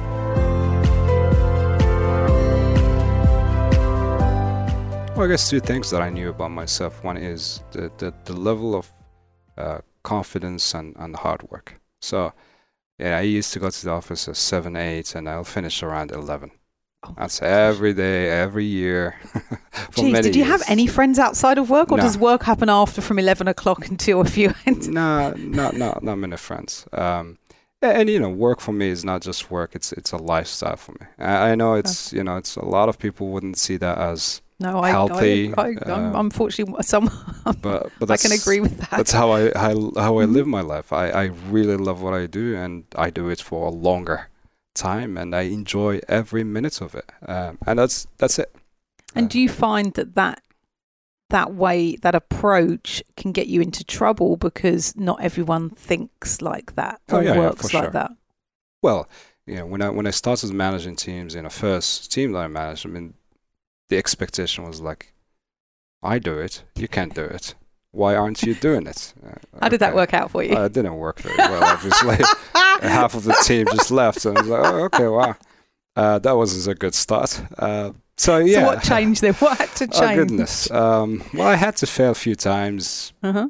Well, 5.17 5.25
I 5.25 5.29
guess 5.29 5.49
two 5.49 5.61
things 5.61 5.89
that 5.93 6.03
I 6.03 6.11
knew 6.11 6.29
about 6.29 6.51
myself. 6.51 7.03
One 7.03 7.17
is 7.17 7.63
the, 7.71 7.91
the, 7.97 8.13
the 8.27 8.35
level 8.35 8.75
of 8.75 8.91
uh, 9.57 9.79
confidence 10.03 10.75
and, 10.75 10.95
and 10.99 11.17
hard 11.17 11.43
work. 11.51 11.81
So, 12.03 12.35
yeah, 12.99 13.17
I 13.17 13.23
used 13.23 13.55
to 13.55 13.59
go 13.59 13.71
to 13.71 13.85
the 13.87 13.93
office 13.93 14.29
at 14.29 14.37
7, 14.37 14.77
8, 14.77 15.15
and 15.15 15.27
I'll 15.27 15.43
finish 15.43 15.83
around 15.83 16.13
11. 16.13 16.51
Oh 17.05 17.15
That's 17.17 17.41
every 17.41 17.95
day, 17.95 18.29
every 18.29 18.67
year. 18.67 19.19
many 19.97 20.21
did 20.21 20.37
you 20.37 20.45
have 20.45 20.63
any 20.69 20.87
friends 20.87 21.19
outside 21.19 21.57
of 21.57 21.71
work, 21.71 21.93
or 21.93 21.97
No. 21.97 22.03
does 22.03 22.19
work 22.19 22.43
happen 22.43 22.69
after 22.69 23.01
from 23.01 23.19
11 23.19 23.49
o'clock 23.49 23.89
until 23.91 24.21
a 24.21 24.27
few 24.27 24.53
ends? 24.67 24.87
no, 24.87 25.31
not 25.39 25.79
not 25.79 26.03
not 26.03 26.17
many 26.17 26.37
friends. 26.37 26.87
Um, 26.93 27.39
and 27.81 28.11
you 28.11 28.21
know, 28.21 28.29
work 28.29 28.61
for 28.61 28.73
me 28.73 28.89
is 28.89 29.03
not 29.03 29.23
just 29.23 29.51
work; 29.51 29.75
it's 29.75 29.93
it's 29.93 30.13
a 30.13 30.19
lifestyle 30.19 30.77
for 30.77 30.93
me. 30.93 31.07
I, 31.19 31.53
I 31.53 31.55
know 31.55 31.75
it's 31.75 32.13
you 32.13 32.23
know, 32.23 32.37
it's 32.37 32.57
a 32.57 32.65
lot 32.65 32.89
of 32.91 32.99
people 32.99 33.29
wouldn't 33.29 33.57
see 33.57 33.77
that 33.79 33.97
as 33.99 34.43
No, 34.59 34.81
I, 34.81 34.91
healthy, 34.91 35.53
I, 35.57 35.63
I, 35.87 35.91
I'm 35.93 36.15
uh, 36.15 36.21
unfortunately 36.21 36.83
some. 36.83 37.11
but 37.61 37.93
but 37.99 38.11
I 38.11 38.17
can 38.17 38.33
agree 38.33 38.61
with 38.61 38.79
that. 38.79 38.91
That's 38.97 39.13
how 39.13 39.31
I 39.33 39.51
how, 39.55 39.93
how 39.97 40.19
I 40.19 40.25
live 40.25 40.47
my 40.47 40.61
life. 40.63 40.93
I, 40.93 41.11
I 41.11 41.25
really 41.51 41.77
love 41.77 42.03
what 42.03 42.15
I 42.15 42.27
do, 42.27 42.57
and 42.57 42.85
I 42.97 43.11
do 43.11 43.29
it 43.29 43.41
for 43.41 43.67
a 43.67 43.71
longer 43.71 44.29
time, 44.75 45.17
and 45.17 45.35
I 45.35 45.43
enjoy 45.43 46.01
every 46.09 46.45
minute 46.45 46.81
of 46.81 46.95
it. 46.95 47.11
Um, 47.27 47.59
and 47.67 47.79
that's 47.79 48.07
that's 48.19 48.39
it. 48.39 48.55
And 49.15 49.27
Uh, 49.27 49.29
do 49.29 49.41
you 49.41 49.49
find 49.49 49.95
that 49.95 50.15
that 50.15 50.43
that 51.31 51.55
way, 51.55 51.97
that 51.97 52.15
approach, 52.15 53.03
can 53.17 53.33
get 53.33 53.49
you 53.49 53.61
into 53.61 53.85
trouble 53.85 54.37
because 54.37 54.97
not 54.97 55.21
everyone 55.23 55.71
thinks 55.71 56.43
like 56.43 56.77
that 56.77 57.01
Oh, 57.09 57.19
or 57.19 57.23
yeah, 57.23 57.37
yeah, 57.37 57.39
works 57.39 57.61
for 57.61 57.69
like 57.73 57.91
sure. 57.91 57.91
that? 57.93 58.13
Well, 58.83 59.09
you 59.47 59.57
know, 59.57 59.67
when 59.67 59.83
I 59.83 59.91
when 59.91 60.07
I 60.07 60.13
started 60.13 60.53
managing 60.53 60.97
teams 60.97 61.35
in 61.35 61.47
a 61.47 61.51
first 61.51 62.13
team 62.13 62.33
that 62.33 62.41
I 62.41 62.49
managed, 62.49 62.87
I 62.87 62.91
mean, 62.91 63.15
the 63.89 63.99
expectation 63.99 64.65
was 64.65 64.81
like, 64.81 65.13
I 66.03 66.19
do 66.19 66.39
it, 66.39 66.65
you 66.77 66.89
can't 66.89 67.15
do 67.15 67.25
it. 67.25 67.55
Why 67.93 68.15
aren't 68.15 68.43
you 68.43 68.55
doing 68.55 68.87
it? 68.87 69.15
Uh, 69.27 69.31
How 69.63 69.69
did 69.71 69.81
that 69.81 69.95
work 69.95 70.13
out 70.13 70.31
for 70.31 70.43
you? 70.43 70.55
Uh, 70.55 70.67
it 70.67 70.73
didn't 70.75 70.97
work 70.97 71.19
very 71.21 71.37
well, 71.39 71.65
obviously. 71.65 72.17
Half 72.83 73.15
of 73.15 73.25
the 73.25 73.33
team 73.45 73.67
just 73.73 73.91
left, 73.91 74.27
and 74.27 74.37
I 74.37 74.41
was 74.43 74.51
like, 74.51 74.65
oh, 74.67 74.85
okay, 74.85 75.09
wow, 75.09 75.35
uh, 75.97 76.19
that 76.19 76.37
wasn't 76.37 76.77
a 76.77 76.79
good 76.79 76.95
start. 76.95 77.41
Uh, 77.59 77.93
so 78.19 78.37
yeah, 78.39 78.61
So 78.61 78.67
what 78.67 78.83
changed 78.83 79.23
there? 79.23 79.33
What 79.45 79.57
had 79.59 79.71
to 79.77 79.87
change? 79.99 80.03
Oh 80.03 80.15
goodness. 80.15 80.71
Um, 80.71 81.23
well, 81.33 81.47
I 81.49 81.55
had 81.55 81.77
to 81.77 81.87
fail 81.87 82.11
a 82.11 82.15
few 82.15 82.35
times, 82.35 83.13
Uh-huh. 83.23 83.49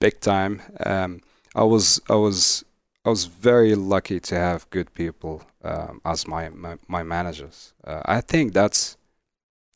big 0.00 0.20
time. 0.20 0.60
Um, 0.86 1.20
I 1.56 1.64
was 1.64 2.00
I 2.08 2.14
was 2.14 2.64
I 3.04 3.08
was 3.10 3.24
very 3.24 3.74
lucky 3.74 4.20
to 4.20 4.34
have 4.36 4.68
good 4.70 4.92
people 4.94 5.42
um, 5.64 6.00
as 6.04 6.26
my 6.28 6.50
my, 6.50 6.76
my 6.86 7.02
managers. 7.02 7.72
Uh, 7.84 8.02
I 8.04 8.20
think 8.20 8.52
that's 8.52 8.96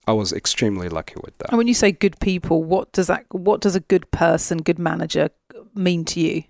I 0.06 0.12
was 0.12 0.32
extremely 0.32 0.88
lucky 0.88 1.14
with 1.24 1.36
that. 1.38 1.50
And 1.50 1.58
when 1.58 1.68
you 1.68 1.74
say 1.74 1.92
good 1.92 2.18
people, 2.20 2.62
what 2.64 2.92
does 2.92 3.06
that? 3.06 3.24
What 3.30 3.60
does 3.60 3.76
a 3.76 3.80
good 3.80 4.10
person, 4.10 4.58
good 4.58 4.78
manager, 4.78 5.30
mean 5.74 6.04
to 6.06 6.20
you? 6.20 6.42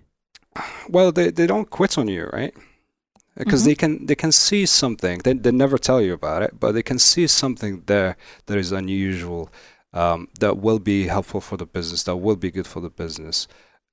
Well, 0.89 1.11
they, 1.11 1.31
they 1.31 1.47
don't 1.47 1.69
quit 1.69 1.97
on 1.97 2.07
you, 2.07 2.29
right? 2.33 2.53
Because 3.35 3.61
Mhm. 3.61 3.65
they 3.65 3.75
can 3.75 4.05
they 4.05 4.15
can 4.15 4.31
see 4.31 4.65
something. 4.65 5.19
They 5.23 5.33
they 5.33 5.51
never 5.51 5.77
tell 5.79 6.01
you 6.01 6.13
about 6.13 6.43
it, 6.43 6.59
but 6.59 6.73
they 6.73 6.83
can 6.83 6.99
see 6.99 7.25
something 7.27 7.83
there 7.87 8.15
that 8.45 8.57
is 8.57 8.71
unusual, 8.71 9.49
um, 9.93 10.27
that 10.39 10.57
will 10.59 10.79
be 10.79 11.07
helpful 11.07 11.41
for 11.41 11.57
the 11.57 11.65
business, 11.65 12.03
that 12.03 12.17
will 12.17 12.35
be 12.35 12.51
good 12.51 12.67
for 12.67 12.79
the 12.81 12.91
business, 12.91 13.47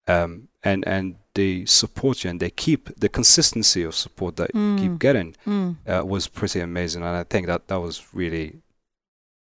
um, 0.07 0.49
and 0.62 0.87
and 0.87 1.16
they 1.35 1.64
support 1.64 2.23
you 2.25 2.31
and 2.31 2.40
they 2.40 2.51
keep 2.51 2.94
the 3.01 3.09
consistency 3.09 3.83
of 3.83 3.94
support 3.94 4.37
that 4.37 4.51
you 4.55 4.61
Mm. 4.61 4.77
keep 4.79 4.99
getting 4.99 5.35
Mm. 5.46 5.77
uh, 5.87 6.05
was 6.05 6.29
pretty 6.29 6.61
amazing, 6.61 7.03
and 7.03 7.16
I 7.16 7.25
think 7.25 7.46
that 7.46 7.68
that 7.68 7.81
was 7.81 8.03
really 8.12 8.61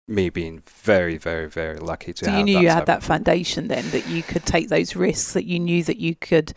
me 0.09 0.31
being 0.31 0.63
very 0.67 1.17
very 1.17 1.49
very 1.49 1.79
lucky 1.79 2.13
to 2.13 2.25
So 2.27 2.31
have 2.31 2.39
you 2.39 2.45
knew 2.45 2.55
that 2.55 2.63
you 2.63 2.69
type 2.69 2.79
had 2.79 2.87
that 2.87 3.03
foundation 3.03 3.69
then 3.69 3.91
that 3.91 4.07
you 4.09 4.23
could 4.23 4.45
take 4.47 4.69
those 4.69 4.95
risks. 4.95 5.33
That 5.33 5.45
you 5.45 5.59
knew 5.59 5.83
that 5.85 5.97
you 5.99 6.15
could. 6.15 6.53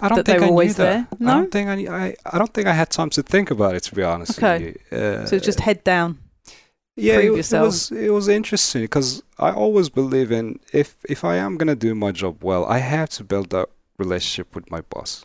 I 0.00 0.08
don't 0.08 0.16
that 0.16 0.26
they 0.26 0.38
think 0.38 0.52
were 0.52 0.62
I 0.62 0.66
knew 0.66 0.72
that. 0.74 1.10
there? 1.18 1.28
I 1.28 1.34
don't 1.34 1.50
think 1.50 1.68
I, 1.70 2.04
I 2.06 2.16
I 2.32 2.38
don't 2.38 2.52
think 2.52 2.66
I 2.66 2.74
had 2.74 2.90
time 2.90 3.08
to 3.10 3.22
think 3.22 3.50
about 3.50 3.74
it 3.74 3.82
to 3.84 3.94
be 3.94 4.02
honest 4.02 4.38
Okay. 4.38 4.58
with 4.66 4.76
you. 4.92 4.98
Uh, 4.98 5.26
So 5.26 5.36
it's 5.36 5.46
just 5.46 5.60
head 5.60 5.82
down. 5.84 6.18
yeah, 6.96 7.14
prove 7.16 7.38
it, 7.38 7.52
it 7.52 7.60
was 7.60 7.90
it 7.92 8.10
was 8.12 8.28
interesting 8.28 8.82
because 8.82 9.22
I 9.38 9.50
always 9.52 9.88
believe 9.88 10.30
in 10.30 10.60
if 10.72 10.96
if 11.08 11.24
I 11.24 11.36
am 11.36 11.56
gonna 11.56 11.76
do 11.76 11.94
my 11.94 12.12
job 12.12 12.44
well, 12.44 12.66
I 12.66 12.78
have 12.78 13.08
to 13.10 13.24
build 13.24 13.50
that 13.50 13.68
relationship 13.98 14.54
with 14.54 14.70
my 14.70 14.82
boss. 14.82 15.24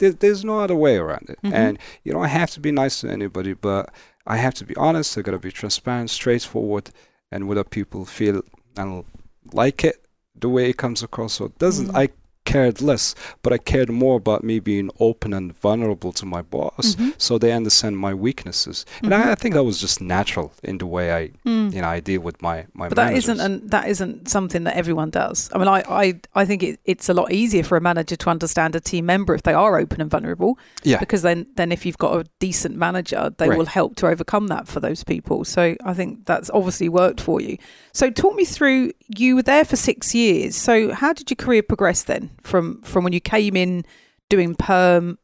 There, 0.00 0.12
there's 0.12 0.44
no 0.44 0.60
other 0.60 0.76
way 0.76 0.96
around 0.96 1.26
it, 1.30 1.38
Mhm. 1.42 1.52
and 1.54 1.78
you 2.04 2.12
don't 2.12 2.28
have 2.28 2.50
to 2.52 2.60
be 2.60 2.72
nice 2.72 3.00
to 3.00 3.08
anybody, 3.10 3.54
but 3.54 3.88
I 4.30 4.36
have 4.36 4.54
to 4.54 4.64
be 4.64 4.76
honest. 4.76 5.18
I 5.18 5.22
gotta 5.22 5.38
be 5.38 5.50
transparent, 5.50 6.10
straightforward, 6.10 6.90
and 7.32 7.48
whether 7.48 7.64
people 7.64 8.04
feel 8.04 8.42
and 8.76 9.04
like 9.52 9.84
it 9.84 9.96
the 10.42 10.48
way 10.48 10.70
it 10.70 10.76
comes 10.76 11.02
across, 11.02 11.40
or 11.40 11.48
doesn't 11.58 11.88
Mm. 11.88 11.98
I 12.02 12.08
cared 12.52 12.76
less, 12.90 13.14
but 13.42 13.50
I 13.52 13.58
cared 13.72 13.90
more 14.04 14.16
about 14.22 14.40
me 14.50 14.56
being 14.60 14.88
open 15.08 15.30
and 15.38 15.46
vulnerable 15.66 16.12
to 16.20 16.24
my 16.34 16.42
boss 16.42 16.86
Mhm. 16.96 17.14
so 17.26 17.38
they 17.38 17.52
understand 17.60 17.94
my 18.06 18.12
weaknesses. 18.26 18.78
And 19.02 19.12
Mhm. 19.12 19.26
I, 19.26 19.32
I 19.32 19.34
think 19.40 19.52
that 19.54 19.64
was 19.70 19.78
just 19.86 20.00
natural 20.00 20.48
in 20.70 20.78
the 20.78 20.86
way 20.96 21.06
I, 21.20 21.22
Mm. 21.46 21.72
you 21.74 21.80
know, 21.82 21.88
I 21.96 22.00
deal 22.00 22.20
with 22.28 22.38
my 22.48 22.56
my. 22.80 22.88
But 22.88 22.96
that 22.96 23.04
managers. 23.10 23.24
isn't 23.28 23.40
an, 23.46 23.54
that 23.74 23.84
isn't 23.94 24.28
something 24.36 24.62
that 24.66 24.76
everyone 24.82 25.10
does. 25.10 25.38
I 25.54 25.58
mean, 25.58 25.68
I 25.68 25.80
I, 26.04 26.06
I 26.42 26.44
think 26.48 26.60
it, 26.62 26.74
it's 26.92 27.08
a 27.08 27.14
lot 27.20 27.28
easier 27.40 27.64
for 27.70 27.76
a 27.76 27.80
manager 27.90 28.16
to 28.24 28.28
understand 28.30 28.70
a 28.74 28.80
team 28.80 29.04
member 29.06 29.32
if 29.38 29.42
they 29.48 29.54
are 29.64 29.78
open 29.82 30.00
and 30.00 30.10
vulnerable. 30.10 30.52
Yeah. 30.82 30.98
Because 31.04 31.22
then 31.28 31.46
then 31.56 31.72
if 31.72 31.80
you've 31.86 31.98
got 32.06 32.12
a 32.20 32.24
decent 32.46 32.74
manager, 32.76 33.22
they 33.38 33.48
Right. 33.48 33.58
will 33.58 33.66
help 33.78 33.90
to 34.00 34.06
overcome 34.12 34.46
that 34.54 34.64
for 34.72 34.80
those 34.80 35.04
people. 35.12 35.44
So 35.44 35.62
I 35.90 35.94
think 35.98 36.10
that's 36.30 36.50
obviously 36.58 36.88
worked 36.88 37.20
for 37.20 37.40
you. 37.40 37.54
So 37.92 38.04
talk 38.10 38.34
me 38.34 38.44
through. 38.44 38.82
You 39.16 39.36
were 39.36 39.42
there 39.42 39.64
for 39.64 39.76
six 39.76 40.14
years. 40.14 40.56
So 40.56 40.92
how 40.92 41.12
did 41.12 41.30
your 41.30 41.36
career 41.36 41.62
progress 41.62 42.04
then 42.04 42.30
from 42.42 42.80
from 42.82 43.04
when 43.04 43.12
you 43.12 43.20
came 43.20 43.56
in 43.56 43.84
doing 44.28 44.54
perm? 44.54 45.18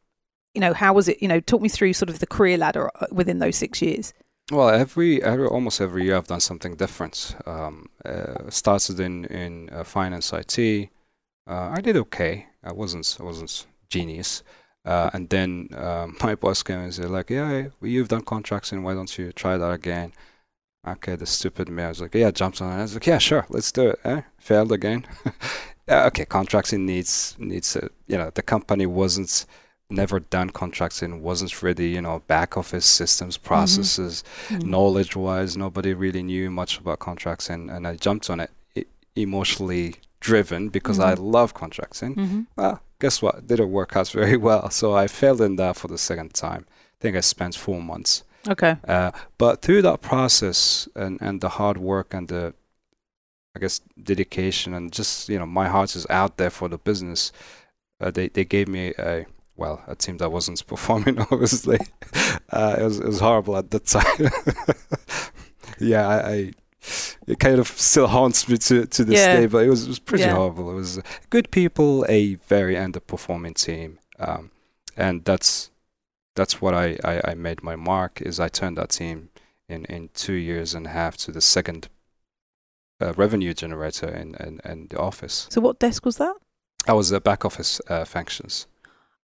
You 0.53 0.61
know, 0.61 0.73
how 0.73 0.93
was 0.93 1.07
it? 1.07 1.21
You 1.21 1.27
know, 1.27 1.39
talk 1.39 1.61
me 1.61 1.69
through 1.69 1.93
sort 1.93 2.09
of 2.09 2.19
the 2.19 2.27
career 2.27 2.57
ladder 2.57 2.91
uh, 2.95 3.07
within 3.11 3.39
those 3.39 3.55
six 3.55 3.81
years. 3.81 4.13
Well, 4.51 4.69
every, 4.69 5.21
every 5.21 5.45
almost 5.45 5.81
every 5.81 6.05
year 6.05 6.15
I've 6.15 6.27
done 6.27 6.39
something 6.39 6.75
different. 6.75 7.35
Um, 7.45 7.87
uh, 8.05 8.49
started 8.49 8.99
in 8.99 9.25
in 9.25 9.69
uh, 9.71 9.83
finance 9.83 10.31
IT. 10.33 10.89
Uh, 11.45 11.73
I 11.75 11.81
did 11.81 11.97
okay. 11.97 12.47
I 12.63 12.73
wasn't 12.73 13.17
I 13.19 13.23
wasn't 13.23 13.65
genius. 13.89 14.43
Uh, 14.85 15.09
and 15.13 15.29
then 15.29 15.67
um, 15.75 16.15
my 16.23 16.35
boss 16.35 16.63
came 16.63 16.79
and 16.79 16.93
said 16.93 17.09
like, 17.09 17.29
yeah, 17.29 17.67
you've 17.81 18.07
done 18.07 18.21
contracting. 18.21 18.83
Why 18.83 18.93
don't 18.93 19.17
you 19.17 19.31
try 19.33 19.57
that 19.57 19.71
again? 19.71 20.13
Okay, 20.87 21.15
the 21.15 21.25
stupid 21.25 21.69
me. 21.69 21.83
I 21.83 21.89
was 21.89 22.01
like, 22.01 22.15
yeah, 22.15 22.31
jumps 22.31 22.61
on 22.61 22.71
it. 22.71 22.75
I 22.79 22.81
was 22.83 22.93
like, 22.93 23.07
yeah, 23.07 23.17
sure, 23.17 23.45
let's 23.49 23.71
do 23.71 23.89
it. 23.89 23.99
Eh? 24.05 24.21
Failed 24.37 24.71
again. 24.71 25.05
okay, 25.89 26.25
contracting 26.25 26.85
needs 26.85 27.35
needs 27.39 27.75
a, 27.75 27.89
you 28.07 28.17
know 28.17 28.29
the 28.33 28.41
company 28.41 28.85
wasn't 28.85 29.45
never 29.89 30.19
done 30.19 30.49
contracting 30.49 31.21
wasn't 31.23 31.63
ready 31.63 31.87
you 31.87 32.01
know 32.01 32.19
back 32.27 32.57
office 32.57 32.85
systems 32.85 33.37
processes 33.37 34.21
Mm. 34.49 34.63
knowledge 34.63 35.15
wise 35.15 35.55
nobody 35.55 35.93
really 35.93 36.21
knew 36.23 36.51
much 36.51 36.77
about 36.77 36.99
contracts 36.99 37.49
and, 37.49 37.71
and 37.71 37.87
i 37.87 37.95
jumped 37.95 38.29
on 38.29 38.41
it 38.41 38.51
e- 38.75 38.83
emotionally 39.15 39.95
driven 40.19 40.67
because 40.67 40.99
i 40.99 41.15
Mhm. 41.15 41.31
love 41.35 41.53
contracting 41.53 42.15
Mm-hmm. 42.15 42.41
well 42.57 42.81
guess 42.99 43.21
what 43.21 43.47
didn't 43.47 43.71
work 43.71 43.95
out 43.95 44.09
very 44.21 44.35
well 44.35 44.69
so 44.71 44.93
i 44.93 45.07
failed 45.07 45.39
in 45.39 45.55
that 45.55 45.77
for 45.77 45.87
the 45.87 45.97
second 45.97 46.33
time 46.33 46.65
i 46.67 46.97
think 47.01 47.15
i 47.15 47.21
spent 47.21 47.55
four 47.55 47.81
months 47.81 48.23
Okay. 48.47 48.77
uh, 48.87 49.11
but 49.37 49.61
through 49.61 49.81
that 49.81 50.01
process 50.01 50.87
and, 50.95 51.17
and 51.21 51.41
the 51.41 51.49
hard 51.49 51.77
work 51.77 52.13
and 52.13 52.27
the 52.27 52.53
i 53.55 53.59
guess 53.59 53.81
dedication 54.01 54.73
and 54.73 54.91
just 54.93 55.29
you 55.29 55.37
know 55.39 55.45
my 55.45 55.67
heart 55.67 55.95
is 55.95 56.05
out 56.09 56.37
there 56.37 56.49
for 56.51 56.69
the 56.69 56.77
business 56.77 57.31
uh, 58.01 58.11
they, 58.11 58.27
they 58.29 58.45
gave 58.45 58.67
me 58.67 58.93
a 58.99 59.25
well 59.55 59.81
a 59.87 59.95
team 59.95 60.17
that 60.17 60.31
wasn't 60.31 60.65
performing 60.73 61.19
obviously 61.19 61.79
uh, 62.51 62.75
it, 62.79 62.83
was, 62.83 62.99
it 62.99 63.07
was 63.07 63.19
horrible 63.19 63.57
at 63.57 63.71
the 63.71 63.79
time 63.79 64.29
yeah 65.79 66.07
I, 66.07 66.31
I 66.31 66.51
it 67.27 67.39
kind 67.39 67.59
of 67.59 67.67
still 67.67 68.07
haunts 68.07 68.47
me 68.47 68.57
to, 68.57 68.85
to 68.85 69.03
this 69.03 69.19
Yeah. 69.19 69.39
day 69.41 69.45
but 69.47 69.65
it 69.65 69.69
was, 69.69 69.83
it 69.83 69.89
was 69.89 69.99
pretty 69.99 70.23
Yeah. 70.23 70.35
horrible 70.35 70.71
it 70.71 70.75
was 70.75 71.01
good 71.29 71.51
people 71.51 72.05
a 72.07 72.35
very 72.35 72.75
underperforming 72.75 73.55
team 73.55 73.99
um, 74.19 74.51
and 74.95 75.25
that's 75.25 75.69
that's 76.37 76.61
what 76.61 76.73
I, 76.73 76.97
I, 77.03 77.21
I 77.31 77.33
made 77.33 77.61
my 77.63 77.75
mark 77.75 78.21
is 78.21 78.39
I 78.39 78.47
turned 78.47 78.77
that 78.77 78.89
team 78.89 79.29
in, 79.67 79.83
in 79.85 80.09
two 80.13 80.33
years 80.49 80.73
and 80.73 80.85
a 80.87 80.89
half 80.89 81.17
to 81.17 81.31
the 81.31 81.41
second 81.41 81.89
uh, 83.01 83.13
revenue 83.13 83.53
generator 83.53 84.07
in, 84.07 84.35
in, 84.35 84.59
in 84.63 84.87
the 84.89 84.97
office. 84.99 85.47
So 85.49 85.59
what 85.61 85.79
desk 85.79 86.05
was 86.05 86.17
that? 86.17 86.35
I 86.87 86.93
was 86.93 87.11
a 87.11 87.19
back 87.19 87.43
office 87.43 87.81
uh, 87.89 88.05
functions. 88.05 88.67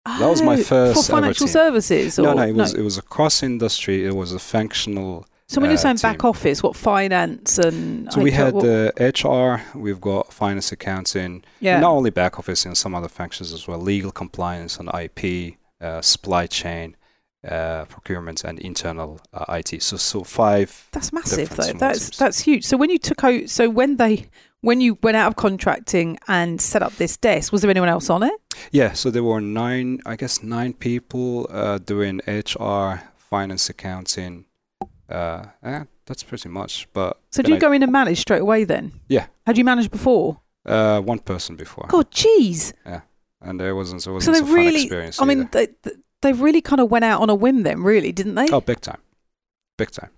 That 0.05 0.27
was 0.27 0.41
my 0.41 0.55
Oh, 0.55 0.63
first 0.63 1.05
for 1.07 1.13
financial 1.13 1.47
services. 1.47 2.17
no, 2.19 2.31
or- 2.31 2.35
no, 2.35 2.41
it 2.43 2.55
was 2.55 2.73
it 2.73 2.81
was 2.81 2.97
across 2.97 3.41
industry. 3.41 4.05
It 4.05 4.13
was 4.15 4.33
a 4.33 4.39
functional. 4.39 5.25
So 5.47 5.61
when 5.61 5.69
you're 5.69 5.79
uh, 5.79 5.81
saying 5.81 5.97
back 6.01 6.25
office, 6.25 6.61
what 6.61 6.75
finance 6.75 7.57
and 7.57 8.11
So 8.11 8.19
we 8.21 8.31
had 8.31 8.53
the 8.55 8.91
HR. 8.99 9.77
We've 9.77 10.01
got 10.01 10.33
finance, 10.33 10.71
accounting. 10.73 11.43
yeah. 11.61 11.79
Not 11.79 11.91
only 11.91 12.09
back 12.09 12.37
office 12.37 12.65
and 12.65 12.75
some 12.77 12.93
other 12.95 13.07
functions 13.07 13.53
as 13.53 13.65
well. 13.67 13.79
Legal 13.79 14.11
compliance 14.11 14.77
and 14.77 14.89
IP, 14.93 15.55
uh, 15.79 16.01
supply 16.01 16.47
chain, 16.47 16.97
uh, 17.47 17.85
procurement, 17.85 18.43
and 18.43 18.59
internal 18.59 19.19
uh, 19.33 19.45
IT. 19.57 19.81
So 19.81 19.97
so 19.97 20.23
five 20.23 20.87
That's 20.91 21.11
massive, 21.11 21.49
though. 21.49 21.73
That's 21.73 21.99
teams. 22.09 22.17
that's 22.17 22.39
huge. 22.39 22.65
So 22.65 22.77
when 22.77 22.89
you 22.89 22.97
took 22.97 23.23
out, 23.23 23.49
so 23.49 23.69
when 23.69 23.97
they 23.97 24.27
when 24.61 24.79
you 24.81 24.97
went 25.03 25.17
out 25.17 25.27
of 25.27 25.35
contracting 25.35 26.17
and 26.27 26.61
set 26.61 26.81
up 26.81 26.93
this 26.93 27.17
desk, 27.17 27.51
was 27.51 27.61
there 27.61 27.71
anyone 27.71 27.89
else 27.89 28.09
on 28.09 28.23
it? 28.23 28.33
Yeah, 28.71 28.93
so 28.93 29.11
there 29.11 29.23
were 29.23 29.41
nine, 29.41 29.99
I 30.05 30.15
guess, 30.15 30.41
nine 30.41 30.73
people 30.73 31.47
uh, 31.49 31.79
doing 31.79 32.21
HR, 32.27 33.01
finance, 33.17 33.69
accounting. 33.69 34.45
Uh, 35.09 35.45
eh, 35.63 35.83
that's 36.05 36.23
pretty 36.23 36.47
much. 36.49 36.87
But 36.93 37.19
So 37.31 37.43
do 37.43 37.51
you 37.51 37.57
I- 37.57 37.59
go 37.59 37.71
in 37.73 37.83
and 37.83 37.91
manage 37.91 38.19
straight 38.19 38.41
away 38.41 38.63
then? 38.63 38.93
Yeah. 39.09 39.27
Had 39.45 39.57
you 39.57 39.65
managed 39.65 39.91
before? 39.91 40.39
uh, 40.65 41.01
one 41.01 41.19
person 41.19 41.57
before, 41.57 41.85
God, 41.89 42.09
jeez. 42.11 42.71
Yeah 42.85 43.01
and 43.43 43.59
there 43.59 43.75
wasn't, 43.75 44.01
So 44.01 44.13
wasn't 44.13 44.35
they 44.37 44.41
a 44.41 44.45
fun 44.45 44.53
really, 44.53 44.81
experience. 44.83 45.21
I 45.21 45.25
mean, 45.25 45.49
they, 45.51 45.67
they- 46.23 46.33
really 46.33 46.61
kind 46.61 46.81
of 46.81 46.89
went 46.89 47.05
out 47.05 47.21
on 47.21 47.29
a 47.29 47.35
whim 47.35 47.63
then, 47.63 47.83
really, 47.83 48.11
didn't 48.11 48.35
they? 48.35 48.47
oh, 48.51 48.61
big 48.61 48.79
time, 48.81 48.99
big 49.77 49.91
time. 49.91 50.09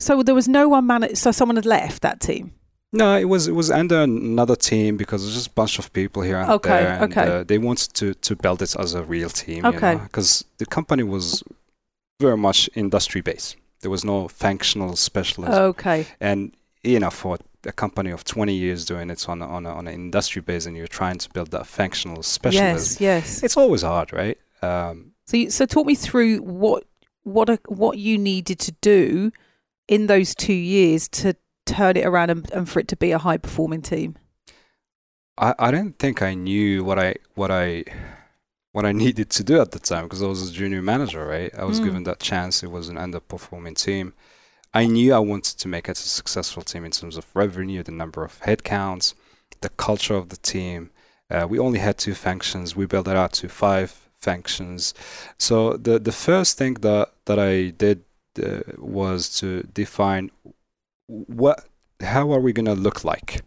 So 0.00 0.22
there 0.22 0.34
was 0.34 0.48
no 0.48 0.68
one 0.68 0.86
managed. 0.86 1.18
So 1.18 1.30
someone 1.32 1.56
had 1.56 1.66
left 1.66 2.02
that 2.02 2.20
team. 2.20 2.52
No, 2.94 3.16
it 3.16 3.24
was 3.26 3.48
it 3.48 3.54
was 3.54 3.70
under 3.70 4.02
another 4.02 4.56
team 4.56 4.96
because 4.96 5.22
there's 5.22 5.34
just 5.34 5.46
a 5.48 5.50
bunch 5.54 5.78
of 5.78 5.92
people 5.92 6.22
here 6.22 6.38
and 6.38 6.50
Okay, 6.50 6.68
there, 6.68 7.02
and 7.02 7.12
okay. 7.12 7.26
uh, 7.40 7.44
they 7.44 7.58
wanted 7.58 7.94
to 7.94 8.14
to 8.14 8.36
build 8.36 8.60
it 8.62 8.74
as 8.78 8.94
a 8.94 9.02
real 9.02 9.30
team. 9.30 9.64
Okay. 9.64 9.94
because 9.96 10.44
the 10.58 10.66
company 10.66 11.02
was 11.02 11.42
very 12.20 12.36
much 12.36 12.68
industry 12.74 13.20
based. 13.20 13.56
There 13.80 13.90
was 13.90 14.04
no 14.04 14.28
functional 14.28 14.96
specialist, 14.96 15.52
Okay. 15.58 16.06
and 16.20 16.52
you 16.84 16.98
know, 17.00 17.10
for 17.10 17.38
a 17.64 17.72
company 17.72 18.10
of 18.10 18.24
20 18.24 18.52
years 18.52 18.84
doing 18.84 19.08
it 19.08 19.28
on 19.28 19.40
a, 19.40 19.46
on 19.46 19.66
a, 19.66 19.70
on 19.70 19.86
an 19.86 19.94
industry 19.94 20.42
base, 20.42 20.66
and 20.66 20.76
you're 20.76 20.88
trying 20.88 21.16
to 21.18 21.30
build 21.30 21.50
that 21.52 21.66
functional 21.66 22.22
specialism, 22.24 23.00
Yes. 23.00 23.00
Yes. 23.00 23.42
it's 23.44 23.56
always 23.56 23.82
hard, 23.82 24.12
right? 24.12 24.36
Um, 24.62 25.11
So, 25.26 25.36
you, 25.36 25.50
so 25.50 25.66
talk 25.66 25.86
me 25.86 25.94
through 25.94 26.38
what 26.38 26.84
what 27.24 27.48
a, 27.48 27.58
what 27.68 27.98
you 27.98 28.18
needed 28.18 28.58
to 28.58 28.72
do 28.80 29.30
in 29.86 30.06
those 30.08 30.34
two 30.34 30.52
years 30.52 31.08
to 31.08 31.36
turn 31.66 31.96
it 31.96 32.04
around 32.04 32.30
and, 32.30 32.50
and 32.52 32.68
for 32.68 32.80
it 32.80 32.88
to 32.88 32.96
be 32.96 33.12
a 33.12 33.18
high 33.18 33.36
performing 33.36 33.82
team. 33.82 34.16
I, 35.38 35.54
I 35.58 35.70
don't 35.70 35.98
think 35.98 36.20
I 36.22 36.34
knew 36.34 36.82
what 36.84 36.98
I 36.98 37.14
what 37.34 37.50
I 37.50 37.84
what 38.72 38.84
I 38.84 38.92
needed 39.04 39.30
to 39.30 39.44
do 39.44 39.60
at 39.60 39.70
the 39.70 39.78
time 39.78 40.04
because 40.04 40.22
I 40.22 40.26
was 40.26 40.48
a 40.48 40.52
junior 40.52 40.82
manager, 40.82 41.26
right? 41.26 41.52
I 41.56 41.64
was 41.64 41.80
Mm. 41.80 41.84
given 41.84 42.02
that 42.04 42.20
chance. 42.20 42.62
It 42.62 42.70
was 42.70 42.88
an 42.88 42.96
underperforming 42.96 43.76
team. 43.76 44.14
I 44.74 44.86
knew 44.86 45.12
I 45.12 45.18
wanted 45.18 45.58
to 45.58 45.68
make 45.68 45.88
it 45.88 45.98
a 45.98 46.02
successful 46.02 46.62
team 46.62 46.84
in 46.84 46.92
terms 46.92 47.16
of 47.18 47.26
revenue, 47.34 47.82
the 47.82 47.92
number 47.92 48.24
of 48.24 48.40
headcounts, 48.40 49.12
the 49.60 49.68
culture 49.68 50.14
of 50.14 50.30
the 50.30 50.38
team. 50.38 50.90
Uh, 51.30 51.46
we 51.48 51.58
only 51.58 51.78
had 51.78 51.98
two 51.98 52.14
functions. 52.14 52.74
We 52.74 52.86
built 52.86 53.06
it 53.06 53.16
out 53.16 53.32
to 53.34 53.48
five 53.48 54.08
functions. 54.22 54.94
So 55.38 55.76
the 55.76 55.98
the 55.98 56.12
first 56.12 56.58
thing 56.58 56.74
that 56.74 57.12
that 57.26 57.38
I 57.38 57.70
did 57.70 58.04
uh, 58.42 58.62
was 58.78 59.28
to 59.40 59.62
define 59.74 60.30
what 61.06 61.66
how 62.00 62.32
are 62.32 62.40
we 62.40 62.52
going 62.52 62.66
to 62.66 62.74
look 62.74 63.04
like 63.04 63.42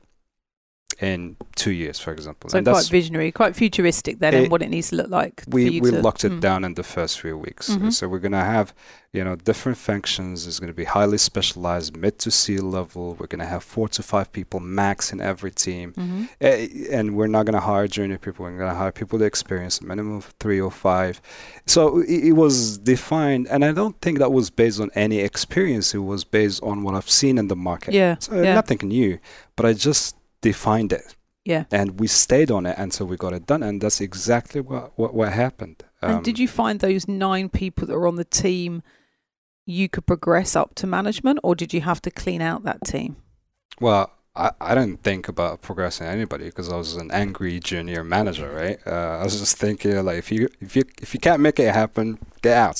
in 1.01 1.35
two 1.55 1.71
years, 1.71 1.99
for 1.99 2.11
example. 2.13 2.49
So 2.49 2.57
And 2.57 2.67
quite 2.67 2.87
visionary, 2.87 3.31
quite 3.31 3.55
futuristic 3.55 4.19
then, 4.19 4.33
and 4.33 4.51
what 4.51 4.61
it 4.61 4.69
needs 4.69 4.89
to 4.89 4.95
look 4.97 5.09
like. 5.09 5.43
we 5.47 5.79
we 5.81 5.91
to- 5.91 6.01
locked 6.01 6.23
it 6.23 6.31
Mm. 6.33 6.39
down 6.41 6.63
in 6.63 6.73
the 6.75 6.83
first 6.83 7.19
few 7.19 7.37
weeks. 7.37 7.69
Mhm. 7.69 7.91
So 7.93 8.07
we're 8.07 8.19
gonna 8.19 8.43
have 8.43 8.73
you 9.13 9.23
know 9.23 9.35
different 9.37 9.77
functions. 9.77 10.45
It's 10.45 10.59
gonna 10.59 10.73
be 10.73 10.83
highly 10.83 11.17
specialized, 11.17 11.95
mid 11.95 12.19
to 12.19 12.29
C 12.31 12.57
level. 12.57 13.15
We're 13.19 13.27
gonna 13.27 13.45
have 13.45 13.63
four 13.63 13.87
to 13.89 14.03
five 14.03 14.31
people 14.33 14.59
max 14.59 15.13
in 15.13 15.21
every 15.21 15.51
team, 15.51 15.93
Mhm. 15.97 16.27
Eh, 16.41 16.67
and 16.91 17.15
we're 17.15 17.27
not 17.27 17.45
gonna 17.45 17.61
hire 17.61 17.87
junior 17.87 18.17
people. 18.17 18.45
We're 18.45 18.57
gonna 18.57 18.75
hire 18.75 18.91
people 18.91 19.17
that 19.19 19.25
experience 19.25 19.81
minimum 19.81 20.17
of 20.17 20.33
three 20.39 20.59
or 20.59 20.71
five. 20.71 21.21
So 21.65 21.99
it, 21.99 22.25
it 22.29 22.31
was 22.33 22.77
defined, 22.77 23.47
and 23.49 23.63
I 23.63 23.71
don't 23.71 23.95
think 24.01 24.19
that 24.19 24.31
was 24.33 24.49
based 24.49 24.79
on 24.81 24.89
any 24.95 25.19
experience. 25.19 25.93
It 25.95 25.99
was 26.03 26.23
based 26.25 26.61
on 26.63 26.83
what 26.83 26.93
I've 26.95 27.09
seen 27.09 27.37
in 27.37 27.47
the 27.47 27.55
market. 27.55 27.93
Yeah. 27.93 28.15
So 28.19 28.41
yeah. 28.41 28.53
nothing 28.53 28.79
new, 28.83 29.19
but 29.55 29.65
I 29.65 29.73
just 29.73 30.15
defined 30.49 30.91
it 30.99 31.07
Yeah. 31.53 31.63
and 31.77 31.87
we 32.01 32.07
stayed 32.23 32.49
on 32.57 32.63
it 32.71 32.75
until 32.85 33.05
we 33.11 33.15
got 33.25 33.33
it 33.39 33.45
done 33.51 33.61
and 33.67 33.75
that's 33.81 34.01
exactly 34.09 34.61
what 34.69 34.83
what, 34.99 35.11
what 35.17 35.29
happened 35.45 35.77
and 36.01 36.23
did 36.27 36.35
Um, 36.37 36.41
you 36.41 36.47
find 36.61 36.75
those 36.79 37.03
nine 37.27 37.47
people 37.61 37.83
that 37.87 37.95
were 37.99 38.07
on 38.11 38.17
the 38.23 38.29
team 38.45 38.71
you 39.79 39.87
could 39.93 40.05
progress 40.05 40.55
up 40.61 40.69
to 40.79 40.85
management, 40.97 41.37
or 41.45 41.55
did 41.61 41.73
you 41.75 41.81
have 41.89 41.99
to 42.05 42.11
clean 42.21 42.41
out 42.49 42.59
that 42.63 42.81
team? 42.93 43.11
well 43.87 44.05
I, 44.45 44.51
I 44.69 44.71
didn't 44.77 45.01
think 45.01 45.23
about 45.33 45.61
progressing 45.67 46.07
anybody 46.07 46.45
because 46.49 46.69
I 46.73 46.75
was 46.75 46.91
an 47.03 47.09
angry 47.23 47.55
junior 47.71 48.03
manager, 48.03 48.49
right? 48.61 48.77
Uh, 48.85 49.19
I 49.21 49.23
was 49.23 49.39
just 49.39 49.55
thinking 49.63 49.93
like 50.07 50.19
if 50.23 50.29
you 50.35 50.41
if 50.65 50.75
you 50.75 50.83
if 51.05 51.09
you 51.13 51.19
can't 51.27 51.41
make 51.47 51.57
it 51.65 51.73
happen, 51.73 52.05
get 52.41 52.57
out. 52.67 52.79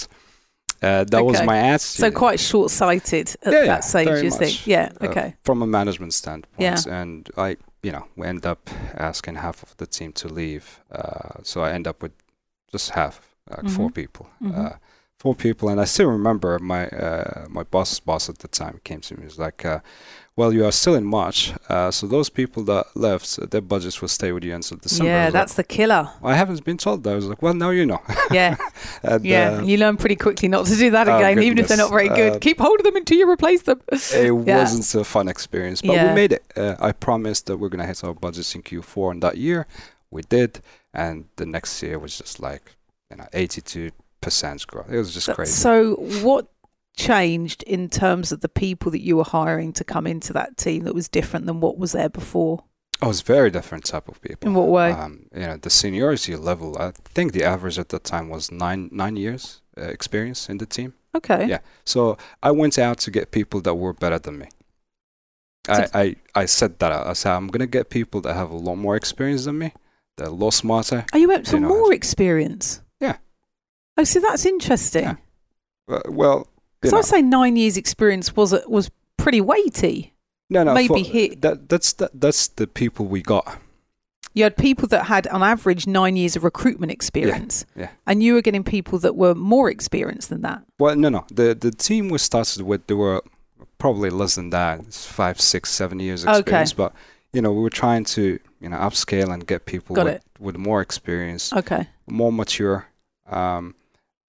Uh, 0.82 1.04
that 1.06 1.24
was 1.26 1.38
Okay. 1.38 1.46
my 1.46 1.58
attitude. 1.58 2.00
So 2.02 2.12
quite 2.12 2.40
short-sighted 2.40 3.36
at 3.44 3.54
Yeah, 3.54 3.66
that 3.66 3.84
stage, 3.84 4.08
you 4.24 4.30
much. 4.30 4.40
think? 4.40 4.68
Yeah. 4.68 4.92
uh, 5.02 5.08
Okay. 5.08 5.36
from 5.44 5.62
a 5.62 5.68
management 5.68 6.14
standpoint. 6.14 6.60
Yeah. 6.60 6.78
And 7.02 7.30
I, 7.38 7.58
you 7.82 7.92
know, 7.92 8.06
we 8.16 8.28
end 8.28 8.46
up 8.46 8.70
asking 8.98 9.36
half 9.36 9.64
of 9.64 9.76
the 9.78 9.88
team 9.88 10.12
to 10.14 10.28
leave. 10.28 10.82
Uh, 10.92 11.42
so 11.44 11.62
I 11.62 11.72
end 11.72 11.88
up 11.88 12.02
with 12.04 12.12
just 12.72 12.92
half, 12.92 13.36
like 13.50 13.70
four 13.70 13.90
Mhm. 13.90 13.94
people. 13.96 14.28
Mhm. 14.42 14.58
Uh, 14.58 14.74
four 15.18 15.34
people. 15.36 15.70
And 15.70 15.80
I 15.82 15.86
still 15.86 16.10
remember 16.10 16.60
my 16.60 16.88
uh, 16.90 17.46
my 17.50 17.64
boss 17.64 18.00
boss 18.00 18.30
at 18.30 18.40
the 18.40 18.48
time 18.48 18.80
came 18.84 19.02
to 19.02 19.14
me. 19.16 19.22
He 19.22 19.26
was 19.26 19.40
like, 19.40 19.66
uh, 19.66 19.80
"Well, 20.38 20.52
you 20.54 20.66
are 20.66 20.72
still 20.72 20.96
in 20.96 21.06
March, 21.06 21.54
uh, 21.70 21.92
so 21.92 22.08
those 22.08 22.30
people 22.30 22.64
that 22.64 22.88
left, 22.96 23.40
their 23.52 23.62
budgets 23.62 24.02
will 24.02 24.10
stay 24.10 24.32
with 24.32 24.44
you 24.44 24.54
until 24.54 24.78
December." 24.78 25.06
Yeah, 25.10 25.26
was 25.26 25.34
like, 25.34 25.40
that's 25.40 25.54
the 25.56 25.64
killer. 25.64 26.10
I 26.24 26.36
haven't 26.36 26.64
been 26.66 26.78
told 26.78 27.04
that. 27.04 27.12
I 27.12 27.16
was 27.16 27.26
like, 27.26 27.42
"Well, 27.42 27.54
now 27.54 27.70
you 27.70 27.86
know." 27.86 28.02
Yeah. 28.32 28.58
and, 29.04 29.24
Yeah, 29.26 29.58
uh, 29.60 29.62
you 29.64 29.78
learn 29.78 29.98
pretty 29.98 30.16
quickly 30.18 30.50
not 30.50 30.66
to 30.66 30.76
do 30.76 30.92
that 30.92 31.08
Oh, 31.08 31.18
again, 31.18 31.42
even 31.42 31.58
if 31.60 31.68
they're 31.68 31.78
not 31.78 31.90
very 31.90 32.10
good. 32.10 32.34
Uh, 32.34 32.40
Keep 32.40 32.60
hold 32.60 32.80
of 32.80 32.84
them 32.84 32.96
until 32.96 33.18
you 33.18 33.30
replace 33.30 33.62
them. 33.64 33.82
it 33.92 34.46
Yeah. 34.46 34.58
wasn't 34.60 34.94
a 35.02 35.04
fun 35.06 35.28
experience, 35.30 35.82
but 35.82 35.94
Yeah. 35.94 36.10
we 36.10 36.16
made 36.16 36.32
it. 36.34 36.44
Uh, 36.56 36.76
I 36.80 36.92
promised 36.92 37.46
that 37.46 37.58
we're 37.58 37.70
gonna 37.70 37.88
hit 37.88 38.04
our 38.04 38.14
budgets 38.14 38.56
in 38.56 38.62
Q4 38.64 39.14
in 39.14 39.20
that 39.22 39.38
year. 39.38 39.68
We 40.12 40.22
did, 40.24 40.62
and 40.94 41.26
the 41.38 41.46
next 41.46 41.82
year 41.82 41.98
was 42.00 42.18
just 42.18 42.40
like 42.40 42.76
you 43.10 43.18
know 43.18 43.28
82 43.34 43.92
percent 44.22 44.66
growth. 44.66 44.90
It 44.92 44.98
was 44.98 45.14
just 45.14 45.30
crazy. 45.34 45.52
So, 45.52 45.96
what 46.24 46.48
changed 46.96 47.64
in 47.64 47.90
terms 47.90 48.32
of 48.32 48.42
the 48.42 48.50
people 48.50 48.92
that 48.92 49.02
you 49.02 49.18
were 49.18 49.24
hiring 49.24 49.74
to 49.74 49.84
come 49.84 50.08
into 50.08 50.34
that 50.34 50.58
team 50.58 50.84
that 50.84 50.96
was 50.96 51.08
different 51.08 51.46
than 51.46 51.60
what 51.60 51.78
was 51.78 51.92
there 51.92 52.10
before? 52.10 52.64
I 53.02 53.08
was 53.08 53.22
very 53.22 53.52
different 53.52 53.84
type 53.86 54.08
of 54.08 54.22
people. 54.22 54.48
In 54.48 54.54
what 54.54 54.68
way? 54.68 54.92
Um, 54.92 55.26
you 55.34 55.42
know, 55.42 55.58
the 55.58 55.70
seniority 55.70 56.36
level. 56.36 56.78
I 56.80 56.92
think 56.92 57.34
the 57.34 57.44
average 57.44 57.78
at 57.78 57.90
that 57.90 58.06
time 58.06 58.30
was 58.30 58.52
nine 58.52 58.90
nine 58.92 59.18
years 59.18 59.62
uh, 59.78 59.82
experience 59.82 60.50
in 60.50 60.58
the 60.60 60.66
team. 60.66 60.94
okay. 61.14 61.46
Yeah. 61.48 61.60
So 61.86 62.18
I 62.42 62.52
went 62.52 62.80
out 62.80 63.00
to 63.00 63.12
get 63.12 63.32
people 63.32 63.62
that 63.62 63.76
were 63.76 63.94
better 63.94 64.20
than 64.20 64.38
me. 64.38 64.48
I, 65.68 65.88
I, 65.94 66.16
I 66.36 66.46
said 66.46 66.80
that. 66.80 66.92
I 66.92 67.14
said 67.14 67.34
I'm 67.34 67.48
gonna 67.48 67.68
get 67.68 67.90
people 67.90 68.22
that 68.22 68.36
have 68.36 68.52
a 68.52 68.56
lot 68.56 68.76
more 68.76 68.96
experience 68.96 69.46
than 69.46 69.58
me. 69.58 69.74
They're 70.18 70.28
a 70.28 70.32
lot 70.32 70.54
smarter. 70.54 71.06
Are 71.12 71.20
you 71.20 71.28
went 71.28 71.48
for 71.48 71.60
more 71.60 71.94
experience? 71.94 72.82
Yeah. 73.02 73.18
Oh, 73.98 74.06
see, 74.06 74.20
that's 74.20 74.46
interesting. 74.46 75.18
Yeah. 75.90 76.00
Well, 76.08 76.48
know, 76.92 76.98
I'd 77.00 77.06
say 77.06 77.22
nine 77.22 77.56
years 77.56 77.78
experience 77.78 78.36
was 78.36 78.54
was 78.68 78.90
pretty 79.18 79.42
weighty. 79.42 80.14
no, 80.50 80.64
no, 80.64 80.74
maybe 80.74 81.04
for- 81.04 81.10
hit- 81.10 81.42
That 81.42 81.70
that's 81.70 81.94
that, 81.94 82.12
that's 82.14 82.48
the 82.50 82.68
people 82.68 83.06
we 83.06 83.22
got. 83.22 83.60
You 84.34 84.44
had 84.44 84.58
people 84.58 84.86
that 84.90 85.06
had, 85.06 85.28
on 85.28 85.42
average, 85.42 85.88
nine 85.88 86.18
years 86.18 86.36
of 86.36 86.44
recruitment 86.44 86.92
experience, 86.92 87.66
yeah. 87.74 87.84
yeah. 87.84 87.90
and 88.06 88.22
you 88.22 88.34
were 88.34 88.42
getting 88.42 88.66
people 88.66 89.00
that 89.00 89.16
were 89.16 89.34
more 89.34 89.70
experienced 89.70 90.28
than 90.30 90.42
that. 90.42 90.62
Well, 90.78 90.98
no, 90.98 91.08
no. 91.08 91.26
The 91.34 91.56
the 91.56 91.72
team 91.72 92.10
we 92.10 92.18
started 92.18 92.62
with, 92.64 92.86
they 92.88 92.96
were 92.96 93.22
probably 93.78 94.10
less 94.10 94.36
than 94.36 94.50
that. 94.50 94.80
It's 94.82 95.06
five, 95.06 95.40
six, 95.40 95.70
seven 95.72 96.00
years 96.02 96.26
experience, 96.26 96.74
Okay. 96.74 96.78
But 96.84 96.94
you 97.32 97.42
know, 97.42 97.54
we 97.54 97.62
were 97.62 97.70
trying 97.70 98.04
to 98.16 98.38
you 98.60 98.70
know 98.70 98.78
upscale 98.78 99.34
and 99.34 99.48
get 99.48 99.66
people 99.66 99.96
with, 99.96 100.22
with 100.40 100.58
more 100.58 100.82
experience, 100.82 101.54
Okay. 101.54 101.88
more 102.08 102.32
mature. 102.34 102.88
Um, 103.30 103.74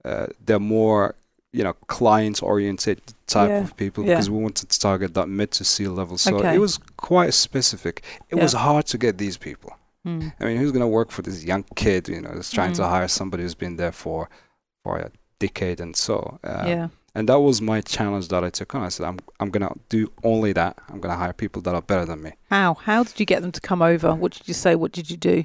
uh, 0.05 0.27
they're 0.45 0.61
more 0.61 1.17
you 1.57 1.65
know 1.65 1.75
client 1.99 2.43
oriented 2.43 2.99
type 3.27 3.49
Yeah, 3.51 3.65
of 3.65 3.71
people 3.77 4.03
yeah. 4.05 4.11
because 4.15 4.29
we 4.31 4.39
wanted 4.47 4.69
to 4.75 4.79
target 4.89 5.15
that 5.15 5.29
mid 5.29 5.51
to 5.59 5.65
C 5.65 5.89
level. 6.01 6.17
So 6.19 6.37
Okay. 6.37 6.55
it 6.57 6.61
was 6.67 6.75
quite 7.11 7.33
specific. 7.35 7.95
It 8.31 8.37
Yeah. 8.37 8.43
was 8.45 8.53
hard 8.53 8.85
to 8.93 8.99
get 8.99 9.17
these 9.19 9.37
people. 9.49 9.73
Hmm. 10.05 10.29
I 10.41 10.45
mean, 10.47 10.57
who's 10.59 10.73
gonna 10.73 10.95
work 11.01 11.11
for 11.11 11.23
this 11.23 11.39
young 11.51 11.65
kid? 11.83 12.09
You 12.09 12.21
know, 12.21 12.33
that's 12.35 12.51
trying 12.59 12.75
to 12.75 12.83
Mm. 12.83 12.91
hire 12.95 13.09
somebody 13.09 13.43
who's 13.45 13.57
been 13.65 13.77
there 13.77 13.93
for 13.93 14.29
for 14.85 14.99
a 15.07 15.11
decade 15.45 15.79
and 15.85 15.95
so. 15.97 16.17
Uh, 16.45 16.65
yeah. 16.73 16.89
and 17.17 17.29
that 17.31 17.41
was 17.49 17.61
my 17.61 17.81
challenge 17.81 18.27
that 18.29 18.43
I 18.45 18.51
took 18.51 18.75
on. 18.75 18.83
I 18.83 18.91
said, 18.91 19.07
I'm 19.11 19.19
I'm 19.41 19.51
gonna 19.55 19.73
do 19.97 20.01
only 20.33 20.53
that. 20.53 20.73
I'm 20.91 21.01
gonna 21.01 21.17
hire 21.25 21.33
people 21.45 21.61
that 21.63 21.75
are 21.75 21.83
better 21.93 22.05
than 22.11 22.21
me. 22.27 22.33
How? 22.51 22.75
How 22.75 23.01
did 23.07 23.19
you 23.21 23.27
get 23.33 23.41
them 23.43 23.53
to 23.53 23.61
come 23.71 23.83
over? 23.93 24.15
What 24.23 24.33
did 24.37 24.47
you 24.51 24.55
say? 24.55 24.73
What 24.83 24.93
did 24.93 25.07
you 25.13 25.17
do? 25.33 25.37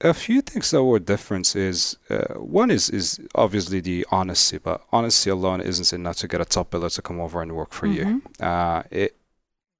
A 0.00 0.14
few 0.14 0.40
things 0.42 0.70
that 0.70 0.84
were 0.84 1.00
different 1.00 1.56
is 1.56 1.96
uh, 2.08 2.34
one 2.34 2.70
is 2.70 2.88
is 2.90 3.18
obviously 3.34 3.80
the 3.80 4.06
honesty, 4.12 4.58
but 4.58 4.82
honesty 4.92 5.28
alone 5.30 5.60
isn't 5.60 5.92
enough 5.92 6.16
to 6.18 6.28
get 6.28 6.40
a 6.40 6.44
top 6.44 6.70
biller 6.70 6.92
to 6.94 7.02
come 7.02 7.20
over 7.20 7.42
and 7.42 7.52
work 7.56 7.72
for 7.72 7.86
you. 7.88 8.04
Mhm. 8.04 8.20
Uh, 8.40 8.82
it 8.92 9.16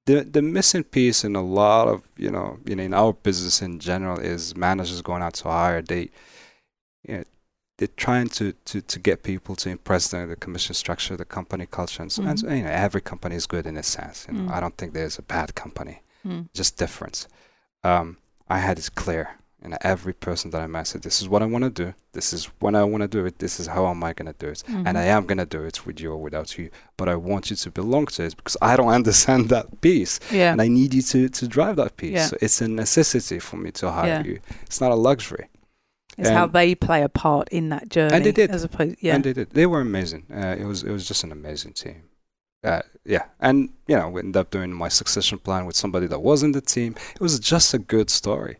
the 0.06 0.24
the 0.24 0.42
missing 0.42 0.82
piece 0.84 1.22
in 1.22 1.36
a 1.36 1.42
lot 1.42 1.86
of 1.86 2.02
you 2.16 2.30
know 2.32 2.58
you 2.66 2.74
know 2.74 2.82
in 2.82 2.94
our 2.94 3.12
business 3.12 3.62
in 3.62 3.78
general 3.78 4.18
is 4.18 4.56
managers 4.56 5.02
going 5.02 5.22
out 5.22 5.34
to 5.34 5.44
hire 5.48 5.82
they 5.82 6.10
you 7.06 7.18
know, 7.18 7.24
they're 7.76 7.96
trying 7.96 8.28
to, 8.28 8.52
to, 8.64 8.80
to 8.82 8.98
get 8.98 9.22
people 9.22 9.54
to 9.54 9.70
impress 9.70 10.08
them, 10.08 10.28
the 10.28 10.34
commission 10.34 10.74
structure, 10.74 11.16
the 11.16 11.24
company 11.24 11.64
culture, 11.64 12.02
and 12.02 12.10
so, 12.10 12.24
and 12.24 12.40
so, 12.40 12.46
Mhm. 12.48 12.56
you 12.56 12.64
know 12.64 12.70
every 12.70 13.00
company 13.00 13.36
is 13.36 13.46
good 13.46 13.66
in 13.66 13.76
a 13.76 13.84
sense. 13.84 14.26
You 14.26 14.34
know, 14.34 14.50
Mm. 14.50 14.56
I 14.56 14.58
don't 14.60 14.76
think 14.76 14.94
there's 14.94 15.16
a 15.18 15.22
bad 15.22 15.54
company, 15.54 16.02
Hmm. 16.24 16.40
just 16.54 16.76
different. 16.76 17.28
Um, 17.84 18.16
I 18.50 18.58
had 18.58 18.78
it 18.80 18.90
clear. 18.96 19.37
And 19.60 19.76
every 19.80 20.12
person 20.12 20.52
that 20.52 20.60
I 20.62 20.68
met 20.68 20.86
said, 20.86 21.02
"This 21.02 21.20
is 21.20 21.28
what 21.28 21.42
I 21.42 21.46
want 21.46 21.64
to 21.64 21.70
do. 21.70 21.92
This 22.12 22.32
is 22.32 22.44
when 22.60 22.76
I 22.76 22.84
want 22.84 23.02
to 23.02 23.08
do 23.08 23.26
it. 23.26 23.40
This 23.40 23.58
is 23.58 23.66
how 23.66 23.88
am 23.88 24.04
I 24.04 24.12
going 24.12 24.32
to 24.32 24.38
do 24.38 24.48
it? 24.52 24.62
Mhm. 24.68 24.86
And 24.86 24.96
I 24.96 25.02
am 25.06 25.26
going 25.26 25.38
to 25.38 25.46
do 25.46 25.64
it 25.64 25.84
with 25.84 26.00
you 26.00 26.12
or 26.12 26.16
without 26.16 26.56
you. 26.56 26.70
But 26.96 27.08
I 27.08 27.16
want 27.16 27.50
you 27.50 27.56
to 27.56 27.70
belong 27.72 28.06
to 28.06 28.22
it 28.22 28.36
because 28.36 28.56
I 28.62 28.76
don't 28.76 28.88
understand 29.00 29.48
that 29.48 29.80
piece, 29.80 30.20
Yeah. 30.30 30.52
and 30.52 30.62
I 30.62 30.68
need 30.68 30.94
you 30.94 31.02
to 31.02 31.28
to 31.28 31.48
drive 31.48 31.74
that 31.76 31.96
piece. 31.96 32.12
Yeah. 32.12 32.26
So 32.26 32.36
it's 32.40 32.60
a 32.60 32.68
necessity 32.68 33.40
for 33.40 33.56
me 33.56 33.70
to 33.72 33.90
hire 33.90 34.06
Yeah. 34.08 34.24
you. 34.30 34.38
It's 34.66 34.80
not 34.80 34.92
a 34.92 35.00
luxury. 35.10 35.46
it's 36.16 36.30
how 36.30 36.46
they 36.48 36.74
play 36.74 37.02
a 37.02 37.08
part 37.08 37.48
in 37.50 37.68
that 37.68 37.88
journey. 37.90 38.14
And 38.14 38.24
they 38.24 38.32
did. 38.32 38.50
As 38.50 38.64
opposed, 38.64 38.96
yeah. 39.00 39.14
And 39.14 39.22
they 39.24 39.32
did. 39.32 39.50
They 39.50 39.66
were 39.66 39.80
amazing. 39.80 40.22
Uh, 40.32 40.56
it 40.58 40.64
was 40.66 40.82
it 40.84 40.90
was 40.92 41.06
just 41.08 41.24
an 41.24 41.32
amazing 41.32 41.72
team. 41.72 42.02
uh, 42.64 42.82
yeah, 43.04 43.24
and 43.40 43.56
you 43.88 43.96
know, 43.96 44.08
we 44.08 44.20
ended 44.20 44.36
up 44.36 44.50
doing 44.50 44.72
my 44.72 44.88
succession 44.88 45.38
plan 45.38 45.64
with 45.66 45.76
somebody 45.76 46.06
that 46.08 46.20
was 46.30 46.42
in 46.42 46.52
the 46.52 46.60
team. 46.60 46.94
It 47.14 47.20
was 47.20 47.38
just 47.38 47.74
a 47.74 47.78
good 47.78 48.08
story. 48.10 48.56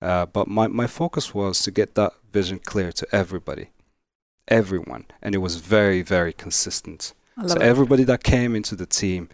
Uh, 0.00 0.26
but 0.26 0.46
my, 0.46 0.68
my 0.68 0.86
focus 0.86 1.34
was 1.34 1.60
to 1.62 1.70
get 1.70 1.94
that 1.94 2.12
vision 2.32 2.60
clear 2.64 2.92
to 2.92 3.06
everybody, 3.12 3.70
everyone, 4.46 5.06
and 5.20 5.34
it 5.34 5.38
was 5.38 5.56
very 5.56 6.02
very 6.02 6.32
consistent. 6.32 7.14
So 7.46 7.54
it. 7.54 7.62
everybody 7.62 8.04
that 8.04 8.24
came 8.24 8.56
into 8.56 8.74
the 8.74 8.86
team 8.86 9.28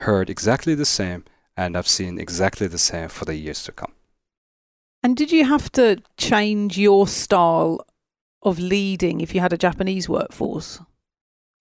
heard 0.00 0.30
exactly 0.30 0.74
the 0.74 0.84
same, 0.84 1.24
and 1.56 1.76
I've 1.76 1.88
seen 1.88 2.18
exactly 2.18 2.66
the 2.66 2.78
same 2.78 3.08
for 3.08 3.24
the 3.24 3.34
years 3.34 3.62
to 3.64 3.72
come. 3.72 3.92
And 5.02 5.16
did 5.16 5.32
you 5.32 5.44
have 5.44 5.70
to 5.72 6.02
change 6.16 6.78
your 6.78 7.06
style 7.06 7.86
of 8.42 8.58
leading 8.58 9.20
if 9.20 9.34
you 9.34 9.40
had 9.40 9.52
a 9.52 9.58
Japanese 9.58 10.08
workforce? 10.08 10.80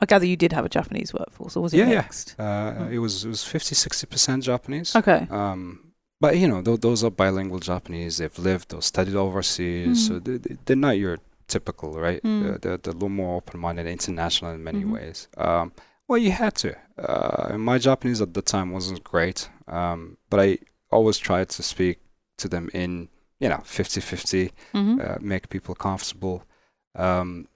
I 0.02 0.06
gather 0.06 0.26
you 0.26 0.38
did 0.38 0.54
have 0.54 0.66
a 0.66 0.70
Japanese 0.70 1.14
workforce, 1.14 1.58
or 1.58 1.64
was 1.64 1.74
it 1.74 1.78
Yeah, 1.78 1.90
yeah. 1.90 2.44
Uh, 2.44 2.74
Hmm. 2.74 2.94
It 2.94 3.00
was 3.00 3.26
it 3.26 3.30
was 3.30 3.44
50 3.44 3.76
60 3.76 4.08
percent 4.08 4.44
Japanese. 4.44 4.96
Okay. 4.96 5.28
Um, 5.30 5.89
but 6.22 6.38
you 6.38 6.48
know, 6.48 6.62
th- 6.62 6.82
those 6.82 7.04
are 7.04 7.12
bilingual 7.12 7.60
Japanese. 7.60 8.18
They've 8.18 8.40
lived 8.40 8.74
or 8.74 8.82
studied 8.82 9.16
overseas, 9.16 10.08
so 10.08 10.14
Mm. 10.20 10.24
they, 10.26 10.38
they- 10.38 10.58
they're 10.66 10.76
not 10.88 10.98
your 10.98 11.18
typical, 11.48 11.94
right? 12.00 12.22
Mm. 12.24 12.42
They're, 12.62 12.78
they're, 12.78 12.92
a 12.94 12.98
little 12.98 13.10
more 13.10 13.38
open-minded, 13.38 13.88
international 13.88 14.52
in 14.52 14.64
many 14.64 14.84
Mhm. 14.84 14.92
ways. 14.94 15.28
Um, 15.38 15.72
well, 16.08 16.18
you 16.20 16.32
had 16.32 16.56
to. 16.56 16.76
Uh, 16.98 17.58
my 17.58 17.78
Japanese 17.78 18.22
at 18.22 18.34
the 18.34 18.42
time 18.42 18.72
wasn't 18.72 19.04
great, 19.04 19.50
um, 19.68 20.18
but 20.30 20.40
I 20.40 20.58
always 20.92 21.18
tried 21.18 21.50
to 21.50 21.64
speak 21.64 22.00
to 22.38 22.48
them 22.48 22.70
in, 22.74 23.10
you 23.40 23.50
know, 23.50 23.62
50-50, 23.66 24.52
hmm 24.74 25.00
uh, 25.02 25.18
make 25.22 25.50
people 25.50 25.76
comfortable. 25.76 26.44
Um, 26.96 27.48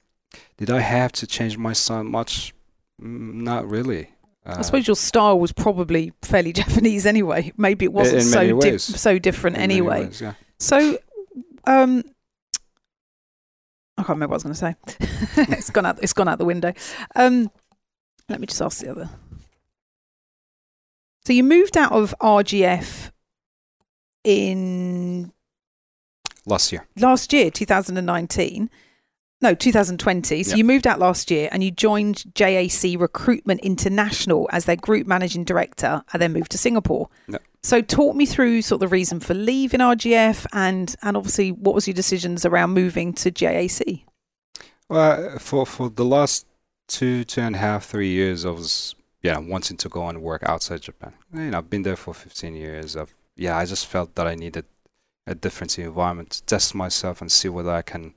did 0.57 0.69
I 0.69 0.79
have 0.79 1.11
to 1.13 1.27
change 1.27 1.57
my 1.57 1.73
style 1.73 2.03
much? 2.03 2.53
Mm, 3.01 3.33
Not 3.43 3.67
really. 3.69 4.09
Uh, 4.45 4.55
I 4.57 4.61
suppose 4.61 4.87
your 4.87 4.95
style 4.95 5.39
was 5.39 5.51
probably 5.53 6.11
fairly 6.21 6.51
Japanese 6.61 7.05
anyway. 7.05 7.51
Maybe 7.57 7.85
it 7.85 7.93
wasn't 7.93 8.23
so 8.23 8.59
di- 8.59 8.77
so 8.77 9.17
different 9.19 9.55
in 9.57 9.61
anyway. 9.63 10.05
ways, 10.05 10.21
yeah. 10.21 10.33
So, 10.59 10.97
um, 11.65 12.03
I 13.97 14.01
can't 14.03 14.09
remember 14.09 14.33
what 14.33 14.45
I 14.45 14.49
was 14.49 14.59
going 14.61 14.75
to 14.75 15.37
say. 15.37 15.43
it's 15.53 15.69
gone 15.69 15.85
out. 15.85 15.99
It's 16.01 16.13
gone 16.13 16.27
out 16.27 16.39
the 16.39 16.45
window. 16.45 16.73
Um, 17.15 17.49
let 18.27 18.39
me 18.41 18.47
just 18.47 18.61
ask 18.61 18.79
the 18.81 18.89
other. 18.91 19.09
So 21.25 21.31
you 21.31 21.43
moved 21.43 21.77
out 21.77 21.91
of 21.93 22.13
RGF 22.19 23.11
in 24.25 25.31
Last 26.45 26.71
year. 26.73 26.85
last 26.97 27.31
year, 27.31 27.49
2019. 27.49 28.69
No, 29.43 29.53
2020. 29.53 30.41
So 30.43 30.49
Yep. 30.51 30.57
you 30.57 30.63
moved 30.63 30.87
out 30.87 30.99
last 30.99 31.29
year 31.29 31.49
and 31.51 31.61
you 31.61 31.69
joined 31.69 32.23
JAC 32.33 32.95
Recruitment 32.97 33.59
International 33.59 34.49
as 34.53 34.63
their 34.63 34.77
group 34.77 35.05
managing 35.05 35.43
director 35.43 36.01
and 36.13 36.21
then 36.21 36.31
moved 36.31 36.49
to 36.51 36.57
Singapore. 36.57 37.09
Yep. 37.27 37.43
So 37.61 37.81
talk 37.81 38.15
me 38.15 38.25
through 38.25 38.61
sort 38.61 38.77
of 38.81 38.89
the 38.89 38.93
reason 38.93 39.19
for 39.19 39.33
leaving 39.33 39.81
RGF 39.81 40.45
and 40.53 40.95
and 41.01 41.17
obviously 41.17 41.51
what 41.51 41.75
was 41.75 41.87
your 41.89 41.93
decisions 41.93 42.45
around 42.45 42.71
moving 42.71 43.11
to 43.15 43.31
JAC? 43.31 44.05
Well, 44.87 45.37
for 45.39 45.65
for 45.65 45.89
the 45.89 46.05
last 46.05 46.45
two 46.87 47.25
two 47.25 47.41
and 47.41 47.55
a 47.55 47.59
half 47.59 47.85
three 47.85 48.11
years, 48.11 48.45
I 48.45 48.51
was 48.51 48.95
yeah 49.21 49.37
wanting 49.39 49.75
to 49.75 49.89
go 49.89 50.07
and 50.07 50.21
work 50.21 50.43
outside 50.43 50.81
Japan. 50.83 51.13
You 51.33 51.51
know, 51.51 51.57
I've 51.57 51.69
been 51.69 51.83
there 51.83 51.97
for 51.97 52.13
15 52.13 52.55
years. 52.55 52.95
I've 52.95 53.13
yeah, 53.35 53.57
I 53.57 53.65
just 53.65 53.87
felt 53.87 54.15
that 54.15 54.25
I 54.25 54.35
needed 54.35 54.65
a 55.27 55.35
different 55.35 55.77
environment 55.79 56.29
to 56.31 56.43
test 56.43 56.73
myself 56.75 57.19
and 57.19 57.29
see 57.29 57.49
whether 57.49 57.71
I 57.71 57.81
can 57.81 58.13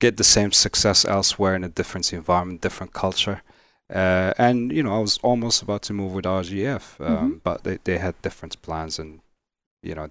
get 0.00 0.16
the 0.16 0.24
same 0.24 0.52
success 0.52 1.04
elsewhere 1.04 1.54
in 1.54 1.64
a 1.64 1.68
different 1.68 2.12
environment, 2.12 2.60
different 2.60 2.92
culture. 2.92 3.42
Uh, 3.94 4.32
and 4.38 4.72
you 4.72 4.82
know, 4.82 4.94
I 4.96 4.98
was 5.00 5.18
almost 5.22 5.62
about 5.62 5.82
to 5.82 5.92
move 5.92 6.12
with 6.14 6.24
RGF, 6.26 7.00
um, 7.00 7.16
Mhm. 7.16 7.40
but 7.42 7.64
they 7.64 7.78
they 7.84 7.98
had 7.98 8.14
different 8.22 8.60
plans, 8.62 8.98
and 8.98 9.20
you 9.82 9.94
know, 9.94 10.08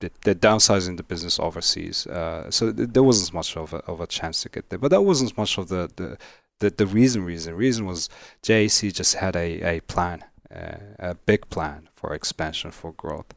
they, 0.00 0.10
they're 0.22 0.34
downsizing 0.34 0.96
the 0.96 1.02
business 1.02 1.38
overseas. 1.40 2.06
Uh, 2.06 2.50
so 2.50 2.72
th- 2.72 2.90
there 2.92 3.02
wasn't 3.02 3.32
much 3.32 3.56
of 3.56 3.72
a, 3.72 3.78
of 3.86 4.00
a 4.00 4.06
chance 4.06 4.42
to 4.42 4.48
get 4.50 4.68
there. 4.68 4.78
But 4.78 4.90
that 4.90 5.02
wasn't 5.02 5.36
much 5.36 5.58
of 5.58 5.68
the 5.68 5.90
the, 5.96 6.18
the, 6.60 6.70
the 6.70 6.86
reason. 6.86 7.24
Reason 7.24 7.54
reason 7.54 7.86
was 7.86 8.08
JAC 8.42 8.92
just 8.92 9.14
had 9.14 9.34
a 9.36 9.76
a 9.76 9.80
plan, 9.80 10.24
uh, 10.54 10.76
a 10.98 11.14
big 11.14 11.48
plan 11.48 11.88
for 11.96 12.12
expansion 12.14 12.70
for 12.70 12.92
growth. 12.92 13.32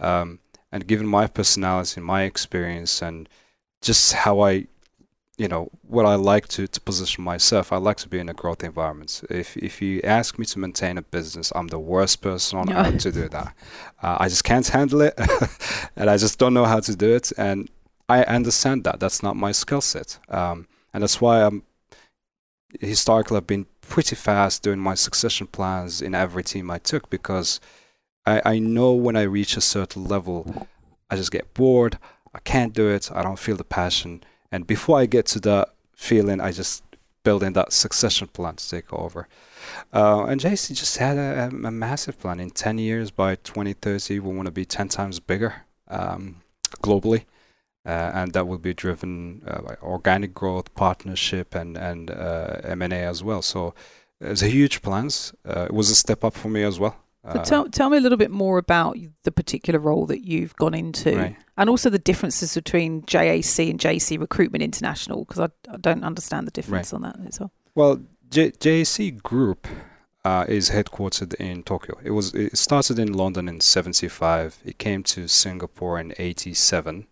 Um, 0.00 0.38
and 0.72 0.86
given 0.86 1.06
my 1.06 1.26
personality, 1.26 2.00
my 2.00 2.22
experience, 2.22 3.02
and 3.02 3.28
just 3.82 4.12
how 4.14 4.40
I 4.40 4.66
you 5.38 5.46
know 5.46 5.70
what 5.86 6.04
I 6.04 6.16
like 6.16 6.48
to, 6.48 6.66
to 6.66 6.80
position 6.80 7.22
myself. 7.22 7.72
I 7.72 7.76
like 7.76 7.96
to 7.98 8.08
be 8.08 8.18
in 8.18 8.28
a 8.28 8.34
growth 8.34 8.64
environment. 8.64 9.22
If 9.30 9.56
if 9.56 9.80
you 9.80 10.00
ask 10.02 10.38
me 10.38 10.44
to 10.46 10.58
maintain 10.58 10.98
a 10.98 11.02
business, 11.02 11.52
I'm 11.54 11.68
the 11.68 11.78
worst 11.78 12.20
person 12.20 12.58
on 12.58 12.72
earth 12.72 12.98
to 12.98 13.12
do 13.12 13.28
that. 13.28 13.54
Uh, 14.02 14.16
I 14.18 14.28
just 14.28 14.44
can't 14.44 14.66
handle 14.66 15.00
it, 15.00 15.14
and 15.96 16.10
I 16.10 16.16
just 16.16 16.38
don't 16.38 16.54
know 16.54 16.64
how 16.64 16.80
to 16.80 16.96
do 16.96 17.14
it. 17.14 17.32
And 17.38 17.70
I 18.08 18.24
understand 18.24 18.84
that 18.84 18.98
that's 18.98 19.22
not 19.22 19.36
my 19.36 19.52
skill 19.52 19.80
set, 19.80 20.18
um, 20.28 20.66
and 20.92 21.02
that's 21.02 21.20
why 21.20 21.44
I'm 21.44 21.62
historically 22.80 23.36
I've 23.36 23.46
been 23.46 23.66
pretty 23.80 24.16
fast 24.16 24.62
doing 24.62 24.80
my 24.80 24.94
succession 24.94 25.46
plans 25.46 26.02
in 26.02 26.14
every 26.14 26.42
team 26.42 26.70
I 26.70 26.78
took 26.78 27.08
because 27.10 27.60
I, 28.26 28.42
I 28.44 28.58
know 28.58 28.92
when 28.92 29.16
I 29.16 29.22
reach 29.22 29.56
a 29.56 29.60
certain 29.60 30.04
level, 30.04 30.66
I 31.08 31.16
just 31.16 31.30
get 31.30 31.54
bored. 31.54 31.98
I 32.34 32.40
can't 32.40 32.74
do 32.74 32.88
it. 32.88 33.10
I 33.12 33.22
don't 33.22 33.38
feel 33.38 33.56
the 33.56 33.64
passion. 33.64 34.22
And 34.50 34.66
before 34.66 34.98
I 34.98 35.06
get 35.06 35.26
to 35.26 35.40
that 35.40 35.74
feeling, 35.94 36.40
I 36.40 36.52
just 36.52 36.82
build 37.22 37.42
in 37.42 37.52
that 37.54 37.72
succession 37.72 38.28
plan 38.28 38.56
to 38.56 38.70
take 38.70 38.92
over. 38.92 39.28
Uh, 39.92 40.24
and 40.24 40.40
JAC 40.40 40.74
just 40.74 40.96
had 40.96 41.18
a, 41.18 41.50
a, 41.52 41.66
a 41.66 41.70
massive 41.70 42.18
plan. 42.18 42.40
In 42.40 42.50
10 42.50 42.78
years, 42.78 43.10
by 43.10 43.34
2030, 43.36 44.20
we 44.20 44.34
want 44.34 44.46
to 44.46 44.52
be 44.52 44.64
10 44.64 44.88
times 44.88 45.20
bigger 45.20 45.66
um, 45.88 46.36
globally. 46.82 47.24
Uh, 47.86 48.10
and 48.14 48.32
that 48.32 48.46
will 48.46 48.58
be 48.58 48.74
driven 48.74 49.42
uh, 49.46 49.62
by 49.62 49.74
organic 49.82 50.34
growth, 50.34 50.74
partnership, 50.74 51.54
and 51.54 51.76
and 51.78 52.10
uh, 52.10 52.60
M&A 52.64 53.02
as 53.04 53.24
well. 53.24 53.40
So 53.40 53.72
it's 54.20 54.42
a 54.42 54.48
huge 54.48 54.82
plans. 54.82 55.32
Uh, 55.48 55.66
it 55.70 55.72
was 55.72 55.88
a 55.90 55.94
step 55.94 56.22
up 56.22 56.34
for 56.34 56.48
me 56.48 56.62
as 56.64 56.78
well. 56.78 56.96
So 57.32 57.42
tell 57.42 57.68
tell 57.68 57.90
me 57.90 57.96
a 57.96 58.00
little 58.00 58.18
bit 58.18 58.30
more 58.30 58.58
about 58.58 58.96
the 59.24 59.32
particular 59.32 59.78
role 59.78 60.06
that 60.06 60.24
you've 60.24 60.54
gone 60.56 60.74
into, 60.74 61.16
right. 61.16 61.36
and 61.56 61.68
also 61.70 61.90
the 61.90 61.98
differences 61.98 62.54
between 62.54 63.02
JAC 63.02 63.70
and 63.70 63.78
JAC 63.78 64.18
Recruitment 64.20 64.62
International, 64.62 65.24
because 65.24 65.40
I, 65.40 65.72
I 65.72 65.76
don't 65.78 66.04
understand 66.04 66.46
the 66.46 66.50
difference 66.50 66.92
on 66.92 67.02
that 67.02 67.16
as 67.26 67.40
well. 67.40 67.52
Well, 67.74 68.00
J- 68.30 68.52
JAC 68.52 69.22
Group 69.22 69.66
uh, 70.24 70.44
is 70.48 70.70
headquartered 70.70 71.34
in 71.34 71.62
Tokyo. 71.62 71.98
It 72.02 72.10
was 72.10 72.34
it 72.34 72.56
started 72.56 72.98
in 72.98 73.12
London 73.12 73.48
in 73.48 73.60
'75. 73.60 74.58
It 74.64 74.78
came 74.78 75.02
to 75.04 75.28
Singapore 75.28 75.98
in 75.98 76.12
'87, 76.18 77.06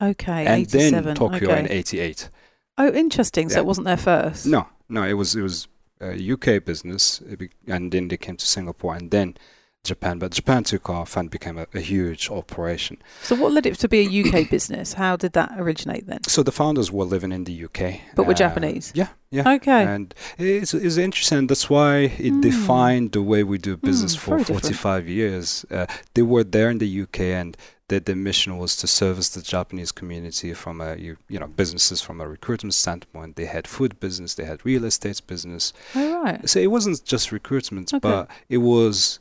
Okay, 0.00 0.46
and 0.46 0.62
87. 0.62 1.04
then 1.04 1.14
Tokyo 1.16 1.50
okay. 1.50 1.60
in 1.60 1.70
'88. 1.70 2.30
Oh, 2.78 2.88
interesting. 2.92 3.48
So 3.48 3.56
Yeah. 3.56 3.60
it 3.60 3.66
wasn't 3.66 3.86
there 3.86 3.96
first. 3.96 4.46
No, 4.46 4.66
no, 4.88 5.02
it 5.04 5.14
was 5.14 5.34
it 5.34 5.42
was 5.42 5.68
UK 6.10 6.64
business, 6.64 7.20
and 7.66 7.92
then 7.92 8.08
they 8.08 8.16
came 8.16 8.36
to 8.36 8.46
Singapore, 8.46 8.94
and 8.94 9.10
then 9.10 9.36
Japan. 9.84 10.18
But 10.18 10.32
Japan 10.32 10.62
took 10.64 10.88
off 10.88 11.16
and 11.16 11.28
became 11.30 11.58
a, 11.58 11.66
a 11.74 11.80
huge 11.80 12.30
operation. 12.30 12.98
So 13.22 13.34
what 13.34 13.52
led 13.52 13.66
it 13.66 13.76
to 13.80 13.88
be 13.88 14.00
a 14.00 14.24
UK 14.24 14.48
business? 14.48 14.92
How 14.94 15.16
did 15.16 15.32
that 15.32 15.54
originate 15.58 16.06
then? 16.06 16.22
So 16.28 16.42
the 16.42 16.52
founders 16.52 16.92
were 16.92 17.04
living 17.04 17.32
in 17.32 17.44
the 17.44 17.64
UK, 17.64 18.00
But 18.14 18.24
were 18.26 18.32
Uh, 18.32 18.36
Japanese? 18.36 18.92
Yeah, 18.94 19.08
yeah. 19.30 19.54
Okay. 19.54 19.84
And 19.84 20.14
it's, 20.38 20.72
it's 20.74 20.96
interesting. 20.98 21.48
That's 21.48 21.68
why 21.68 22.14
it 22.18 22.30
Hmm. 22.32 22.40
defined 22.40 23.12
the 23.12 23.22
way 23.22 23.42
we 23.42 23.58
do 23.58 23.76
business 23.76 24.14
Hmm, 24.14 24.20
for 24.20 24.30
very 24.30 24.44
different. 24.44 24.62
45 24.62 25.08
years. 25.08 25.66
Uh, 25.70 25.86
they 26.14 26.22
were 26.22 26.44
there 26.44 26.70
in 26.70 26.78
the 26.78 26.86
UK, 27.02 27.20
and 27.40 27.56
the, 27.92 28.00
the 28.00 28.16
mission 28.16 28.56
was 28.58 28.76
to 28.76 28.86
service 28.86 29.28
the 29.36 29.42
Japanese 29.42 29.92
community 29.92 30.54
from 30.54 30.80
a 30.80 30.90
you, 30.96 31.16
you 31.28 31.38
know 31.40 31.46
businesses 31.62 32.00
from 32.06 32.20
a 32.20 32.26
recruitment 32.36 32.74
standpoint. 32.74 33.36
They 33.36 33.46
had 33.56 33.66
food 33.66 33.92
business, 34.00 34.34
they 34.34 34.44
had 34.52 34.64
real 34.64 34.84
estate 34.84 35.20
business. 35.26 35.72
oh, 35.94 36.22
right. 36.24 36.48
So 36.48 36.58
it 36.60 36.70
wasn't 36.76 37.04
just 37.04 37.32
recruitment, 37.32 37.92
Okay. 37.92 38.00
but 38.08 38.28
it 38.48 38.58
was. 38.58 39.18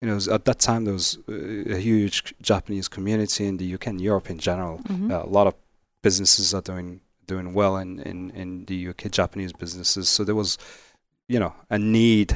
You 0.00 0.08
know, 0.08 0.18
at 0.36 0.44
that 0.44 0.60
time 0.60 0.84
there 0.84 0.94
was 0.94 1.18
uh, 1.28 1.74
a 1.78 1.78
huge 1.90 2.16
Japanese 2.40 2.86
community 2.86 3.44
in 3.50 3.56
the 3.56 3.74
UK 3.74 3.84
and 3.88 4.00
Europe 4.00 4.30
in 4.30 4.38
general. 4.38 4.78
Mhm. 4.78 5.10
Uh, 5.10 5.24
a 5.28 5.32
lot 5.38 5.46
of 5.48 5.54
businesses 6.02 6.54
are 6.54 6.62
doing 6.62 7.00
doing 7.26 7.52
well 7.52 7.76
in, 7.76 7.98
in, 8.10 8.30
in 8.30 8.64
the 8.66 8.78
UK, 8.90 9.10
Japanese 9.10 9.52
businesses. 9.52 10.08
So 10.08 10.22
there 10.24 10.36
was, 10.44 10.56
you 11.28 11.38
know, 11.42 11.52
a 11.68 11.78
need 11.78 12.30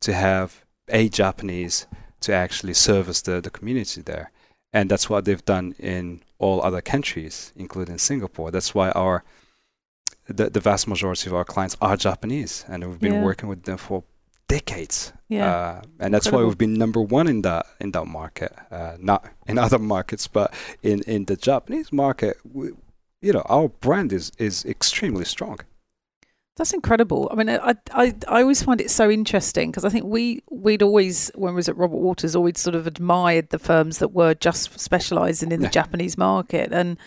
to 0.00 0.12
have 0.14 0.48
a 0.88 1.02
Japanese 1.10 1.86
to 2.24 2.32
actually 2.32 2.74
service 2.74 3.20
the, 3.22 3.40
the 3.40 3.50
community 3.50 4.00
there. 4.02 4.30
And 4.72 4.90
that's 4.90 5.10
what 5.10 5.24
they've 5.24 5.44
done 5.44 5.74
in 5.78 6.22
all 6.38 6.62
other 6.62 6.80
countries, 6.80 7.52
including 7.56 7.98
Singapore. 7.98 8.50
That's 8.50 8.74
why 8.74 8.90
our 8.92 9.22
the, 10.28 10.48
the 10.50 10.60
vast 10.60 10.86
majority 10.88 11.28
of 11.28 11.34
our 11.34 11.44
clients 11.44 11.76
are 11.80 11.96
Japanese, 11.96 12.64
and 12.68 12.84
we've 12.86 13.00
been 13.00 13.14
Yeah. 13.14 13.24
working 13.24 13.48
with 13.48 13.64
them 13.64 13.76
for 13.76 14.04
decades. 14.48 15.12
Yeah. 15.28 15.50
Uh, 15.50 15.82
and 15.98 16.14
that's 16.14 16.30
why 16.30 16.42
we've 16.44 16.56
been 16.58 16.74
number 16.74 17.00
one 17.00 17.26
in 17.26 17.42
that 17.42 17.66
in 17.80 17.90
that 17.92 18.06
market. 18.06 18.52
Uh, 18.70 18.96
not 18.98 19.26
in 19.46 19.58
other 19.58 19.78
markets, 19.78 20.26
but 20.28 20.54
in, 20.82 21.02
in 21.02 21.24
the 21.24 21.36
Japanese 21.36 21.92
market, 21.92 22.36
we, 22.52 22.70
you 23.20 23.32
know, 23.32 23.42
our 23.46 23.68
brand 23.68 24.12
is 24.12 24.30
is 24.38 24.64
extremely 24.64 25.24
strong. 25.24 25.58
That's 26.56 26.72
incredible. 26.74 27.28
I 27.32 27.34
mean, 27.36 27.48
I 27.48 27.74
I, 27.92 28.14
I 28.28 28.42
always 28.42 28.62
find 28.62 28.80
it 28.80 28.90
so 28.90 29.10
interesting 29.10 29.70
because 29.70 29.84
I 29.84 29.88
think 29.88 30.04
we 30.04 30.42
we'd 30.50 30.82
always 30.82 31.30
when 31.34 31.54
we 31.54 31.56
was 31.56 31.68
at 31.68 31.76
Robert 31.76 31.96
Walters, 31.96 32.36
always 32.36 32.60
sort 32.60 32.74
of 32.76 32.86
admired 32.86 33.48
the 33.50 33.58
firms 33.58 33.98
that 33.98 34.08
were 34.12 34.34
just 34.34 34.78
specialising 34.78 35.50
in 35.50 35.60
the 35.60 35.66
Yeah. 35.66 35.70
Japanese 35.70 36.18
market, 36.18 36.70
and 36.72 36.98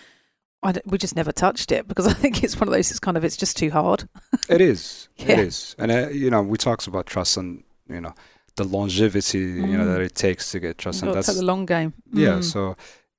we 0.86 0.98
just 0.98 1.16
never 1.16 1.32
touched 1.32 1.72
it 1.72 1.88
because 1.88 2.08
I 2.14 2.14
think 2.14 2.44
it's 2.44 2.60
one 2.60 2.68
of 2.68 2.74
those. 2.74 2.90
It's 2.90 3.00
kind 3.00 3.18
of 3.18 3.24
it's 3.24 3.38
just 3.38 3.56
too 3.56 3.70
hard. 3.70 4.10
It 4.50 4.62
is. 4.62 5.10
Yeah. 5.18 5.34
It 5.34 5.40
is. 5.40 5.76
And 5.80 5.92
uh, 5.92 6.10
you 6.10 6.30
know, 6.30 6.42
we 6.42 6.58
talks 6.58 6.88
about 6.88 7.06
trust 7.06 7.38
and 7.38 7.64
you 7.88 8.02
know 8.02 8.14
the 8.58 8.64
longevity 8.64 9.40
you 9.40 9.78
know 9.78 9.86
Mm. 9.86 9.94
that 9.94 10.02
it 10.02 10.16
takes 10.16 10.52
to 10.52 10.60
get 10.60 10.78
trust, 10.80 11.04
and 11.04 11.14
that's 11.14 11.34
the 11.34 11.44
long 11.46 11.66
game. 11.66 11.94
yeah. 12.12 12.40
Mm. 12.40 12.44
So 12.44 12.72
uh, 12.72 12.76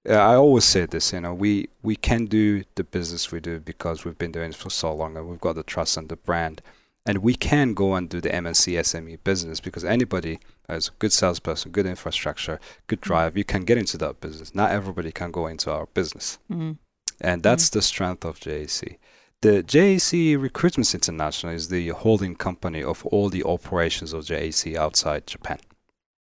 I 0.09 0.35
always 0.35 0.65
say 0.65 0.87
this. 0.87 1.13
You 1.13 1.21
know, 1.21 1.35
we 1.35 1.69
we 1.83 1.97
can 1.97 2.27
do 2.27 2.65
the 2.77 2.85
business 2.85 3.33
we 3.33 3.41
do 3.41 3.59
because 3.59 4.05
we've 4.05 4.19
been 4.19 4.33
doing 4.33 4.51
it 4.51 4.57
for 4.57 4.71
so 4.71 4.95
long, 4.95 5.17
and 5.17 5.29
we've 5.29 5.41
got 5.41 5.55
the 5.55 5.63
trust 5.63 5.97
and 5.97 6.09
the 6.09 6.17
brand, 6.17 6.63
and 7.05 7.19
we 7.19 7.35
can 7.35 7.75
go 7.75 7.95
and 7.95 8.09
do 8.09 8.21
the 8.21 8.31
MNC 8.31 8.79
SME 8.79 9.19
business 9.25 9.61
because 9.61 9.85
anybody 9.85 10.39
as 10.69 10.89
a 10.89 10.93
good 10.99 11.13
salesperson, 11.13 11.73
good 11.73 11.87
infrastructure, 11.87 12.61
good 12.87 13.01
Mm. 13.01 13.09
drive, 13.09 13.37
you 13.37 13.45
can 13.45 13.65
get 13.65 13.79
into 13.79 13.97
that 13.99 14.21
business. 14.21 14.55
Not 14.55 14.71
everybody 14.71 15.13
can 15.13 15.31
go 15.31 15.47
into 15.47 15.71
our 15.73 15.87
business. 15.87 16.39
Mm. 16.51 16.79
And 17.21 17.43
that's 17.43 17.71
the 17.71 17.83
strength 17.83 18.25
of 18.25 18.39
JAC. 18.41 18.99
The 19.43 19.63
JAC 19.63 20.37
Recruitments 20.37 20.95
International 20.95 21.53
is 21.53 21.69
the 21.69 21.89
holding 21.89 22.35
company 22.37 22.83
of 22.83 23.05
all 23.07 23.29
the 23.29 23.45
operations 23.45 24.13
of 24.13 24.25
JAC 24.25 24.77
outside 24.77 25.27
Japan. 25.27 25.59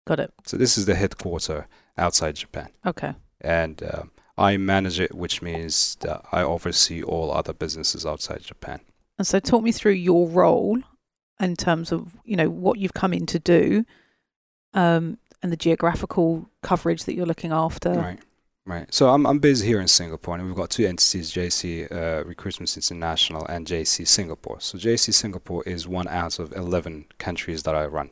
Got 0.07 0.20
it. 0.20 0.33
So 0.45 0.57
this 0.57 0.77
is 0.79 0.87
the 0.87 0.95
headquarter 0.95 1.66
outside 1.99 2.37
Japan. 2.37 2.68
Okay. 2.85 3.14
And 3.41 3.82
um, 3.82 4.11
I 4.39 4.57
manage 4.57 5.01
it, 5.01 5.14
which 5.14 5.43
means 5.43 5.97
that 6.01 6.24
I 6.32 6.43
oversee 6.43 7.03
all 7.03 7.32
other 7.32 7.53
businesses 7.53 8.05
outside 8.05 8.43
Japan. 8.43 8.80
And 9.18 9.26
so, 9.26 9.41
talk 9.41 9.62
me 9.62 9.72
through 9.72 9.93
your 9.93 10.28
role 10.28 10.78
in 11.41 11.57
terms 11.57 11.93
of 11.93 12.16
you 12.24 12.37
know 12.37 12.51
what 12.51 12.78
you've 12.78 12.95
come 12.95 13.12
in 13.12 13.26
to 13.26 13.39
do, 13.39 13.84
um, 14.74 15.18
and 15.43 15.53
the 15.53 15.57
geographical 15.57 16.51
coverage 16.62 17.05
that 17.05 17.14
you're 17.14 17.26
looking 17.26 17.53
after. 17.53 17.93
Right. 17.93 18.20
Right. 18.66 18.93
So 18.93 19.11
I'm 19.11 19.26
I'm 19.26 19.39
based 19.39 19.62
here 19.62 19.80
in 19.80 19.87
Singapore, 19.87 20.34
and 20.34 20.45
we've 20.45 20.57
got 20.57 20.70
two 20.70 20.84
entities: 20.87 21.30
JAC 21.30 21.87
uh, 21.91 22.24
Recruitments 22.24 22.76
International 22.76 23.47
and 23.47 23.64
JAC 23.64 24.09
Singapore. 24.09 24.61
So 24.61 24.76
JAC 24.76 25.14
Singapore 25.14 25.62
is 25.64 25.87
one 25.87 26.09
out 26.09 26.41
of 26.41 26.53
eleven 26.53 27.05
countries 27.18 27.62
that 27.62 27.76
I 27.76 27.87
run. 27.87 28.11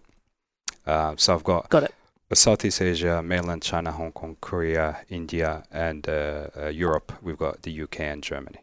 Uh, 0.87 1.17
so 1.19 1.35
I've 1.35 1.43
got 1.43 1.69
Got 1.71 1.83
it. 1.85 1.95
Southeast 2.33 2.81
Asia, 2.81 3.23
mainland 3.23 3.63
China, 3.63 3.93
Hong 3.93 4.13
Kong, 4.13 4.37
Korea, 4.41 5.01
India, 5.09 5.63
and 5.71 6.09
uh, 6.09 6.49
uh, 6.57 6.67
Europe. 6.67 7.13
We've 7.23 7.39
got 7.39 7.63
the 7.63 7.83
UK 7.83 8.01
and 8.01 8.23
Germany. 8.23 8.61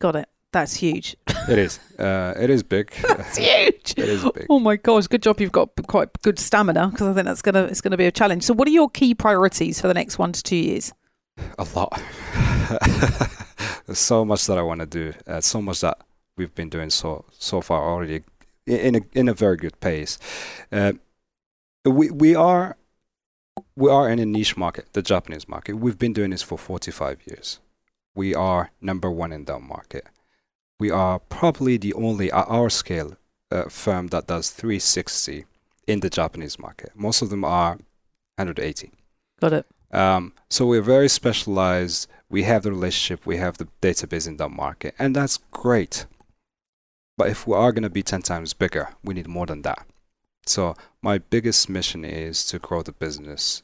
Got 0.00 0.16
it. 0.16 0.28
That's 0.52 0.74
huge. 0.74 1.16
It 1.48 1.58
is. 1.58 1.80
Uh, 1.98 2.34
it 2.36 2.50
is 2.50 2.64
big. 2.64 2.90
That's 3.06 3.36
huge. 3.38 3.94
It 3.96 4.08
is 4.08 4.24
big. 4.34 4.46
Oh 4.50 4.58
my 4.58 4.74
gosh! 4.74 5.06
Good 5.06 5.22
job. 5.22 5.40
You've 5.40 5.52
got 5.52 5.70
quite 5.86 6.20
good 6.22 6.36
stamina 6.38 6.88
because 6.88 7.06
I 7.06 7.12
think 7.12 7.26
that's 7.26 7.42
gonna 7.42 7.64
it's 7.64 7.80
gonna 7.80 7.96
be 7.96 8.06
a 8.06 8.10
challenge. 8.10 8.42
So, 8.42 8.54
what 8.54 8.66
are 8.66 8.72
your 8.72 8.90
key 8.90 9.14
priorities 9.14 9.80
for 9.80 9.86
the 9.86 9.94
next 9.94 10.18
one 10.18 10.32
to 10.32 10.42
two 10.42 10.56
years? 10.56 10.92
A 11.58 11.66
lot. 11.76 12.02
There's 13.86 13.98
so 14.00 14.24
much 14.24 14.46
that 14.46 14.58
I 14.58 14.62
want 14.62 14.80
to 14.80 14.86
do. 14.86 15.12
Uh, 15.26 15.40
so 15.40 15.62
much 15.62 15.80
that 15.82 15.98
we've 16.36 16.54
been 16.54 16.70
doing 16.70 16.90
so 16.90 17.24
so 17.38 17.60
far 17.60 17.88
already, 17.88 18.24
in 18.66 18.96
a 18.96 19.00
in 19.12 19.28
a 19.28 19.34
very 19.34 19.56
good 19.56 19.78
pace. 19.80 20.18
We 21.84 22.10
we 22.10 22.34
are 22.34 22.76
we 23.76 23.90
are 23.90 24.08
in 24.08 24.18
a 24.18 24.26
niche 24.26 24.56
market, 24.56 24.92
the 24.92 25.02
Japanese 25.02 25.48
market. 25.48 25.74
We've 25.74 25.98
been 25.98 26.12
doing 26.12 26.30
this 26.30 26.42
for 26.42 26.56
45 26.56 27.26
years. 27.26 27.60
We 28.14 28.34
are 28.34 28.70
number 28.80 29.10
one 29.10 29.32
in 29.32 29.46
that 29.46 29.60
market. 29.60 30.06
We 30.78 30.90
are 30.90 31.18
probably 31.18 31.76
the 31.76 31.94
only 31.94 32.30
at 32.30 32.46
our 32.48 32.70
scale 32.70 33.16
uh, 33.50 33.64
firm 33.64 34.08
that 34.08 34.26
does 34.26 34.50
360 34.50 35.44
in 35.86 36.00
the 36.00 36.10
Japanese 36.10 36.58
market. 36.58 36.92
Most 36.94 37.22
of 37.22 37.30
them 37.30 37.44
are 37.44 37.78
180. 38.36 38.92
Got 39.40 39.52
it. 39.52 39.66
Um, 39.90 40.32
so 40.48 40.66
we're 40.66 40.82
very 40.82 41.08
specialized. 41.08 42.08
We 42.30 42.44
have 42.44 42.62
the 42.62 42.72
relationship, 42.72 43.26
we 43.26 43.36
have 43.36 43.58
the 43.58 43.68
database 43.82 44.26
in 44.26 44.38
that 44.38 44.48
market, 44.50 44.94
and 44.98 45.14
that's 45.14 45.38
great. 45.50 46.06
But 47.18 47.28
if 47.28 47.46
we 47.46 47.54
are 47.54 47.72
going 47.72 47.82
to 47.82 47.90
be 47.90 48.02
10 48.02 48.22
times 48.22 48.54
bigger, 48.54 48.88
we 49.04 49.14
need 49.14 49.28
more 49.28 49.46
than 49.46 49.62
that. 49.62 49.86
So 50.46 50.74
my 51.00 51.18
biggest 51.18 51.68
mission 51.68 52.04
is 52.04 52.44
to 52.46 52.58
grow 52.58 52.82
the 52.82 52.92
business, 52.92 53.62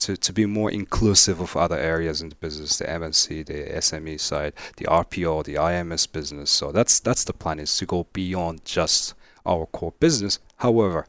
to, 0.00 0.16
to 0.16 0.32
be 0.32 0.46
more 0.46 0.70
inclusive 0.70 1.40
of 1.40 1.56
other 1.56 1.76
areas 1.76 2.22
in 2.22 2.28
the 2.28 2.36
business, 2.36 2.78
the 2.78 2.84
MNC, 2.84 3.46
the 3.46 3.64
SME 3.78 4.20
side, 4.20 4.54
the 4.76 4.86
RPO, 4.86 5.44
the 5.44 5.56
IMS 5.56 6.10
business. 6.10 6.50
So 6.50 6.72
that's 6.72 7.00
that's 7.00 7.24
the 7.24 7.32
plan 7.32 7.58
is 7.58 7.76
to 7.78 7.86
go 7.86 8.06
beyond 8.12 8.64
just 8.64 9.14
our 9.44 9.66
core 9.66 9.94
business. 9.98 10.38
However, 10.56 11.06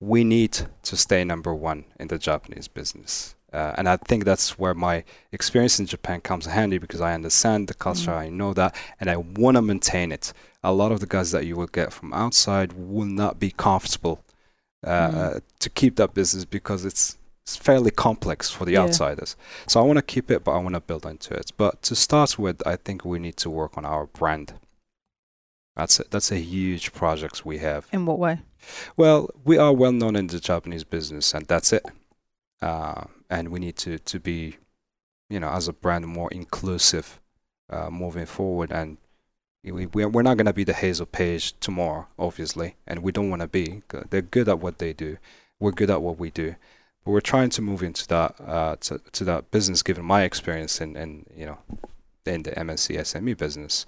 we 0.00 0.24
need 0.24 0.58
to 0.82 0.96
stay 0.96 1.24
number 1.24 1.54
one 1.54 1.84
in 1.98 2.08
the 2.08 2.18
Japanese 2.18 2.68
business. 2.68 3.34
Uh, 3.52 3.74
and 3.76 3.88
I 3.88 3.96
think 3.96 4.24
that's 4.24 4.58
where 4.58 4.74
my 4.74 5.02
experience 5.32 5.80
in 5.80 5.86
Japan 5.86 6.20
comes 6.20 6.46
handy 6.46 6.78
because 6.78 7.00
I 7.00 7.14
understand 7.14 7.66
the 7.68 7.74
culture, 7.74 8.12
Mm. 8.12 8.18
I 8.18 8.28
know 8.28 8.54
that, 8.54 8.74
and 9.00 9.10
I 9.10 9.16
want 9.16 9.56
to 9.56 9.62
maintain 9.62 10.12
it. 10.12 10.32
A 10.62 10.72
lot 10.72 10.92
of 10.92 11.00
the 11.00 11.06
guys 11.06 11.30
that 11.32 11.46
you 11.46 11.56
will 11.56 11.66
get 11.66 11.92
from 11.92 12.12
outside 12.12 12.72
will 12.74 13.06
not 13.06 13.38
be 13.40 13.50
comfortable 13.50 14.22
uh, 14.86 15.10
Mm. 15.10 15.14
uh, 15.36 15.40
to 15.58 15.68
keep 15.70 15.96
that 15.96 16.14
business 16.14 16.44
because 16.46 16.84
it's 16.86 17.16
it's 17.42 17.56
fairly 17.56 17.90
complex 17.90 18.48
for 18.50 18.64
the 18.64 18.72
Yeah. 18.72 18.82
outsiders. 18.84 19.34
So 19.66 19.80
I 19.80 19.82
want 19.84 19.96
to 19.96 20.02
keep 20.14 20.30
it, 20.30 20.44
but 20.44 20.52
I 20.52 20.58
want 20.58 20.74
to 20.74 20.80
build 20.80 21.04
into 21.04 21.34
it. 21.34 21.50
But 21.56 21.82
to 21.82 21.96
start 21.96 22.38
with, 22.38 22.64
I 22.66 22.76
think 22.76 23.04
we 23.04 23.18
need 23.18 23.36
to 23.38 23.50
work 23.50 23.76
on 23.76 23.84
our 23.84 24.06
brand. 24.06 24.54
That's 25.76 25.98
a, 26.00 26.04
that's 26.10 26.30
a 26.30 26.38
huge 26.38 26.92
project 26.92 27.44
we 27.44 27.58
have. 27.58 27.86
In 27.92 28.06
what 28.06 28.18
way? 28.18 28.38
Well, 28.96 29.30
we 29.44 29.58
are 29.58 29.72
well 29.72 29.92
known 29.92 30.16
in 30.16 30.26
the 30.28 30.38
Japanese 30.38 30.84
business, 30.84 31.34
and 31.34 31.46
that's 31.46 31.72
it. 31.72 31.84
Uh, 32.62 33.04
and 33.30 33.48
we 33.48 33.60
need 33.60 33.76
to, 33.76 33.98
to 33.98 34.20
be, 34.20 34.56
you 35.30 35.40
know, 35.40 35.48
as 35.50 35.68
a 35.68 35.72
brand, 35.72 36.06
more 36.06 36.30
inclusive 36.32 37.20
uh, 37.70 37.88
moving 37.88 38.26
forward. 38.26 38.72
And 38.72 38.98
we, 39.64 39.86
we- 39.86 40.04
we're 40.06 40.22
not 40.22 40.36
going 40.36 40.46
to 40.46 40.52
be 40.52 40.64
the 40.64 40.72
Hazel 40.74 41.06
Page 41.06 41.54
tomorrow, 41.60 42.08
obviously, 42.18 42.74
and 42.86 43.02
we 43.02 43.12
don't 43.12 43.30
want 43.30 43.40
to 43.42 43.48
be. 43.48 43.82
They're 44.10 44.20
good 44.22 44.48
at 44.48 44.58
what 44.58 44.78
they 44.78 44.92
do. 44.92 45.16
We're 45.60 45.70
good 45.72 45.90
at 45.90 46.02
what 46.02 46.18
we 46.18 46.30
do. 46.30 46.56
But 47.04 47.12
we're 47.12 47.20
trying 47.20 47.50
to 47.50 47.62
move 47.62 47.82
into 47.82 48.06
that 48.08 48.34
uh, 48.46 48.76
to, 48.80 49.00
to 49.12 49.24
that 49.24 49.50
business, 49.50 49.82
given 49.82 50.04
my 50.04 50.22
experience 50.24 50.80
in, 50.80 50.96
in 50.96 51.24
you 51.34 51.46
know, 51.46 51.58
in 52.26 52.42
the 52.42 52.50
MNC 52.50 52.98
SME 52.98 53.36
business. 53.38 53.86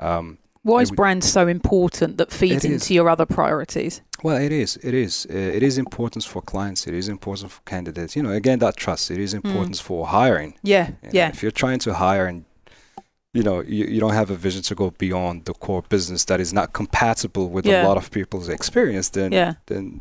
Um, 0.00 0.38
Why 0.68 0.82
is 0.82 0.90
brand 0.90 1.24
so 1.24 1.48
important 1.48 2.18
that 2.18 2.30
feeds 2.30 2.64
into 2.64 2.76
is. 2.76 2.90
your 2.90 3.08
other 3.08 3.26
priorities? 3.26 4.02
Well, 4.22 4.36
it 4.36 4.52
is. 4.52 4.76
It 4.82 4.94
is. 4.94 5.26
Uh, 5.30 5.36
it 5.58 5.62
is 5.62 5.78
important 5.78 6.24
for 6.24 6.42
clients. 6.42 6.86
It 6.86 6.94
is 6.94 7.08
important 7.08 7.50
for 7.52 7.62
candidates. 7.62 8.16
You 8.16 8.22
know, 8.22 8.32
again, 8.32 8.58
that 8.58 8.76
trust. 8.76 9.10
It 9.10 9.18
is 9.18 9.32
important 9.34 9.78
for 9.78 10.06
hiring. 10.06 10.54
Yeah, 10.62 10.88
you 10.88 10.92
know. 11.04 11.10
yeah, 11.12 11.28
If 11.28 11.42
you're 11.42 11.50
trying 11.64 11.78
to 11.80 11.94
hire 11.94 12.26
and 12.26 12.44
you 13.32 13.42
know 13.42 13.60
you, 13.60 13.84
you 13.84 14.00
don't 14.00 14.14
have 14.14 14.30
a 14.30 14.34
vision 14.34 14.62
to 14.62 14.74
go 14.74 14.90
beyond 14.90 15.44
the 15.44 15.54
core 15.54 15.82
business 15.82 16.24
that 16.26 16.40
is 16.40 16.52
not 16.52 16.72
compatible 16.72 17.48
with 17.50 17.66
Yeah. 17.66 17.84
a 17.84 17.88
lot 17.88 17.96
of 17.96 18.10
people's 18.10 18.48
experience, 18.48 19.10
then 19.10 19.32
yeah. 19.32 19.54
then 19.66 20.00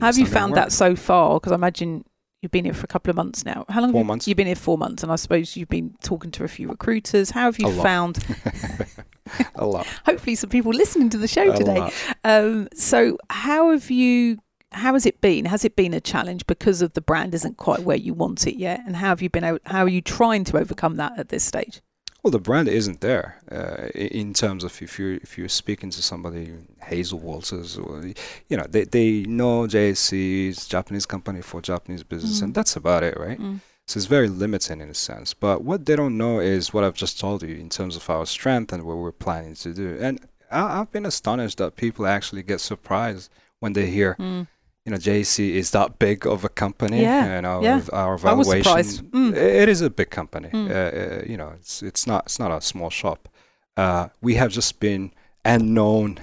How 0.00 0.06
have 0.06 0.18
you 0.18 0.26
found 0.26 0.54
that 0.54 0.72
so 0.72 0.96
far? 0.96 1.38
Because 1.38 1.52
I 1.52 1.56
imagine 1.56 2.04
you've 2.40 2.52
been 2.52 2.64
here 2.64 2.74
for 2.74 2.84
a 2.84 2.88
couple 2.88 3.10
of 3.10 3.16
months 3.16 3.44
now. 3.44 3.64
How 3.68 3.80
long? 3.80 3.92
Four 3.92 4.00
have 4.00 4.04
you, 4.04 4.08
months. 4.08 4.28
You've 4.28 4.36
been 4.36 4.46
here 4.46 4.56
four 4.56 4.78
months, 4.78 5.02
and 5.02 5.12
I 5.12 5.16
suppose 5.16 5.56
you've 5.56 5.68
been 5.68 5.94
talking 6.02 6.30
to 6.32 6.44
a 6.44 6.48
few 6.48 6.68
recruiters. 6.68 7.30
How 7.30 7.44
have 7.44 7.58
you 7.58 7.70
found? 7.82 8.18
a 9.54 9.66
lot. 9.66 9.86
Hopefully, 10.04 10.34
some 10.36 10.50
people 10.50 10.72
listening 10.72 11.10
to 11.10 11.18
the 11.18 11.28
show 11.28 11.52
a 11.52 11.56
today. 11.56 11.90
Um, 12.24 12.68
so, 12.74 13.18
how 13.30 13.70
have 13.70 13.90
you? 13.90 14.38
How 14.72 14.92
has 14.94 15.06
it 15.06 15.20
been? 15.20 15.44
Has 15.46 15.64
it 15.64 15.76
been 15.76 15.94
a 15.94 16.00
challenge 16.00 16.46
because 16.46 16.82
of 16.82 16.92
the 16.94 17.00
brand 17.00 17.34
isn't 17.34 17.56
quite 17.56 17.80
where 17.80 17.96
you 17.96 18.12
want 18.14 18.46
it 18.46 18.56
yet? 18.58 18.80
And 18.86 18.96
how 18.96 19.08
have 19.08 19.22
you 19.22 19.30
been? 19.30 19.44
Out, 19.44 19.62
how 19.66 19.82
are 19.84 19.88
you 19.88 20.02
trying 20.02 20.44
to 20.44 20.58
overcome 20.58 20.96
that 20.96 21.18
at 21.18 21.28
this 21.30 21.44
stage? 21.44 21.80
Well, 22.22 22.32
the 22.32 22.40
brand 22.40 22.66
isn't 22.68 23.02
there 23.02 23.40
uh, 23.52 23.86
in 23.94 24.34
terms 24.34 24.64
of 24.64 24.82
if 24.82 24.98
you 24.98 25.20
if 25.22 25.38
you're 25.38 25.48
speaking 25.48 25.90
to 25.90 26.02
somebody 26.02 26.52
Hazel 26.82 27.20
Walters 27.20 27.78
or 27.78 28.04
you 28.48 28.56
know 28.56 28.64
they 28.68 28.82
they 28.82 29.22
know 29.22 29.68
JSC 29.68 30.48
is 30.48 30.66
Japanese 30.66 31.06
company 31.06 31.40
for 31.40 31.62
Japanese 31.62 32.02
business 32.02 32.40
Mm. 32.40 32.42
and 32.42 32.54
that's 32.54 32.74
about 32.74 33.04
it, 33.04 33.16
right? 33.16 33.38
So 33.86 33.98
it's 33.98 34.06
very 34.06 34.28
limiting 34.28 34.80
in 34.80 34.88
a 34.90 34.94
sense. 34.94 35.32
But 35.32 35.62
what 35.62 35.86
they 35.86 35.94
don't 35.94 36.18
know 36.18 36.40
is 36.40 36.74
what 36.74 36.82
I've 36.82 36.94
just 36.94 37.20
told 37.20 37.42
you 37.42 37.54
in 37.54 37.68
terms 37.68 37.94
of 37.96 38.08
our 38.10 38.26
strength 38.26 38.72
and 38.72 38.82
what 38.82 38.96
we're 38.96 39.12
planning 39.12 39.54
to 39.56 39.72
do. 39.72 39.96
And 40.00 40.20
I, 40.50 40.80
I've 40.80 40.90
been 40.90 41.06
astonished 41.06 41.58
that 41.58 41.76
people 41.76 42.06
actually 42.06 42.42
get 42.42 42.60
surprised 42.60 43.30
when 43.60 43.72
they 43.74 43.86
hear 43.86 44.16
Mm. 44.18 44.46
you 44.84 44.90
know 44.92 44.98
JAC 44.98 45.38
is 45.54 45.70
that 45.70 45.98
big 46.00 46.26
of 46.26 46.44
a 46.44 46.48
company. 46.48 47.00
Yeah, 47.02 47.36
You 47.36 47.42
know, 47.42 47.62
yeah. 47.62 47.80
our 47.92 48.12
I 48.12 48.32
was 48.34 48.48
valuation. 48.48 48.64
surprised. 48.64 49.02
Mm. 49.12 49.34
It 49.36 49.68
is 49.68 49.80
a 49.82 49.90
big 49.90 50.10
company. 50.10 50.48
Mm. 50.48 50.68
Uh, 50.70 50.74
uh, 50.74 51.22
you 51.30 51.36
know, 51.36 51.50
it's 51.58 51.82
it's 51.82 52.06
not 52.08 52.24
it's 52.26 52.38
not 52.40 52.50
a 52.50 52.60
small 52.60 52.90
shop. 52.90 53.28
Uh, 53.76 54.08
we 54.20 54.34
have 54.34 54.50
just 54.50 54.80
been 54.80 55.12
unknown 55.44 56.18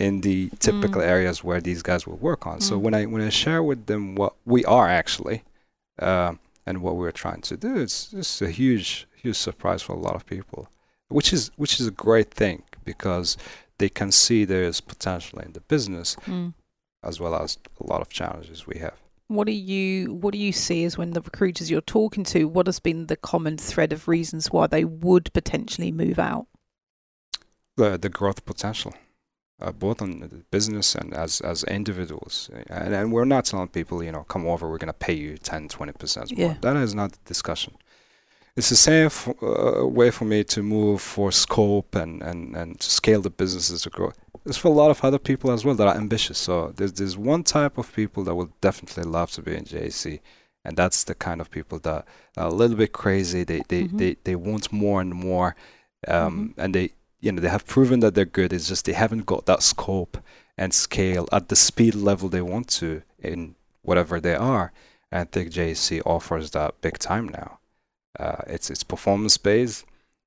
in 0.00 0.20
the 0.22 0.50
typical 0.58 1.00
Mm. 1.00 1.06
areas 1.14 1.44
where 1.44 1.60
these 1.60 1.82
guys 1.82 2.06
will 2.08 2.16
work 2.16 2.44
on. 2.46 2.60
So 2.60 2.74
Mm. 2.76 2.80
when 2.84 2.94
I 2.94 3.06
when 3.06 3.22
I 3.22 3.30
share 3.30 3.62
with 3.62 3.86
them 3.86 4.16
what 4.16 4.32
we 4.44 4.64
are 4.64 4.88
actually, 4.88 5.42
uh, 6.00 6.34
and 6.66 6.82
what 6.82 6.96
we're 6.96 7.10
trying 7.12 7.42
to 7.42 7.56
do, 7.56 7.76
it's 7.76 8.12
it's 8.12 8.40
a 8.42 8.50
huge 8.50 9.06
huge 9.14 9.36
surprise 9.36 9.82
for 9.82 9.92
a 9.94 9.98
lot 9.98 10.14
of 10.14 10.26
people, 10.26 10.68
which 11.08 11.32
is 11.32 11.50
which 11.56 11.80
is 11.80 11.86
a 11.86 11.90
great 11.90 12.30
thing 12.30 12.62
because 12.84 13.36
they 13.78 13.88
can 13.88 14.12
see 14.12 14.44
there 14.44 14.64
is 14.64 14.80
potential 14.80 15.38
in 15.40 15.52
the 15.52 15.60
business 15.60 16.16
Mm. 16.26 16.54
as 17.02 17.18
well 17.20 17.34
as 17.34 17.58
a 17.80 17.86
lot 17.86 18.00
of 18.00 18.08
challenges 18.08 18.66
we 18.66 18.78
have. 18.78 18.98
What 19.28 19.46
do 19.46 19.52
you 19.52 20.12
what 20.14 20.32
do 20.32 20.38
you 20.38 20.52
see 20.52 20.84
as 20.84 20.98
when 20.98 21.12
the 21.12 21.20
recruiters 21.22 21.70
you're 21.70 21.80
talking 21.80 22.24
to? 22.24 22.44
What 22.44 22.66
has 22.66 22.78
been 22.80 23.06
the 23.06 23.16
common 23.16 23.56
thread 23.56 23.92
of 23.92 24.06
reasons 24.06 24.50
why 24.52 24.66
they 24.66 24.84
would 24.84 25.32
potentially 25.32 25.90
move 25.92 26.18
out? 26.18 26.46
The 27.76 27.98
the 27.98 28.08
growth 28.10 28.44
potential, 28.44 28.94
uh, 29.60 29.72
both 29.72 30.02
on 30.02 30.20
the 30.20 30.28
business 30.50 30.94
and 30.94 31.14
as 31.14 31.40
as 31.40 31.64
individuals, 31.64 32.50
and, 32.68 32.94
and 32.94 33.12
we're 33.12 33.24
not 33.24 33.44
telling 33.44 33.68
people, 33.68 34.02
you 34.02 34.12
know, 34.12 34.24
come 34.24 34.46
over, 34.46 34.68
we're 34.68 34.78
going 34.78 34.88
to 34.88 35.06
pay 35.06 35.14
you 35.14 35.36
10, 35.38 35.68
20 35.68 35.92
percent 35.92 36.36
more. 36.36 36.48
Yeah. 36.48 36.54
That 36.60 36.76
is 36.76 36.94
not 36.94 37.12
the 37.12 37.18
discussion. 37.24 37.74
It's 38.56 38.68
the 38.68 38.76
same 38.76 39.10
uh, 39.42 39.84
way 39.86 40.10
for 40.12 40.24
me 40.26 40.44
to 40.44 40.62
move 40.62 41.00
for 41.02 41.32
scope 41.32 41.96
and, 41.96 42.22
and, 42.22 42.54
and 42.56 42.78
to 42.78 42.88
scale 42.88 43.20
the 43.20 43.30
businesses 43.30 43.82
to 43.82 43.90
grow. 43.90 44.12
It's 44.46 44.56
for 44.56 44.68
a 44.68 44.70
lot 44.82 44.92
of 44.92 45.04
other 45.04 45.18
people 45.18 45.50
as 45.50 45.64
well 45.64 45.74
that 45.74 45.88
are 45.88 45.96
ambitious. 45.96 46.38
So 46.38 46.72
there's 46.76 46.92
there's 46.92 47.16
one 47.16 47.42
type 47.42 47.78
of 47.78 47.92
people 47.92 48.22
that 48.24 48.34
will 48.36 48.50
definitely 48.60 49.04
love 49.04 49.32
to 49.32 49.42
be 49.42 49.56
in 49.56 49.64
JAC, 49.64 50.20
and 50.64 50.76
that's 50.76 51.02
the 51.04 51.14
kind 51.16 51.40
of 51.40 51.50
people 51.50 51.78
that 51.80 52.04
are 52.36 52.46
a 52.46 52.54
little 52.54 52.76
bit 52.76 52.92
crazy. 52.92 53.42
They 53.44 53.62
they, 53.68 53.84
Mhm. 53.84 53.98
they, 53.98 54.16
they 54.24 54.36
want 54.36 54.72
more 54.72 55.00
and 55.00 55.12
more, 55.14 55.56
um, 56.06 56.54
and 56.56 56.74
they 56.74 56.90
you 57.24 57.32
know 57.32 57.40
they 57.40 57.48
have 57.48 57.66
proven 57.66 58.00
that 58.00 58.14
they're 58.14 58.24
good. 58.24 58.52
It's 58.52 58.68
just 58.68 58.84
they 58.84 58.92
haven't 58.92 59.24
got 59.26 59.46
that 59.46 59.62
scope 59.62 60.18
and 60.58 60.72
scale 60.74 61.28
at 61.32 61.48
the 61.48 61.56
speed 61.56 61.94
level 61.94 62.28
they 62.28 62.42
want 62.42 62.68
to 62.68 63.02
in 63.18 63.54
whatever 63.82 64.20
they 64.20 64.34
are. 64.34 64.72
And 65.10 65.20
I 65.22 65.24
think 65.24 65.50
JAC 65.50 66.02
offers 66.04 66.50
that 66.50 66.80
big 66.80 66.98
time 66.98 67.28
now. 67.28 67.58
Uh, 68.18 68.42
it's 68.46 68.70
it's 68.70 68.84
performance 68.84 69.38
based. 69.38 69.84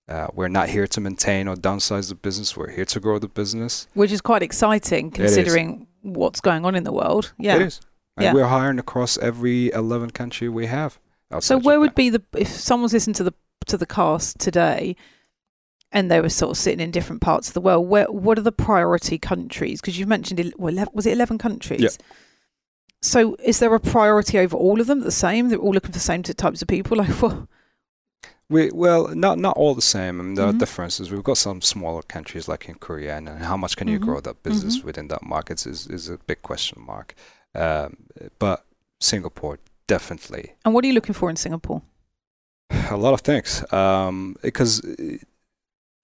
Uh, 0.09 0.27
we're 0.33 0.47
not 0.47 0.69
here 0.69 0.87
to 0.87 1.01
maintain 1.01 1.47
or 1.47 1.55
downsize 1.55 2.09
the 2.09 2.15
business. 2.15 2.55
We're 2.57 2.71
here 2.71 2.85
to 2.85 2.99
grow 2.99 3.19
the 3.19 3.27
business. 3.27 3.87
Which 3.93 4.11
is 4.11 4.21
quite 4.21 4.41
exciting 4.41 5.11
considering 5.11 5.85
what's 6.01 6.39
going 6.39 6.65
on 6.65 6.75
in 6.75 6.83
the 6.83 6.93
world. 6.93 7.33
Yeah. 7.37 7.57
It 7.57 7.61
is. 7.63 7.81
And 8.15 8.23
Yeah. 8.23 8.33
we're 8.33 8.47
hiring 8.47 8.79
across 8.79 9.17
every 9.17 9.69
11 9.71 10.11
country 10.11 10.47
we 10.49 10.67
have. 10.67 10.97
So 11.41 11.57
where 11.57 11.79
would 11.79 11.93
be 11.93 12.09
the 12.09 12.23
if 12.37 12.47
someone's 12.47 12.93
listened 12.93 13.17
to 13.17 13.23
the 13.23 13.33
to 13.65 13.77
the 13.77 13.85
cast 13.85 14.39
today 14.39 14.95
and 15.91 16.11
they 16.11 16.19
were 16.21 16.29
sort 16.29 16.51
of 16.51 16.57
sitting 16.57 16.79
in 16.79 16.91
different 16.91 17.21
parts 17.21 17.47
of 17.47 17.53
the 17.53 17.61
world, 17.61 17.87
where 17.87 18.05
what 18.11 18.37
are 18.37 18.41
the 18.43 18.51
priority 18.51 19.17
countries? 19.17 19.79
Because 19.81 19.97
you've 19.97 20.07
mentioned 20.09 20.39
el- 20.39 20.51
well, 20.57 20.85
was 20.93 21.05
it 21.05 21.13
eleven 21.13 21.37
countries? 21.37 21.81
Yeah. 21.81 21.89
So 23.01 23.35
is 23.43 23.59
there 23.59 23.73
a 23.75 23.79
priority 23.79 24.39
over 24.39 24.57
all 24.57 24.81
of 24.81 24.87
them 24.87 25.01
the 25.01 25.11
same? 25.11 25.49
They're 25.49 25.59
all 25.59 25.71
looking 25.73 25.91
for 25.91 25.93
the 25.93 25.99
same 25.99 26.23
types 26.23 26.61
of 26.61 26.67
people. 26.67 26.97
Like 27.03 27.09
what? 27.21 27.47
We 28.49 28.71
well, 28.71 29.09
not 29.13 29.37
not 29.39 29.57
all 29.57 29.75
the 29.75 29.81
same. 29.81 30.19
I 30.21 30.23
mean, 30.23 30.35
there 30.35 30.47
Mhm. 30.47 30.55
are 30.55 30.59
differences. 30.59 31.11
We've 31.11 31.23
got 31.23 31.37
some 31.37 31.61
smaller 31.61 32.01
countries 32.01 32.47
like 32.47 32.69
in 32.69 32.75
Korea, 32.75 33.17
and, 33.17 33.27
how 33.29 33.57
much 33.57 33.75
can 33.75 33.87
you 33.89 33.99
Mhm. 33.99 34.03
grow 34.05 34.21
that 34.21 34.41
business 34.41 34.79
Mhm. 34.79 34.83
within 34.85 35.07
that 35.09 35.21
market 35.23 35.65
is 35.65 35.85
is 35.87 36.09
a 36.09 36.17
big 36.27 36.41
question 36.41 36.81
mark. 36.85 37.13
Um, 37.53 37.97
but 38.39 38.65
Singapore 39.01 39.59
definitely 39.87 40.53
And 40.65 40.73
what 40.73 40.83
are 40.83 40.87
you 40.87 40.93
looking 40.93 41.13
for 41.15 41.29
in 41.29 41.35
Singapore? 41.35 41.81
a 42.89 42.97
lot 42.97 43.13
of 43.13 43.21
things 43.21 43.63
um, 43.73 44.35
because 44.41 44.81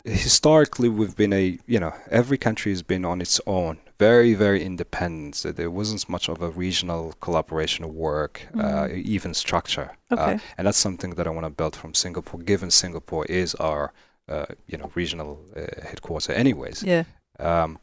historically 0.05 0.89
we've 0.89 1.15
been 1.15 1.31
a 1.33 1.57
you 1.65 1.79
know 1.79 1.93
every 2.11 2.37
country 2.37 2.71
has 2.71 2.81
been 2.81 3.05
on 3.05 3.21
its 3.21 3.39
own 3.47 3.77
very 3.99 4.33
very 4.33 4.61
independent 4.61 5.33
so 5.35 5.51
there 5.51 5.71
wasn't 5.71 6.09
much 6.09 6.27
of 6.27 6.41
a 6.41 6.49
regional 6.49 7.13
collaboration 7.21 7.93
work 7.95 8.47
uh, 8.55 8.87
Mhm. 8.87 9.05
even 9.05 9.33
structure 9.33 9.91
Okay. 10.11 10.33
uh, 10.35 10.39
and 10.57 10.67
that's 10.67 10.77
something 10.77 11.11
that 11.15 11.25
i 11.25 11.29
want 11.29 11.45
to 11.45 11.49
build 11.49 11.75
from 11.75 11.93
singapore 11.93 12.41
given 12.41 12.69
singapore 12.69 13.25
is 13.29 13.55
our 13.55 13.93
uh, 14.27 14.45
you 14.67 14.77
know 14.77 14.91
regional 14.93 15.39
uh, 15.55 15.61
headquarter 15.89 16.33
anyways 16.33 16.83
Yeah. 16.83 17.03
um, 17.39 17.79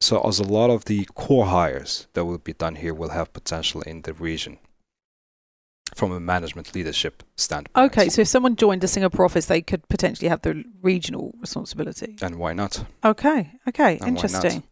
so 0.00 0.20
as 0.28 0.38
a 0.38 0.44
lot 0.44 0.70
of 0.70 0.84
the 0.84 1.06
core 1.14 1.46
hires 1.46 2.06
that 2.12 2.24
will 2.24 2.38
be 2.38 2.52
done 2.52 2.76
here 2.76 2.94
will 2.94 3.10
have 3.10 3.32
potential 3.32 3.80
in 3.82 4.02
the 4.02 4.12
region 4.12 4.58
from 5.98 6.12
a 6.12 6.20
management 6.20 6.74
leadership 6.74 7.22
standpoint 7.36 7.86
Okay. 7.92 8.08
So 8.08 8.22
if 8.22 8.28
someone 8.28 8.54
joined 8.56 8.84
a 8.84 8.88
Singapore 8.88 9.24
office, 9.24 9.46
they 9.46 9.60
could 9.62 9.82
potentially 9.88 10.28
have 10.28 10.42
the 10.42 10.64
regional 10.80 11.34
responsibility. 11.40 12.16
and 12.22 12.36
why 12.36 12.52
not 12.52 12.84
Okay. 13.04 13.40
Okay. 13.68 13.98
And 14.00 14.08
interesting. 14.16 14.62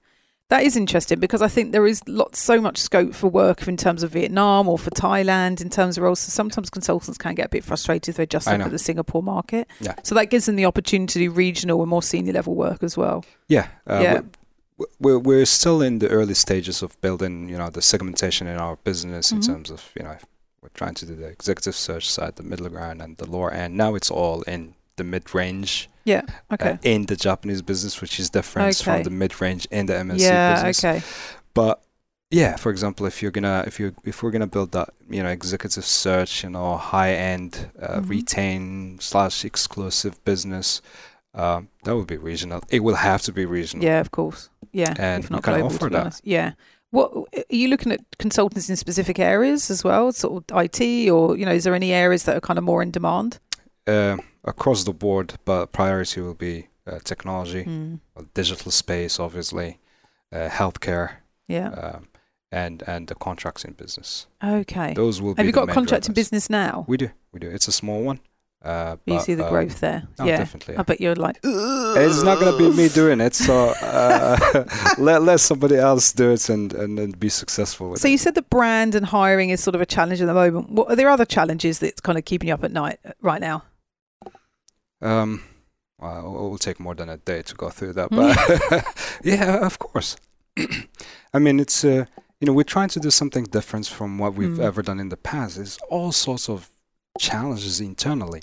That 0.48 0.62
is 0.62 0.76
interesting 0.76 1.18
because 1.18 1.42
I 1.42 1.48
think 1.48 1.72
there 1.72 1.88
is 1.88 2.00
lots, 2.06 2.38
so 2.38 2.60
much 2.60 2.78
scope 2.78 3.12
for 3.14 3.28
work 3.28 3.66
in 3.66 3.76
terms 3.76 4.04
of 4.04 4.12
Vietnam 4.12 4.68
or 4.68 4.78
for 4.78 4.90
Thailand 4.90 5.60
in 5.60 5.70
terms 5.70 5.98
of 5.98 6.04
roles. 6.04 6.20
So 6.20 6.30
sometimes 6.30 6.70
consultants 6.70 7.18
can 7.18 7.34
get 7.34 7.46
a 7.46 7.48
bit 7.48 7.64
frustrated 7.64 8.10
if 8.10 8.16
they're 8.16 8.26
just 8.26 8.46
I 8.46 8.52
look 8.56 8.66
at 8.66 8.70
the 8.72 8.78
Singapore 8.78 9.24
market. 9.24 9.66
Yeah. 9.80 9.96
So 10.04 10.14
that 10.14 10.26
gives 10.30 10.46
them 10.46 10.54
the 10.54 10.64
opportunity 10.66 11.12
to 11.14 11.18
do 11.26 11.30
regional 11.32 11.80
and 11.82 11.90
more 11.90 12.02
senior 12.02 12.32
level 12.32 12.54
work 12.54 12.84
as 12.84 12.96
well. 12.96 13.24
Yeah, 13.48 13.66
uh, 13.90 13.98
Yeah. 14.02 14.20
We're, 15.00 15.18
we're 15.18 15.46
still 15.46 15.80
in 15.82 15.98
the 16.00 16.08
early 16.10 16.34
stages 16.34 16.82
of 16.82 17.00
building, 17.00 17.48
you 17.48 17.56
know, 17.56 17.70
the 17.70 17.80
segmentation 17.82 18.46
in 18.46 18.58
our 18.58 18.76
business 18.84 19.32
in 19.32 19.38
Mhm. 19.40 19.46
terms 19.46 19.70
of, 19.70 19.82
you 19.96 20.02
know, 20.04 20.16
trying 20.76 20.94
to 20.94 21.06
do 21.06 21.14
the 21.16 21.26
executive 21.26 21.74
search 21.74 22.08
side, 22.08 22.36
the 22.36 22.42
middle 22.42 22.68
ground, 22.68 23.02
and 23.02 23.16
the 23.16 23.28
lower 23.28 23.50
end. 23.52 23.76
Now 23.76 23.94
it's 23.96 24.10
all 24.10 24.42
in 24.42 24.74
the 24.96 25.04
mid 25.04 25.34
range 25.34 25.88
Yeah. 26.04 26.22
uh, 26.50 26.54
Okay. 26.54 26.78
in 26.82 27.06
the 27.06 27.16
Japanese 27.16 27.62
business, 27.62 28.00
which 28.00 28.20
is 28.20 28.30
different 28.30 28.68
Okay. 28.76 28.84
from 28.84 29.02
the 29.02 29.10
mid 29.10 29.40
range 29.40 29.66
in 29.70 29.86
the 29.86 29.94
MNC 29.94 30.20
yeah. 30.22 30.54
business. 30.54 30.82
Yeah. 30.82 30.90
Okay. 30.92 31.02
But 31.54 31.82
yeah, 32.30 32.56
for 32.56 32.70
example, 32.70 33.06
if 33.06 33.22
you're 33.22 33.30
gonna 33.30 33.64
if 33.66 33.78
you 33.80 33.94
if 34.04 34.22
we're 34.22 34.30
gonna 34.32 34.46
build 34.56 34.72
that, 34.72 34.88
you 35.08 35.22
know, 35.22 35.28
executive 35.30 35.84
search, 35.84 36.44
you 36.44 36.50
know, 36.50 36.76
high 36.76 37.12
end 37.14 37.70
uh, 37.80 38.00
Mhm. 38.00 38.08
retain 38.08 38.98
slash 39.00 39.44
exclusive 39.44 40.14
business. 40.24 40.80
Um, 41.34 41.68
that 41.84 41.94
would 41.94 42.06
be 42.06 42.16
regional. 42.16 42.62
It 42.70 42.80
will 42.82 42.94
have 42.96 43.20
to 43.22 43.32
be 43.32 43.44
regional. 43.44 43.84
Yeah. 43.84 44.00
Of 44.00 44.10
course. 44.10 44.48
Yeah. 44.72 44.94
And 44.98 45.22
if 45.24 45.30
you 45.30 45.34
not 45.36 45.42
can 45.44 45.54
global, 45.60 45.74
offer 45.76 45.90
that. 45.90 46.00
honest. 46.00 46.20
Yeah. 46.24 46.52
What 46.96 47.10
are 47.36 47.44
you 47.62 47.68
looking 47.68 47.92
at 47.92 48.00
consultants 48.18 48.68
in 48.70 48.76
specific 48.76 49.18
areas 49.18 49.70
as 49.70 49.84
well, 49.84 50.12
sort 50.12 50.44
of 50.50 50.62
IT, 50.64 50.80
or 51.10 51.36
you 51.38 51.44
know, 51.46 51.52
is 51.52 51.64
there 51.64 51.74
any 51.74 51.92
areas 51.92 52.22
that 52.24 52.36
are 52.36 52.40
kind 52.48 52.58
of 52.58 52.64
more 52.64 52.82
in 52.82 52.90
demand? 52.90 53.38
uh, 53.88 54.16
across 54.44 54.84
the 54.84 54.92
board, 54.92 55.34
but 55.44 55.66
priority 55.72 56.20
will 56.20 56.34
be 56.34 56.66
uh, 56.86 56.98
technology, 57.04 57.64
Mm. 57.64 58.00
uh, 58.16 58.22
digital 58.34 58.72
space, 58.72 59.20
obviously, 59.20 59.78
uh, 60.32 60.48
healthcare, 60.48 61.08
Yeah. 61.48 61.68
um, 61.70 62.08
and 62.52 62.82
and 62.86 63.06
the 63.08 63.14
contracting 63.14 63.74
business. 63.76 64.26
Okay. 64.42 64.94
Those 64.94 65.20
will. 65.22 65.34
Have 65.36 65.44
be 65.44 65.46
you 65.46 65.52
got 65.52 65.68
contracting 65.68 66.14
drivers. 66.14 66.30
business 66.30 66.50
now? 66.50 66.84
We 66.88 66.96
do, 66.96 67.08
we 67.32 67.40
do. 67.40 67.48
It's 67.56 67.68
a 67.68 67.72
small 67.72 68.02
one. 68.06 68.18
Uh, 68.66 68.96
you 69.06 69.20
see 69.20 69.34
the 69.34 69.44
um, 69.44 69.50
growth 69.52 69.78
there. 69.80 70.02
oh, 70.18 70.24
yeah. 70.24 70.38
definitely. 70.38 70.76
I 70.76 70.82
bet 70.82 71.00
you're 71.00 71.14
like, 71.14 71.38
It's 71.44 72.22
not 72.24 72.40
gonna 72.40 72.58
be 72.58 72.68
me 72.70 72.88
doing 72.88 73.20
it, 73.20 73.34
so 73.34 73.68
uh, 73.80 74.64
let 74.98 75.22
let 75.22 75.38
somebody 75.40 75.76
else 75.76 76.12
do 76.12 76.32
it 76.32 76.48
and 76.48 76.72
and, 76.74 76.98
and 76.98 77.18
be 77.20 77.28
successful 77.28 77.90
with 77.90 78.00
So 78.00 78.08
it. 78.08 78.12
you 78.12 78.18
said 78.18 78.34
the 78.34 78.42
brand 78.42 78.94
and 78.96 79.06
hiring 79.06 79.50
is 79.50 79.62
sort 79.62 79.74
of 79.76 79.80
a 79.80 79.86
challenge 79.86 80.20
at 80.20 80.26
the 80.26 80.34
moment. 80.34 80.70
What 80.70 80.90
are 80.90 80.96
there 80.96 81.08
other 81.10 81.24
challenges 81.24 81.78
that's 81.78 82.00
kind 82.00 82.18
of 82.18 82.24
keeping 82.24 82.48
you 82.48 82.54
up 82.54 82.64
at 82.64 82.72
night 82.72 82.98
uh, 83.06 83.12
right 83.22 83.40
now? 83.40 83.62
Um, 85.00 85.42
well, 85.98 86.18
it 86.18 86.50
will 86.50 86.58
take 86.58 86.80
more 86.80 86.94
than 86.94 87.08
a 87.08 87.16
day 87.18 87.42
to 87.42 87.54
go 87.54 87.68
through 87.70 87.92
that, 87.94 88.10
but 88.10 88.36
yeah, 89.24 89.64
of 89.64 89.78
course. 89.78 90.16
I 91.34 91.38
mean, 91.38 91.60
it's 91.60 91.84
uh, 91.84 92.06
you 92.40 92.46
know, 92.46 92.52
we're 92.52 92.64
trying 92.64 92.88
to 92.90 93.00
do 93.00 93.10
something 93.10 93.44
different 93.44 93.86
from 93.86 94.18
what 94.18 94.34
we've 94.34 94.58
Mm. 94.58 94.64
ever 94.64 94.82
done 94.82 95.00
in 95.00 95.08
the 95.10 95.16
past. 95.16 95.56
There's 95.56 95.78
all 95.88 96.12
sorts 96.12 96.48
of 96.48 96.68
challenges 97.18 97.80
internally, 97.80 98.42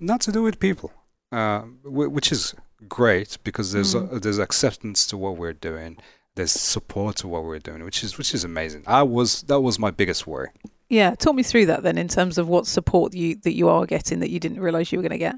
not 0.00 0.20
to 0.22 0.32
do 0.32 0.42
with 0.42 0.58
people, 0.58 0.92
uh, 1.32 1.60
wh- 1.82 2.12
which 2.12 2.30
is 2.32 2.54
great 2.88 3.38
because 3.44 3.72
there's 3.72 3.94
Mm. 3.94 4.14
uh, 4.14 4.18
there's 4.18 4.38
acceptance 4.38 5.06
to 5.06 5.16
what 5.16 5.36
we're 5.36 5.52
doing. 5.52 5.96
There's 6.36 6.52
support 6.52 7.16
to 7.16 7.28
what 7.28 7.42
we're 7.44 7.58
doing, 7.58 7.82
which 7.84 8.04
is 8.04 8.16
which 8.18 8.32
is 8.34 8.44
amazing. 8.44 8.84
I 8.86 9.02
was 9.02 9.42
that 9.42 9.60
was 9.60 9.78
my 9.78 9.90
biggest 9.90 10.26
worry. 10.26 10.50
Yeah, 10.88 11.14
talk 11.16 11.34
me 11.34 11.42
through 11.42 11.66
that 11.66 11.82
then 11.82 11.98
in 11.98 12.08
terms 12.08 12.38
of 12.38 12.48
what 12.48 12.66
support 12.66 13.12
you 13.14 13.34
that 13.42 13.54
you 13.54 13.68
are 13.68 13.84
getting 13.86 14.20
that 14.20 14.30
you 14.30 14.40
didn't 14.40 14.60
realize 14.60 14.90
you 14.92 14.98
were 14.98 15.02
going 15.02 15.12
to 15.12 15.18
get. 15.18 15.34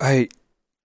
I, 0.00 0.28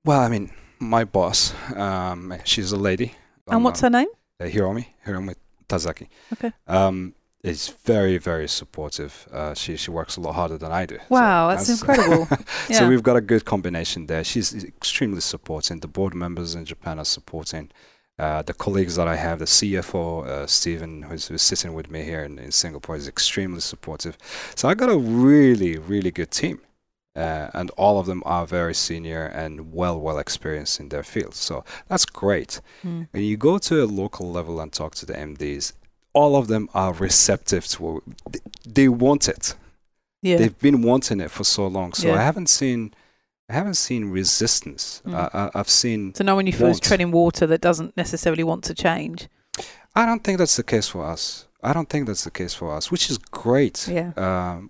well, 0.04 0.20
I 0.20 0.28
mean, 0.28 0.52
my 0.80 1.04
boss, 1.06 1.54
um, 1.76 2.34
she's 2.44 2.72
a 2.74 2.78
lady. 2.78 3.14
and 3.48 3.56
Um, 3.58 3.64
what's 3.64 3.80
her 3.82 3.90
name? 3.90 4.08
uh, 4.42 4.46
Hiromi, 4.46 4.88
Hiromi 5.06 5.36
Tazaki. 5.70 6.08
Okay. 6.34 6.52
Um, 6.68 7.14
is 7.44 7.70
very, 7.86 8.18
very 8.18 8.48
supportive. 8.48 9.28
Uh, 9.32 9.54
she 9.54 9.78
she 9.78 9.92
works 9.92 10.18
a 10.18 10.22
lot 10.22 10.34
harder 10.36 10.58
than 10.58 10.72
I 10.72 10.86
do. 10.86 10.98
So 10.98 11.04
Wow, 11.10 11.50
that's 11.50 11.70
incredible. 11.70 12.26
so 12.68 12.84
Yeah. 12.84 12.90
we've 12.90 13.04
got 13.04 13.16
a 13.16 13.22
good 13.22 13.46
combination 13.46 14.08
there. 14.08 14.24
She's 14.24 14.64
extremely 14.64 15.22
supporting. 15.22 15.80
The 15.80 15.88
board 15.88 16.14
members 16.14 16.56
in 16.56 16.66
Japan 16.66 17.00
are 17.00 17.06
supporting. 17.06 17.72
Uh, 18.18 18.42
the 18.42 18.54
colleagues 18.54 18.98
that 18.98 19.08
I 19.08 19.16
have, 19.16 19.40
the 19.40 19.46
CFO, 19.46 20.28
uh, 20.28 20.46
Stephen, 20.48 21.04
who's, 21.04 21.28
who's 21.30 21.42
sitting 21.42 21.74
with 21.74 21.90
me 21.90 22.04
here 22.04 22.22
in, 22.26 22.38
in 22.38 22.52
Singapore, 22.52 22.98
is 22.98 23.08
extremely 23.08 23.62
supportive. 23.62 24.18
So 24.56 24.68
I 24.68 24.74
got 24.74 24.90
a 24.90 24.98
really, 24.98 25.78
really 25.78 26.12
good 26.12 26.30
team. 26.32 26.60
Uh, 27.16 27.50
and 27.54 27.72
all 27.72 27.98
of 28.00 28.06
them 28.06 28.22
are 28.26 28.46
very 28.46 28.74
senior 28.74 29.26
and 29.26 29.72
well, 29.74 30.00
well 30.00 30.20
experienced 30.20 30.80
in 30.82 30.90
their 30.90 31.04
field. 31.04 31.34
So 31.34 31.64
that's 31.88 32.06
great. 32.06 32.60
Mm. 32.84 33.08
When 33.12 33.24
you 33.24 33.38
go 33.38 33.58
to 33.58 33.84
a 33.84 33.86
local 33.86 34.30
level 34.30 34.60
and 34.60 34.72
talk 34.72 34.96
to 34.96 35.06
the 35.06 35.14
MDs, 35.14 35.74
all 36.14 36.36
of 36.36 36.48
them 36.48 36.70
are 36.74 36.94
receptive 36.94 37.68
to 37.68 37.84
what 37.84 38.04
they, 38.32 38.40
they 38.68 38.88
want 38.90 39.28
it. 39.28 39.56
Yeah. 40.22 40.38
They've 40.38 40.60
been 40.60 40.82
wanting 40.82 41.20
it 41.22 41.32
for 41.32 41.44
so 41.44 41.68
long. 41.68 41.94
So 41.94 42.08
Yeah. 42.08 42.16
I 42.16 42.22
haven't 42.24 42.48
seen 42.50 42.94
I 43.50 43.54
haven't 43.54 43.76
seen 43.76 44.12
resistance. 44.12 45.02
Mm. 45.08 45.14
Uh, 45.16 45.30
I, 45.34 45.60
I've 45.60 45.70
seen. 45.70 46.14
So 46.14 46.24
no 46.24 46.36
one 46.36 46.46
you 46.46 46.54
feel 46.54 46.68
is 46.68 46.76
Want. 46.76 46.84
treading 46.84 47.12
water 47.12 47.48
that 47.48 47.62
doesn't 47.62 47.98
necessarily 47.98 48.44
want 48.44 48.64
to 48.66 48.76
change. 48.76 49.28
I 49.96 50.06
don't 50.06 50.24
think 50.24 50.38
that's 50.38 50.56
the 50.56 50.64
case 50.64 50.88
for 50.88 51.04
us. 51.04 51.48
I 51.64 51.74
don't 51.74 51.90
think 51.90 52.06
that's 52.08 52.24
the 52.26 52.32
case 52.32 52.54
for 52.54 52.72
us, 52.76 52.92
which 52.92 53.10
is 53.10 53.18
great. 53.18 53.88
Yeah. 53.88 54.12
Um, 54.16 54.70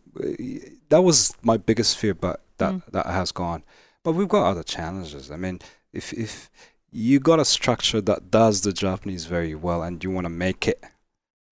that 0.89 1.01
was 1.01 1.33
my 1.43 1.57
biggest 1.57 1.97
fear, 1.97 2.13
but 2.13 2.41
that 2.57 2.73
Mm. 2.73 2.81
that 2.91 3.05
has 3.05 3.31
gone. 3.33 3.63
But 4.03 4.13
we've 4.13 4.29
got 4.29 4.45
other 4.49 4.63
challenges. 4.63 5.29
I 5.29 5.35
mean, 5.35 5.59
if 5.91 6.13
if 6.13 6.49
you 6.91 7.19
got 7.19 7.39
a 7.39 7.45
structure 7.45 8.01
that 8.01 8.31
does 8.31 8.61
the 8.61 8.71
Japanese 8.71 9.25
very 9.25 9.55
well, 9.55 9.83
and 9.83 10.01
you 10.03 10.09
want 10.09 10.25
to 10.25 10.29
make 10.29 10.67
it, 10.69 10.81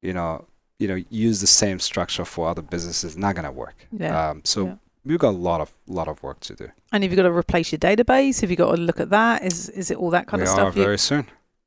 you 0.01 0.13
know, 0.13 0.45
you 0.79 0.87
know, 0.87 1.01
use 1.09 1.41
the 1.41 1.47
same 1.47 1.79
structure 1.79 2.23
for 2.25 2.47
other 2.49 2.61
businesses, 2.61 3.17
not 3.17 3.35
gonna 3.35 3.51
work. 3.51 3.75
Yeah. 3.91 4.29
Um, 4.29 4.41
so 4.43 4.65
Yeah. 4.65 4.75
we've 5.05 5.19
got 5.19 5.29
a 5.29 5.37
lot 5.49 5.61
of 5.61 5.71
lot 5.87 6.07
of 6.07 6.21
work 6.23 6.39
to 6.41 6.55
do. 6.55 6.69
And 6.91 7.03
have 7.03 7.11
you 7.11 7.15
got 7.15 7.23
to 7.23 7.31
replace 7.31 7.71
your 7.71 7.79
database? 7.79 8.41
Have 8.41 8.49
you 8.51 8.55
got 8.55 8.75
to 8.75 8.81
look 8.81 8.99
at 8.99 9.09
that? 9.09 9.43
Is 9.43 9.69
is 9.69 9.89
it 9.91 9.97
all 9.97 10.09
that 10.11 10.27
kind 10.27 10.41
we 10.41 10.47
of 10.47 10.49
are 10.53 10.55
stuff? 10.55 10.75
You- 10.75 10.83
very 10.83 10.97
soon. 10.99 11.25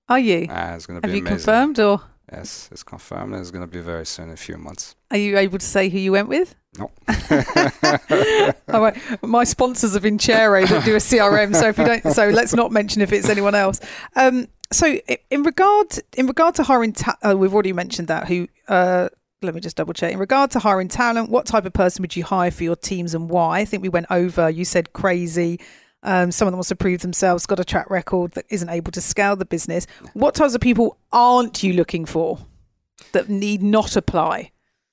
are 0.08 0.18
you? 0.18 0.46
Ah, 0.48 0.74
it's 0.74 0.86
gonna 0.86 1.00
be. 1.00 1.08
Have 1.08 1.12
be 1.12 1.18
you 1.18 1.26
amazing. 1.26 1.36
confirmed, 1.44 1.78
or 1.80 2.00
Yes, 2.32 2.68
it's 2.70 2.84
confirmed. 2.84 3.34
It's 3.34 3.50
gonna 3.50 3.66
be 3.66 3.80
very 3.80 4.06
soon, 4.06 4.28
in 4.28 4.34
a 4.34 4.36
few 4.36 4.56
months. 4.56 4.94
are 5.10 5.16
you 5.16 5.36
able 5.36 5.58
to 5.58 5.66
say 5.66 5.88
who 5.88 5.98
you 5.98 6.12
went 6.12 6.28
with? 6.28 6.54
No. 6.78 6.88
All 8.72 8.80
right. 8.80 8.96
My 9.22 9.42
sponsors 9.44 9.94
have 9.94 10.02
been 10.02 10.18
Chero 10.18 10.66
that 10.68 10.84
do 10.84 10.94
a 10.94 10.98
CRM, 10.98 11.54
so 11.56 11.68
if 11.68 11.78
you 11.78 11.84
don't, 11.84 12.02
so 12.12 12.28
let's 12.28 12.54
not 12.54 12.70
mention 12.70 13.02
if 13.02 13.12
it's 13.12 13.28
anyone 13.28 13.54
else. 13.56 13.80
Um, 14.14 14.46
so 14.72 14.98
in 15.30 15.42
regard 15.42 15.98
in 16.16 16.26
regard 16.26 16.54
to 16.56 16.62
hiring, 16.62 16.92
ta- 16.92 17.18
uh, 17.22 17.36
we've 17.36 17.52
already 17.52 17.72
mentioned 17.72 18.08
that. 18.08 18.28
Who? 18.28 18.48
Uh, 18.68 19.08
let 19.42 19.54
me 19.54 19.60
just 19.60 19.76
double 19.76 19.94
check. 19.94 20.12
In 20.12 20.18
regard 20.18 20.50
to 20.52 20.58
hiring 20.58 20.88
talent, 20.88 21.30
what 21.30 21.46
type 21.46 21.64
of 21.64 21.72
person 21.72 22.02
would 22.02 22.14
you 22.14 22.24
hire 22.24 22.50
for 22.50 22.62
your 22.62 22.76
teams 22.76 23.14
and 23.14 23.30
why? 23.30 23.60
I 23.60 23.64
think 23.64 23.82
we 23.82 23.88
went 23.88 24.06
over. 24.10 24.50
You 24.50 24.64
said 24.64 24.92
crazy. 24.92 25.60
Um, 26.02 26.30
someone 26.32 26.52
that 26.52 26.56
wants 26.56 26.68
to 26.68 26.76
prove 26.76 27.02
themselves, 27.02 27.44
got 27.44 27.60
a 27.60 27.64
track 27.64 27.90
record 27.90 28.32
that 28.32 28.46
isn't 28.48 28.68
able 28.68 28.90
to 28.92 29.02
scale 29.02 29.36
the 29.36 29.44
business. 29.44 29.86
What 30.14 30.34
types 30.34 30.54
of 30.54 30.60
people 30.60 30.96
aren't 31.12 31.62
you 31.62 31.74
looking 31.74 32.06
for 32.06 32.38
that 33.12 33.28
need 33.28 33.62
not 33.62 33.96
apply? 33.96 34.52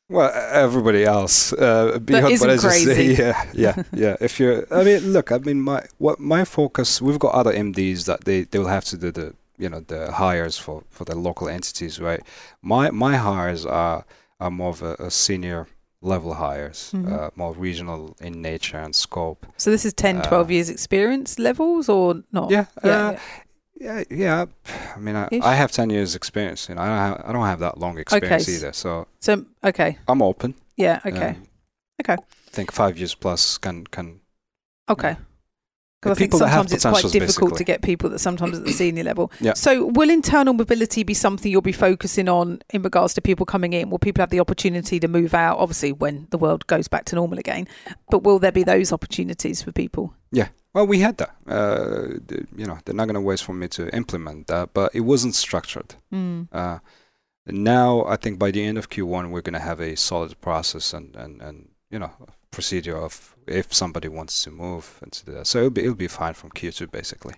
Well, 0.09 0.32
everybody 0.34 1.03
else, 1.03 1.51
uh, 1.53 1.99
be 1.99 2.13
That 2.13 2.32
isn't 2.32 2.59
say, 2.59 3.13
yeah, 3.13 3.49
yeah, 3.53 3.84
yeah. 3.93 4.15
If 4.21 4.39
you're, 4.39 4.65
I 4.71 4.84
mean, 4.84 5.11
look, 5.11 5.34
I 5.34 5.38
mean, 5.39 5.61
my 5.61 5.86
what 5.97 6.19
my 6.19 6.45
focus. 6.45 7.01
We've 7.01 7.19
got 7.19 7.34
other 7.34 7.51
MDs 7.53 8.05
that 8.05 8.23
they 8.23 8.43
they 8.43 8.59
will 8.59 8.67
have 8.67 8.86
to 8.86 8.97
do 8.97 9.11
the 9.11 9.34
you 9.58 9.70
know 9.70 9.80
the 9.82 10.12
hires 10.12 10.58
for 10.58 10.84
for 10.89 11.05
the 11.05 11.16
local 11.16 11.47
entities, 11.49 11.99
right? 11.99 12.22
My 12.62 12.91
my 12.91 13.16
hires 13.18 13.66
are 13.66 14.05
are 14.39 14.51
more 14.51 14.70
of 14.70 14.82
a, 14.82 14.95
a 14.99 15.10
senior 15.12 15.68
level 16.01 16.34
hires, 16.34 16.91
Mhm. 16.93 17.12
uh, 17.12 17.30
more 17.36 17.53
regional 17.53 18.16
in 18.22 18.41
nature 18.41 18.78
and 18.84 18.95
scope. 18.95 19.45
So 19.58 19.72
this 19.72 19.86
is 19.86 19.93
10, 19.93 20.22
12 20.22 20.47
Uh, 20.49 20.53
years 20.53 20.70
experience 20.70 21.39
levels 21.39 21.89
or 21.89 22.24
not? 22.32 22.51
Yeah, 22.51 22.66
Yeah, 22.84 23.08
uh, 23.10 23.18
yeah. 23.82 24.03
Yeah. 24.10 24.45
I 24.95 24.99
mean, 24.99 25.16
I, 25.16 25.28
I 25.41 25.55
have 25.55 25.72
ten 25.72 25.89
years 25.89 26.16
experience. 26.16 26.70
You 26.70 26.76
know, 26.76 26.82
I 26.84 26.88
don't 26.88 26.97
have, 26.97 27.30
I 27.30 27.32
don't 27.34 27.45
have 27.47 27.60
that 27.60 27.78
long 27.78 27.97
experience 27.99 28.47
s- 28.49 28.55
either. 28.55 28.74
So 28.74 29.08
So 29.20 29.45
okay, 29.64 29.97
I'm 30.08 30.22
open. 30.22 30.53
yeah, 30.78 30.99
okay, 31.05 31.30
Um, 31.30 31.47
Okay. 31.99 32.14
I 32.14 32.51
think 32.51 32.72
five 32.72 32.97
years 32.97 33.16
plus 33.16 33.58
can 33.60 33.86
can 33.86 34.22
okay. 34.88 35.14
The 35.14 35.26
Because 36.01 36.15
I 36.15 36.19
think 36.19 36.31
people 36.31 36.39
that 36.39 36.49
have 36.49 36.69
sometimes 36.69 36.73
it's 36.73 37.01
quite 37.01 37.11
difficult 37.11 37.57
to 37.57 37.63
get 37.63 37.81
people 37.81 38.09
that 38.11 38.19
sometimes 38.19 38.59
at 38.59 38.65
the 38.65 38.71
senior 38.71 39.03
level. 39.03 39.31
Yeah. 39.39 39.53
So 39.53 39.87
will 39.87 40.11
internal 40.11 40.53
mobility 40.53 41.01
be 41.03 41.15
something 41.15 41.51
you'll 41.51 41.61
be 41.61 41.71
focusing 41.71 42.29
on 42.29 42.61
in 42.69 42.83
regards 42.83 43.15
to 43.15 43.21
people 43.21 43.47
coming 43.47 43.73
in? 43.73 43.89
Will 43.89 43.97
people 43.97 44.21
have 44.21 44.29
the 44.29 44.39
opportunity 44.39 44.99
to 44.99 45.07
move 45.07 45.33
out? 45.33 45.57
Obviously, 45.57 45.91
when 45.91 46.27
the 46.29 46.37
world 46.37 46.67
goes 46.67 46.87
back 46.87 47.05
to 47.05 47.15
normal 47.15 47.39
again, 47.39 47.67
but 48.11 48.23
will 48.23 48.37
there 48.37 48.51
be 48.51 48.63
those 48.63 48.93
opportunities 48.93 49.63
for 49.63 49.71
people? 49.71 50.13
Yeah. 50.31 50.49
Well, 50.73 50.85
we 50.85 50.99
had 50.99 51.17
that. 51.17 51.35
Uh, 51.47 52.19
the- 52.27 52.45
you 52.55 52.67
know, 52.67 52.77
they're 52.85 52.93
not 52.93 53.05
going 53.05 53.15
to 53.15 53.21
wait 53.21 53.39
for 53.39 53.53
me 53.53 53.67
to 53.69 53.89
implement 53.95 54.45
that, 54.47 54.75
but 54.75 54.93
it 54.93 54.99
wasn't 54.99 55.33
structured. 55.33 55.95
Mm. 56.13 56.47
Uh, 56.51 56.77
now, 57.47 58.05
I 58.05 58.17
think 58.17 58.37
by 58.37 58.51
the 58.51 58.63
end 58.63 58.77
of 58.77 58.89
Q1, 58.89 59.31
we're 59.31 59.41
going 59.41 59.53
to 59.53 59.59
have 59.59 59.79
a 59.79 59.95
solid 59.95 60.39
process 60.41 60.93
and, 60.93 61.15
and, 61.15 61.41
and 61.41 61.69
you 61.89 61.99
know, 61.99 62.11
procedure 62.51 62.97
of 62.97 63.35
if 63.47 63.73
somebody 63.73 64.07
wants 64.07 64.43
to 64.43 64.51
move 64.51 64.99
and 65.01 65.11
to 65.11 65.25
do 65.25 65.31
that. 65.33 65.47
So 65.47 65.59
it'll 65.59 65.69
be, 65.71 65.81
it'll 65.81 65.95
be 65.95 66.07
fine 66.07 66.33
from 66.33 66.49
Q2, 66.51 66.91
basically. 66.91 67.35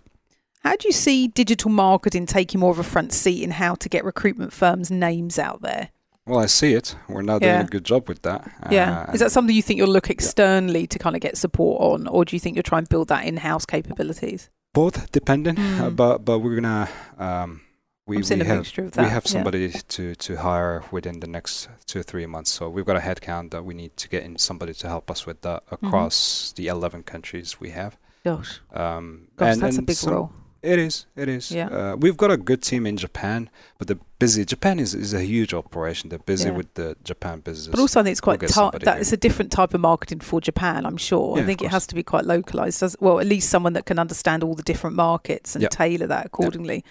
How 0.63 0.75
do 0.75 0.87
you 0.87 0.91
see 0.91 1.27
digital 1.27 1.71
marketing 1.71 2.25
taking 2.25 2.59
more 2.59 2.71
of 2.71 2.79
a 2.79 2.83
front 2.83 3.13
seat 3.13 3.43
in 3.43 3.51
how 3.51 3.75
to 3.75 3.87
get 3.89 4.03
recruitment 4.03 4.51
firms' 4.53 4.91
names 4.91 5.39
out 5.39 5.61
there? 5.61 5.89
Well, 6.25 6.39
I 6.39 6.47
see 6.47 6.73
it. 6.73 6.95
We're 7.07 7.21
not 7.21 7.41
Yeah. 7.41 7.53
doing 7.57 7.67
a 7.67 7.69
good 7.69 7.85
job 7.85 8.07
with 8.07 8.21
that. 8.23 8.49
Yeah. 8.69 9.05
Uh, 9.07 9.11
Is 9.13 9.19
that 9.19 9.31
something 9.31 9.55
you 9.55 9.61
think 9.63 9.77
you'll 9.77 9.87
look 9.89 10.09
externally 10.09 10.85
to 10.87 10.99
kind 10.99 11.15
of 11.15 11.21
get 11.21 11.37
support 11.37 11.81
on, 11.81 12.07
or 12.07 12.25
do 12.25 12.35
you 12.35 12.39
think 12.39 12.55
you'll 12.55 12.63
try 12.63 12.77
and 12.77 12.87
build 12.89 13.07
that 13.07 13.25
in 13.25 13.37
house 13.37 13.65
capabilities? 13.65 14.49
both 14.71 15.11
dependent, 15.11 15.57
uh, 15.57 15.89
Mm. 15.89 15.95
but 15.95 16.19
but 16.23 16.39
we're 16.39 16.53
gonna 16.55 16.87
um, 17.17 17.61
we 18.09 18.17
we 18.17 18.45
have 18.45 18.57
mixture 18.57 18.83
of 18.85 18.91
that. 18.91 19.03
we 19.05 19.09
have 19.09 19.25
yeah. 19.25 19.31
somebody 19.31 19.69
to 19.95 20.15
to 20.25 20.31
hire 20.47 20.83
within 20.91 21.19
the 21.19 21.27
next 21.27 21.69
two 21.85 21.99
or 21.99 22.03
three 22.11 22.25
months. 22.25 22.51
So 22.51 22.69
we've 22.75 22.85
got 22.85 22.97
a 22.97 23.05
headcount 23.09 23.51
that 23.51 23.63
we 23.63 23.73
need 23.73 23.93
to 23.97 24.07
get 24.09 24.23
in 24.23 24.37
somebody 24.37 24.73
to 24.81 24.87
help 24.87 25.09
us 25.11 25.25
with 25.27 25.39
that 25.41 25.59
Mm-hmm. 25.69 25.87
across 25.87 26.51
the 26.57 26.67
11 26.67 27.03
countries 27.03 27.59
we 27.59 27.69
have. 27.71 27.91
Gosh, 28.25 28.59
Um, 28.73 29.27
gosh, 29.37 29.53
and, 29.53 29.61
that's 29.61 29.77
a 29.77 29.81
big 29.81 29.95
some- 29.95 30.13
role. 30.13 30.31
It 30.61 30.77
is. 30.77 31.05
It 31.15 31.29
is. 31.29 31.51
Yeah. 31.51 31.67
Uh, 31.69 31.95
we've 31.95 32.17
got 32.17 32.31
a 32.31 32.35
good 32.49 32.61
team 32.61 32.85
in 32.85 32.97
Japan, 32.97 33.49
but 33.77 33.87
they're 33.87 34.03
busy. 34.19 34.43
Japan 34.43 34.77
is, 34.77 34.93
is 34.93 35.13
a 35.13 35.21
huge 35.23 35.53
operation. 35.53 36.09
They're 36.09 36.19
busy 36.33 36.49
Yeah. 36.49 36.57
with 36.57 36.73
the 36.73 36.97
Japan 37.05 37.39
business. 37.39 37.67
But 37.73 37.79
also, 37.79 38.01
I 38.01 38.03
think 38.03 38.11
it's 38.11 38.19
quite 38.29 38.41
tar- 38.41 38.49
somebody 38.49 38.83
that 38.83 38.99
it's 38.99 39.13
a 39.13 39.17
different 39.25 39.51
type 39.53 39.73
of 39.73 39.79
marketing 39.79 40.19
for 40.19 40.41
Japan. 40.41 40.85
I'm 40.85 40.97
sure. 40.97 41.37
Yeah, 41.37 41.43
I 41.43 41.45
think 41.45 41.61
it 41.61 41.71
has 41.71 41.87
to 41.87 41.95
be 41.95 42.03
quite 42.03 42.25
localized. 42.25 42.83
Well, 42.99 43.21
at 43.21 43.27
least 43.27 43.47
someone 43.49 43.71
that 43.77 43.85
can 43.85 43.97
understand 43.99 44.43
all 44.43 44.53
the 44.53 44.63
different 44.71 44.97
markets 44.97 45.55
and 45.55 45.61
Yeah. 45.61 45.69
tailor 45.69 46.07
that 46.07 46.25
accordingly. 46.25 46.83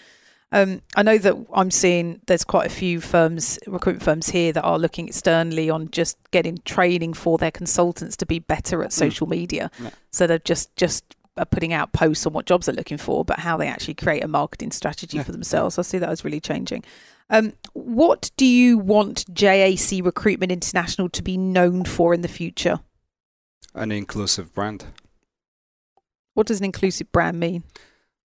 Um, 0.50 0.80
I 0.96 1.02
know 1.02 1.18
that 1.18 1.36
I'm 1.52 1.70
seeing 1.70 2.20
there's 2.26 2.44
quite 2.44 2.66
a 2.66 2.70
few 2.70 3.00
firms, 3.02 3.58
recruitment 3.66 4.02
firms 4.02 4.30
here 4.30 4.50
that 4.52 4.62
are 4.62 4.78
looking 4.78 5.06
externally 5.08 5.68
on 5.68 5.90
just 5.90 6.16
getting 6.30 6.58
training 6.64 7.12
for 7.14 7.36
their 7.36 7.50
consultants 7.50 8.16
to 8.16 8.26
be 8.26 8.38
better 8.38 8.82
at 8.82 8.90
Mm. 8.90 8.94
social 8.94 9.26
media. 9.26 9.70
Yeah. 9.82 9.90
So 10.10 10.26
they're 10.26 10.38
just 10.38 10.74
just 10.76 11.04
uh, 11.36 11.44
putting 11.44 11.72
out 11.72 11.92
posts 11.92 12.26
on 12.26 12.32
what 12.32 12.46
jobs 12.46 12.66
they're 12.66 12.74
looking 12.74 12.96
for, 12.98 13.24
but 13.24 13.40
how 13.40 13.56
they 13.58 13.68
actually 13.68 13.94
create 13.94 14.24
a 14.24 14.28
marketing 14.28 14.72
strategy 14.72 15.18
Yeah. 15.18 15.22
for 15.22 15.32
themselves. 15.32 15.78
I 15.78 15.82
see 15.82 15.98
that 15.98 16.08
as 16.08 16.24
really 16.24 16.40
changing. 16.40 16.82
Um, 17.30 17.52
what 17.74 18.30
do 18.38 18.46
you 18.46 18.78
want 18.78 19.26
JAC 19.32 20.02
Recruitment 20.02 20.50
International 20.50 21.08
to 21.10 21.22
be 21.22 21.36
known 21.36 21.84
for 21.84 22.14
in 22.14 22.22
the 22.22 22.28
future? 22.28 22.80
an 23.74 23.92
inclusive 23.92 24.52
brand. 24.54 24.86
What 26.34 26.46
does 26.48 26.58
an 26.58 26.64
inclusive 26.64 27.12
brand 27.12 27.38
mean? 27.38 27.62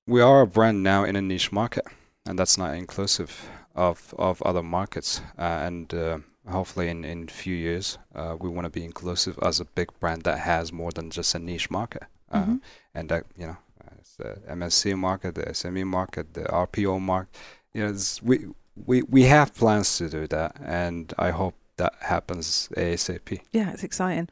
We 0.07 0.21
are 0.21 0.41
a 0.41 0.47
brand 0.47 0.82
now 0.82 1.03
in 1.03 1.15
a 1.15 1.21
niche 1.21 1.51
market, 1.51 1.86
and 2.26 2.38
that's 2.39 2.57
not 2.57 2.76
inclusive 2.76 3.49
of 3.76 4.13
of 4.17 4.41
other 4.43 4.63
markets. 4.63 5.21
Uh, 5.38 5.41
and 5.67 5.93
uh, 5.93 6.17
hopefully, 6.49 6.89
in 6.89 7.03
in 7.05 7.28
few 7.28 7.55
years, 7.55 7.97
uh, 8.15 8.36
we 8.39 8.49
want 8.49 8.65
to 8.65 8.80
be 8.80 8.86
inclusive 8.86 9.38
as 9.41 9.59
a 9.59 9.65
big 9.65 9.89
brand 9.99 10.24
that 10.24 10.39
has 10.39 10.71
more 10.71 10.91
than 10.91 11.09
just 11.09 11.36
a 11.36 11.39
niche 11.39 11.69
market. 11.69 12.03
Uh, 12.32 12.43
Mhm. 12.45 12.61
And 12.95 13.09
that 13.09 13.24
you 13.38 13.47
know, 13.47 13.57
it's 13.99 14.15
the 14.17 14.38
MSC 14.47 14.95
market, 14.95 15.36
the 15.36 15.49
SME 15.49 15.84
market, 15.86 16.34
the 16.34 16.43
RPO 16.43 16.99
market. 16.99 17.36
You 17.74 17.88
know, 17.88 17.95
we 18.24 18.47
we 18.86 19.01
we 19.03 19.24
have 19.24 19.53
plans 19.53 19.97
to 19.97 20.09
do 20.09 20.28
that, 20.28 20.55
and 20.65 21.13
I 21.17 21.32
hope 21.32 21.55
that 21.78 21.93
happens 21.99 22.69
ASAP. 22.78 23.39
Yeah, 23.51 23.71
it's 23.74 23.84
exciting. 23.84 24.30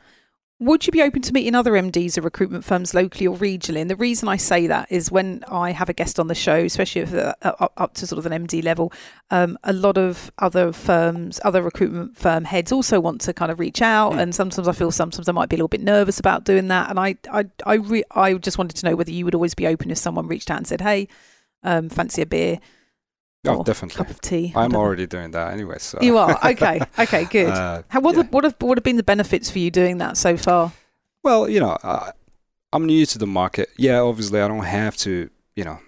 Would 0.62 0.86
you 0.86 0.92
be 0.92 1.02
open 1.02 1.24
to 1.24 1.34
meeting 1.34 1.56
other 1.56 1.72
MDs 1.72 2.20
of 2.20 2.24
recruitment 2.24 2.64
firms 2.64 2.94
locally 2.94 3.26
or 3.26 3.36
regionally? 3.36 3.82
And 3.82 3.90
the 3.90 3.96
reason 3.96 4.30
I 4.30 4.38
say 4.38 4.68
that 4.68 4.92
is 4.92 5.12
when 5.12 5.44
I 5.48 5.72
have 5.72 5.90
a 5.90 5.94
guest 5.94 6.20
on 6.20 6.28
the 6.28 6.36
show, 6.36 6.58
especially 6.58 7.02
if 7.02 7.10
they're 7.10 7.34
up, 7.42 7.74
up 7.78 7.96
to 7.96 8.06
sort 8.06 8.20
of 8.24 8.32
an 8.32 8.46
MD 8.46 8.64
level, 8.64 8.94
um, 9.32 9.58
a 9.64 9.74
lot 9.74 9.98
of 9.98 10.32
other 10.38 10.72
firms, 10.72 11.42
other 11.44 11.64
recruitment 11.64 12.16
firm 12.16 12.44
heads 12.44 12.72
also 12.72 13.00
want 13.00 13.22
to 13.22 13.34
kind 13.34 13.52
of 13.52 13.60
reach 13.60 13.82
out. 13.82 14.14
Mm. 14.14 14.22
And 14.22 14.36
sometimes 14.36 14.68
I 14.68 14.74
feel 14.74 14.92
sometimes 14.92 15.28
I 15.28 15.32
might 15.32 15.50
be 15.50 15.56
a 15.56 15.58
little 15.58 15.68
bit 15.68 15.82
nervous 15.82 16.20
about 16.20 16.44
doing 16.44 16.68
that. 16.68 16.92
And 16.92 17.00
I, 17.00 17.16
I, 17.32 17.46
I, 17.66 17.74
re- 17.78 18.04
I 18.12 18.36
just 18.36 18.60
wanted 18.60 18.78
to 18.78 18.86
know 18.86 18.96
whether 18.96 19.12
you 19.12 19.26
would 19.26 19.34
always 19.34 19.56
be 19.56 19.66
open 19.66 19.90
if 19.90 19.98
someone 19.98 20.28
reached 20.28 20.52
out 20.52 20.58
and 20.58 20.68
said, 20.68 20.82
"Hey, 20.82 21.08
um, 21.64 21.90
fancy 21.90 22.22
a 22.22 22.28
beer, 22.28 22.60
Oh, 23.46 23.64
definitely. 23.64 23.98
cup 23.98 24.10
of 24.10 24.22
tea." 24.22 24.54
I'm 24.56 24.72
know. 24.72 24.80
already 24.80 25.08
doing 25.08 25.32
that 25.32 25.54
anyway. 25.54 25.78
So 25.80 25.98
You 26.02 26.18
are 26.18 26.38
okay. 26.46 26.80
Okay, 27.00 27.26
good. 27.32 27.50
Uh, 27.50 27.82
How, 27.90 28.00
what, 28.02 28.16
yeah. 28.16 28.24
have, 28.24 28.34
what 28.34 28.44
have 28.44 28.56
what 28.60 28.78
have 28.78 28.84
been 28.84 28.98
the 28.98 29.04
benefits 29.04 29.50
for 29.50 29.60
you 29.60 29.72
doing 29.72 29.98
that 30.00 30.18
so 30.18 30.38
far? 30.38 30.72
Well, 31.24 31.50
you 31.50 31.60
know, 31.60 31.78
uh, 31.84 32.12
I'm 32.74 32.86
new 32.86 33.06
to 33.06 33.18
the 33.18 33.28
market. 33.28 33.70
Yeah, 33.78 34.00
obviously, 34.02 34.42
I 34.42 34.48
don't 34.48 34.64
have 34.64 34.96
to, 34.98 35.30
you 35.56 35.64
know, 35.64 35.80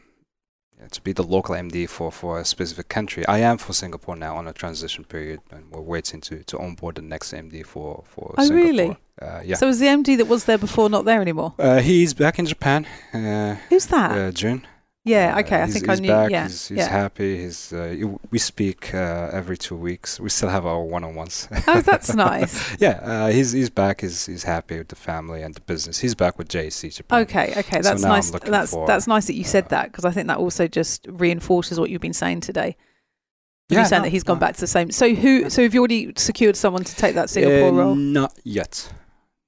to 0.91 1.01
be 1.01 1.13
the 1.13 1.23
local 1.23 1.55
MD 1.55 1.87
for, 1.89 2.11
for 2.11 2.39
a 2.39 2.45
specific 2.45 2.89
country. 2.89 3.25
I 3.25 3.37
am 3.39 3.57
for 3.57 3.71
Singapore 3.73 4.15
now 4.17 4.35
on 4.35 4.47
a 4.47 4.53
transition 4.53 5.03
period, 5.05 5.39
and 5.49 5.71
we're 5.71 5.81
waiting 5.81 6.19
to, 6.21 6.43
to 6.43 6.59
onboard 6.59 6.95
the 6.95 7.01
next 7.01 7.33
MD 7.33 7.65
for 7.65 8.03
for 8.05 8.35
Oh, 8.37 8.43
Singapore. 8.43 8.67
really? 8.71 8.97
Uh, 9.21 9.41
yeah. 9.45 9.55
So 9.55 9.67
is 9.69 9.79
the 9.79 9.85
MD 9.87 10.17
that 10.17 10.27
was 10.27 10.43
there 10.45 10.57
before 10.57 10.89
not 10.89 11.05
there 11.05 11.21
anymore? 11.21 11.53
uh, 11.57 11.79
he's 11.79 12.13
back 12.13 12.37
in 12.39 12.45
Japan. 12.45 12.85
Uh, 13.13 13.55
Who's 13.69 13.85
that? 13.87 14.11
uh, 14.11 14.31
June. 14.31 14.67
Yeah, 15.05 15.39
okay. 15.39 15.61
I 15.61 15.67
think 15.67 15.89
I 15.89 15.95
knew. 15.95 16.07
back. 16.07 16.31
Yeah, 16.31 16.43
he's, 16.43 16.69
he's 16.69 16.77
yeah. 16.77 16.87
happy. 16.87 17.37
He's 17.41 17.73
uh, 17.73 18.15
we 18.31 18.39
speak 18.39 18.93
uh, 18.93 19.29
every 19.33 19.57
two 19.57 19.75
weeks. 19.75 20.17
We 20.17 20.29
still 20.29 20.47
have 20.47 20.65
our 20.65 20.81
one-on-ones. 20.81 21.49
Oh, 21.67 21.81
that's 21.81 22.13
nice. 22.15 22.79
yeah, 22.79 23.01
uh, 23.03 23.27
he's 23.27 23.51
he's 23.51 23.69
back. 23.69 23.99
He's 23.99 24.25
he's 24.25 24.43
happy 24.43 24.77
with 24.77 24.87
the 24.87 24.95
family 24.95 25.41
and 25.41 25.53
the 25.53 25.61
business. 25.61 25.99
He's 25.99 26.15
back 26.15 26.37
with 26.37 26.47
JAC 26.47 26.95
Japan. 26.95 27.21
Okay, 27.23 27.53
okay, 27.57 27.81
that's 27.81 28.01
I'm 28.01 28.09
nice. 28.09 28.31
That's 28.31 28.71
for, 28.71 28.87
that's 28.87 29.05
nice 29.05 29.27
that 29.27 29.35
you 29.35 29.43
said 29.43 29.65
uh, 29.65 29.69
that 29.69 29.91
because 29.91 30.05
I 30.05 30.11
think 30.11 30.27
that 30.27 30.37
also 30.37 30.67
just 30.67 31.05
reinforces 31.09 31.81
what 31.81 31.89
you've 31.89 32.01
been 32.01 32.13
saying 32.13 32.39
today. 32.39 32.77
Yeah, 33.67 33.81
you 33.81 33.85
saying 33.85 34.01
no, 34.01 34.05
that 34.05 34.11
he's 34.11 34.23
gone 34.23 34.37
no. 34.37 34.41
back 34.41 34.55
to 34.55 34.61
the 34.61 34.67
same. 34.67 34.89
So 34.91 35.13
who? 35.13 35.49
So 35.49 35.63
have 35.63 35.73
you 35.73 35.81
already 35.81 36.13
secured 36.15 36.55
someone 36.55 36.85
to 36.85 36.95
take 36.95 37.15
that 37.15 37.29
Singapore 37.29 37.69
Uh, 37.69 37.83
role? 37.83 37.95
Not 37.95 38.39
yet. 38.45 38.89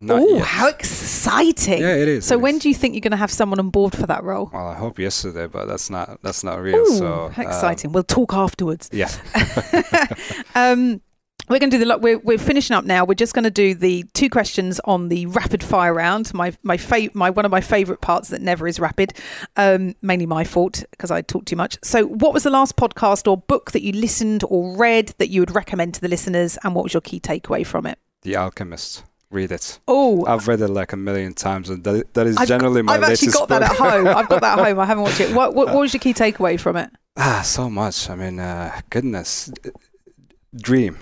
Not 0.02 0.22
Oh, 0.22 0.36
yet. 0.38 0.46
how 0.46 0.68
exciting! 0.68 1.80
Yeah, 1.82 1.96
it 1.96 2.08
is. 2.08 2.26
So 2.26 2.36
it 2.36 2.42
when 2.42 2.56
is. 2.56 2.62
do 2.62 2.70
you 2.70 2.76
think 2.76 2.94
you're 2.96 3.02
going 3.02 3.12
to 3.12 3.18
have 3.18 3.32
someone 3.32 3.60
on 3.60 3.70
board 3.70 3.96
for 3.96 4.06
that 4.08 4.24
role? 4.24 4.50
Well, 4.54 4.68
I 4.68 4.76
hope 4.76 5.00
yesterday, 5.00 5.48
but 5.48 5.66
that's 5.68 5.90
not 5.90 6.22
that's 6.22 6.44
not 6.44 6.62
real. 6.62 6.78
Ooh, 6.80 6.98
so 6.98 7.30
how 7.34 7.44
um, 7.44 7.48
exciting! 7.48 7.92
we'll 7.94 8.04
talk 8.04 8.34
afterwards. 8.34 8.90
yeah. 8.92 9.10
um, 10.56 11.02
we're 11.48 11.60
going 11.60 11.70
to 11.70 11.78
do 11.78 11.80
the. 11.80 11.86
lo- 11.86 11.98
We're, 11.98 12.18
we're 12.20 12.38
finishing 12.40 12.76
up 12.76 12.86
now. 12.86 13.06
We're 13.06 13.14
just 13.14 13.34
going 13.36 13.44
to 13.44 13.52
do 13.52 13.76
the 13.76 14.04
two 14.14 14.30
questions 14.32 14.82
on 14.86 15.10
the 15.10 15.28
rapid 15.28 15.64
fire 15.64 15.94
round. 15.94 16.34
My 16.34 16.54
my 16.64 16.76
fa- 16.78 17.10
my 17.14 17.30
one 17.30 17.46
of 17.46 17.52
my 17.52 17.62
favourite 17.62 18.02
parts 18.02 18.30
that 18.30 18.42
never 18.42 18.68
is 18.68 18.80
rapid. 18.80 19.14
Um, 19.56 19.96
mainly 20.02 20.26
my 20.26 20.44
fault 20.44 20.84
because 20.92 21.12
I 21.12 21.22
talk 21.22 21.46
too 21.46 21.56
much. 21.56 21.78
So, 21.84 22.06
what 22.08 22.34
was 22.34 22.44
the 22.44 22.50
last 22.50 22.76
podcast 22.78 23.30
or 23.30 23.38
book 23.38 23.72
that 23.72 23.84
you 23.84 23.92
listened 23.94 24.44
or 24.50 24.76
read 24.76 25.14
that 25.20 25.30
you 25.30 25.42
would 25.42 25.54
recommend 25.54 25.94
to 25.96 26.02
the 26.02 26.08
listeners, 26.10 26.58
and 26.64 26.74
what 26.74 26.84
was 26.84 26.94
your 26.94 27.02
key 27.02 27.20
takeaway 27.20 27.66
from 27.66 27.86
it? 27.86 28.00
The 28.24 28.36
Alchemist. 28.36 29.04
Read 29.36 29.52
it. 29.52 29.80
Oh, 29.88 30.26
I've 30.26 30.48
read 30.48 30.62
it 30.62 30.70
like 30.70 30.94
a 30.94 30.98
million 30.98 31.34
times, 31.34 31.70
and 31.70 31.84
that, 31.84 32.14
that 32.16 32.26
is 32.26 32.38
I've- 32.38 32.48
generally 32.48 32.82
my 32.82 32.94
I've 32.94 33.04
actually 33.04 33.34
got 33.34 33.50
that 33.50 33.62
at 33.64 33.76
home. 33.76 34.08
I've 34.08 34.30
got 34.30 34.42
that 34.42 34.58
at 34.60 34.66
home. 34.68 34.80
I 34.80 34.86
haven't 34.86 35.04
watched 35.04 35.20
it. 35.20 35.36
What, 35.36 35.54
what, 35.54 35.68
what 35.68 35.78
was 35.82 35.94
your 35.94 36.00
key 36.00 36.14
takeaway 36.14 36.58
from 36.60 36.76
it? 36.78 36.90
Ah, 37.18 37.42
so 37.44 37.70
much. 37.70 38.10
I 38.10 38.16
mean, 38.16 38.40
uh, 38.40 38.80
goodness, 38.90 39.52
dream. 40.56 40.98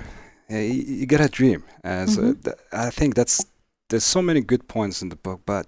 You, 0.49 0.57
you 0.59 1.05
gotta 1.05 1.29
dream. 1.29 1.63
And 1.83 2.09
so 2.09 2.21
Mhm. 2.21 2.43
th- 2.43 2.55
I 2.71 2.89
think 2.89 3.15
that's 3.15 3.45
there's 3.89 4.03
so 4.03 4.21
many 4.21 4.41
good 4.41 4.67
points 4.67 5.01
in 5.01 5.09
the 5.09 5.15
book, 5.15 5.41
but 5.45 5.67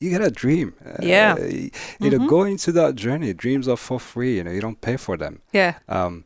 you 0.00 0.10
gotta 0.10 0.30
dream. 0.30 0.74
Uh, 0.84 0.96
Yeah. 1.02 1.36
You 1.38 2.10
know, 2.10 2.18
Mhm. 2.20 2.28
go 2.28 2.44
into 2.44 2.72
that 2.72 2.94
journey. 2.96 3.32
Dreams 3.34 3.68
are 3.68 3.76
for 3.76 3.98
free. 4.00 4.36
You 4.36 4.44
know, 4.44 4.50
you 4.50 4.60
don't 4.60 4.80
pay 4.80 4.96
for 4.96 5.16
them. 5.16 5.40
Yeah, 5.52 5.74
Um, 5.88 6.24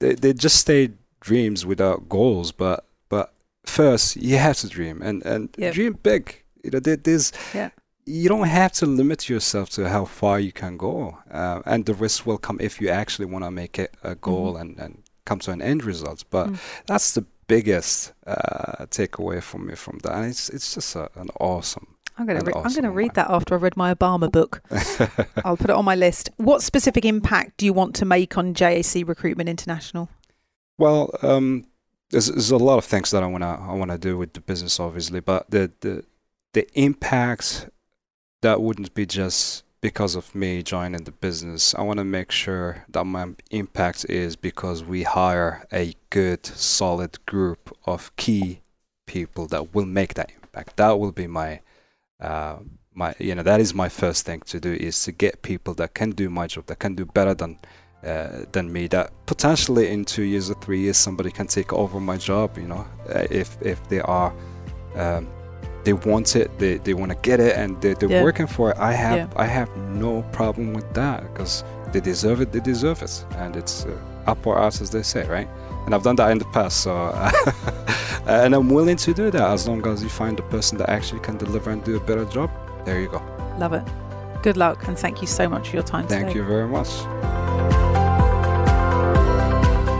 they 0.00 0.14
they 0.14 0.32
just 0.32 0.56
stay 0.56 0.90
dreams 1.20 1.64
without 1.66 2.08
goals. 2.08 2.52
But 2.52 2.84
first, 3.64 4.16
you 4.16 4.36
have 4.38 4.56
to 4.58 4.68
dream 4.68 5.02
and 5.02 5.22
and 5.26 5.48
Yep. 5.58 5.74
dream 5.74 5.98
big. 6.02 6.42
You 6.64 6.70
know, 6.70 6.80
there, 6.80 6.96
there's 6.96 7.32
Yeah. 7.54 7.70
you 8.06 8.28
don't 8.28 8.48
have 8.48 8.72
to 8.72 8.86
limit 8.86 9.28
yourself 9.28 9.68
to 9.70 9.88
how 9.88 10.04
far 10.04 10.40
you 10.40 10.52
can 10.52 10.76
go, 10.76 11.18
uh, 11.30 11.60
and 11.66 11.86
the 11.86 11.94
risk 11.94 12.26
will 12.26 12.38
come 12.38 12.58
if 12.60 12.80
you 12.80 12.88
actually 12.88 13.26
want 13.26 13.44
to 13.44 13.50
make 13.50 13.78
it 13.78 13.94
a 14.02 14.14
goal 14.14 14.56
and, 14.56 14.78
and 14.78 15.02
come 15.24 15.38
to 15.40 15.50
an 15.52 15.62
end 15.62 15.84
result. 15.84 16.24
But 16.30 16.46
Mm. 16.48 16.58
that's 16.86 17.12
the 17.14 17.24
biggest 17.48 18.12
uh, 18.26 18.86
takeaway 18.86 19.40
from 19.42 19.66
me 19.66 19.74
from 19.76 19.98
that, 20.02 20.12
and 20.14 20.24
it's 20.26 20.48
it's 20.50 20.74
just 20.74 20.96
a, 20.96 21.08
an 21.16 21.28
awesome. 21.40 21.86
I'm 22.18 22.26
gonna 22.26 22.40
An 22.40 22.46
re- 22.46 22.52
I'm 22.54 22.66
awesome 22.66 22.82
gonna 22.82 22.94
read 22.94 23.14
that 23.14 23.30
after 23.30 23.54
I've 23.54 23.62
read 23.62 23.76
my 23.76 23.94
Obama 23.94 24.30
book. 24.30 24.60
I'll 25.44 25.56
put 25.56 25.70
it 25.70 25.76
on 25.76 25.84
my 25.84 25.94
list. 25.96 26.30
What 26.36 26.62
specific 26.62 27.04
impact 27.04 27.56
do 27.56 27.64
you 27.66 27.72
want 27.72 27.94
to 27.96 28.04
make 28.04 28.36
on 28.38 28.54
JAC 28.54 29.06
Recruitment 29.08 29.48
International? 29.48 30.08
well, 30.78 31.10
um, 31.22 31.64
there's, 32.12 32.28
there's 32.28 32.52
a 32.52 32.56
lot 32.56 32.78
of 32.78 32.84
things 32.84 33.10
that 33.10 33.22
I 33.22 33.26
wanna 33.26 33.58
I 33.68 33.74
wanna 33.74 33.98
do 33.98 34.16
with 34.16 34.34
the 34.34 34.40
business, 34.40 34.78
obviously, 34.78 35.20
but 35.20 35.50
the 35.50 35.72
the 35.80 36.04
the 36.52 36.68
impact 36.74 37.68
that 38.42 38.60
wouldn't 38.60 38.94
be 38.94 39.06
just 39.06 39.64
because 39.80 40.14
of 40.14 40.34
me 40.34 40.62
joining 40.62 41.04
the 41.04 41.10
business. 41.10 41.74
I 41.74 41.82
want 41.82 41.98
to 41.98 42.04
make 42.04 42.30
sure 42.30 42.84
that 42.88 43.04
my 43.04 43.30
impact 43.50 44.06
is 44.08 44.36
because 44.36 44.84
we 44.84 45.02
hire 45.02 45.66
a 45.72 45.94
good, 46.10 46.46
solid 46.46 47.18
group 47.26 47.76
of 47.84 48.14
key 48.16 48.60
people 49.06 49.46
that 49.48 49.74
will 49.74 49.84
make 49.84 50.14
that 50.14 50.30
impact. 50.40 50.76
That 50.76 50.98
will 51.00 51.10
be 51.10 51.26
my, 51.26 51.60
uh, 52.20 52.58
my, 52.94 53.14
you 53.18 53.34
know, 53.34 53.42
that 53.42 53.60
is 53.60 53.74
my 53.74 53.88
first 53.88 54.24
thing 54.24 54.40
to 54.46 54.60
do 54.60 54.72
is 54.72 55.02
to 55.04 55.12
get 55.12 55.42
people 55.42 55.74
that 55.74 55.94
can 55.94 56.12
do 56.12 56.30
my 56.30 56.46
job, 56.46 56.66
that 56.66 56.78
can 56.78 56.94
do 56.94 57.04
better 57.04 57.34
than, 57.34 57.58
uh, 58.06 58.44
than 58.52 58.72
me. 58.72 58.86
That 58.88 59.10
potentially 59.26 59.88
in 59.90 60.04
two 60.04 60.22
years 60.24 60.50
or 60.50 60.54
three 60.54 60.80
years 60.80 60.96
somebody 60.96 61.30
can 61.30 61.46
take 61.46 61.72
over 61.72 62.00
my 62.00 62.16
job. 62.16 62.56
You 62.58 62.66
know, 62.68 62.86
uh, 63.14 63.26
if 63.30 63.56
if 63.62 63.86
they 63.88 64.00
are. 64.00 64.32
Um, 64.96 65.28
they 65.84 65.94
want 65.94 66.36
it 66.36 66.48
they, 66.60 66.78
they 66.78 66.94
want 66.94 67.10
to 67.10 67.18
get 67.22 67.40
it 67.40 67.56
and 67.56 67.80
they, 67.82 67.94
they're 67.94 68.08
Yeah. 68.08 68.22
working 68.22 68.46
for 68.46 68.70
it 68.70 68.76
i 68.78 68.92
have 68.92 69.16
Yeah. 69.16 69.26
i 69.34 69.46
have 69.46 69.68
no 69.76 70.22
problem 70.30 70.74
with 70.74 70.88
that 70.94 71.22
because 71.32 71.64
they 71.92 71.98
deserve 71.98 72.40
it 72.40 72.52
they 72.52 72.60
deserve 72.60 73.02
it 73.02 73.24
and 73.36 73.56
it's 73.56 73.84
uh, 73.84 73.90
up 74.30 74.46
or 74.46 74.56
out 74.60 74.80
as 74.80 74.90
they 74.90 75.02
say 75.02 75.26
right 75.26 75.48
and 75.84 75.92
i've 75.92 76.04
done 76.04 76.14
that 76.16 76.30
in 76.30 76.38
the 76.38 76.44
past 76.52 76.82
so 76.84 76.92
and 78.28 78.54
i'm 78.54 78.68
willing 78.70 78.96
to 78.96 79.12
do 79.12 79.28
that 79.32 79.42
as 79.50 79.66
long 79.66 79.84
as 79.88 80.04
you 80.04 80.08
find 80.08 80.36
the 80.36 80.44
person 80.44 80.78
that 80.78 80.88
actually 80.88 81.18
can 81.20 81.36
deliver 81.36 81.70
and 81.72 81.82
do 81.82 81.96
a 81.96 82.00
better 82.00 82.26
job 82.26 82.48
there 82.84 83.00
you 83.00 83.08
go 83.08 83.20
Love 83.58 83.72
it. 83.72 83.82
Good 84.44 84.56
luck 84.56 84.86
and 84.86 84.96
thank 84.96 85.20
you 85.20 85.26
so 85.26 85.48
much 85.48 85.68
for 85.70 85.74
your 85.74 85.82
time 85.84 86.06
thank 86.06 86.28
today. 86.28 86.38
you 86.38 86.44
very 86.44 86.68
much 86.68 87.91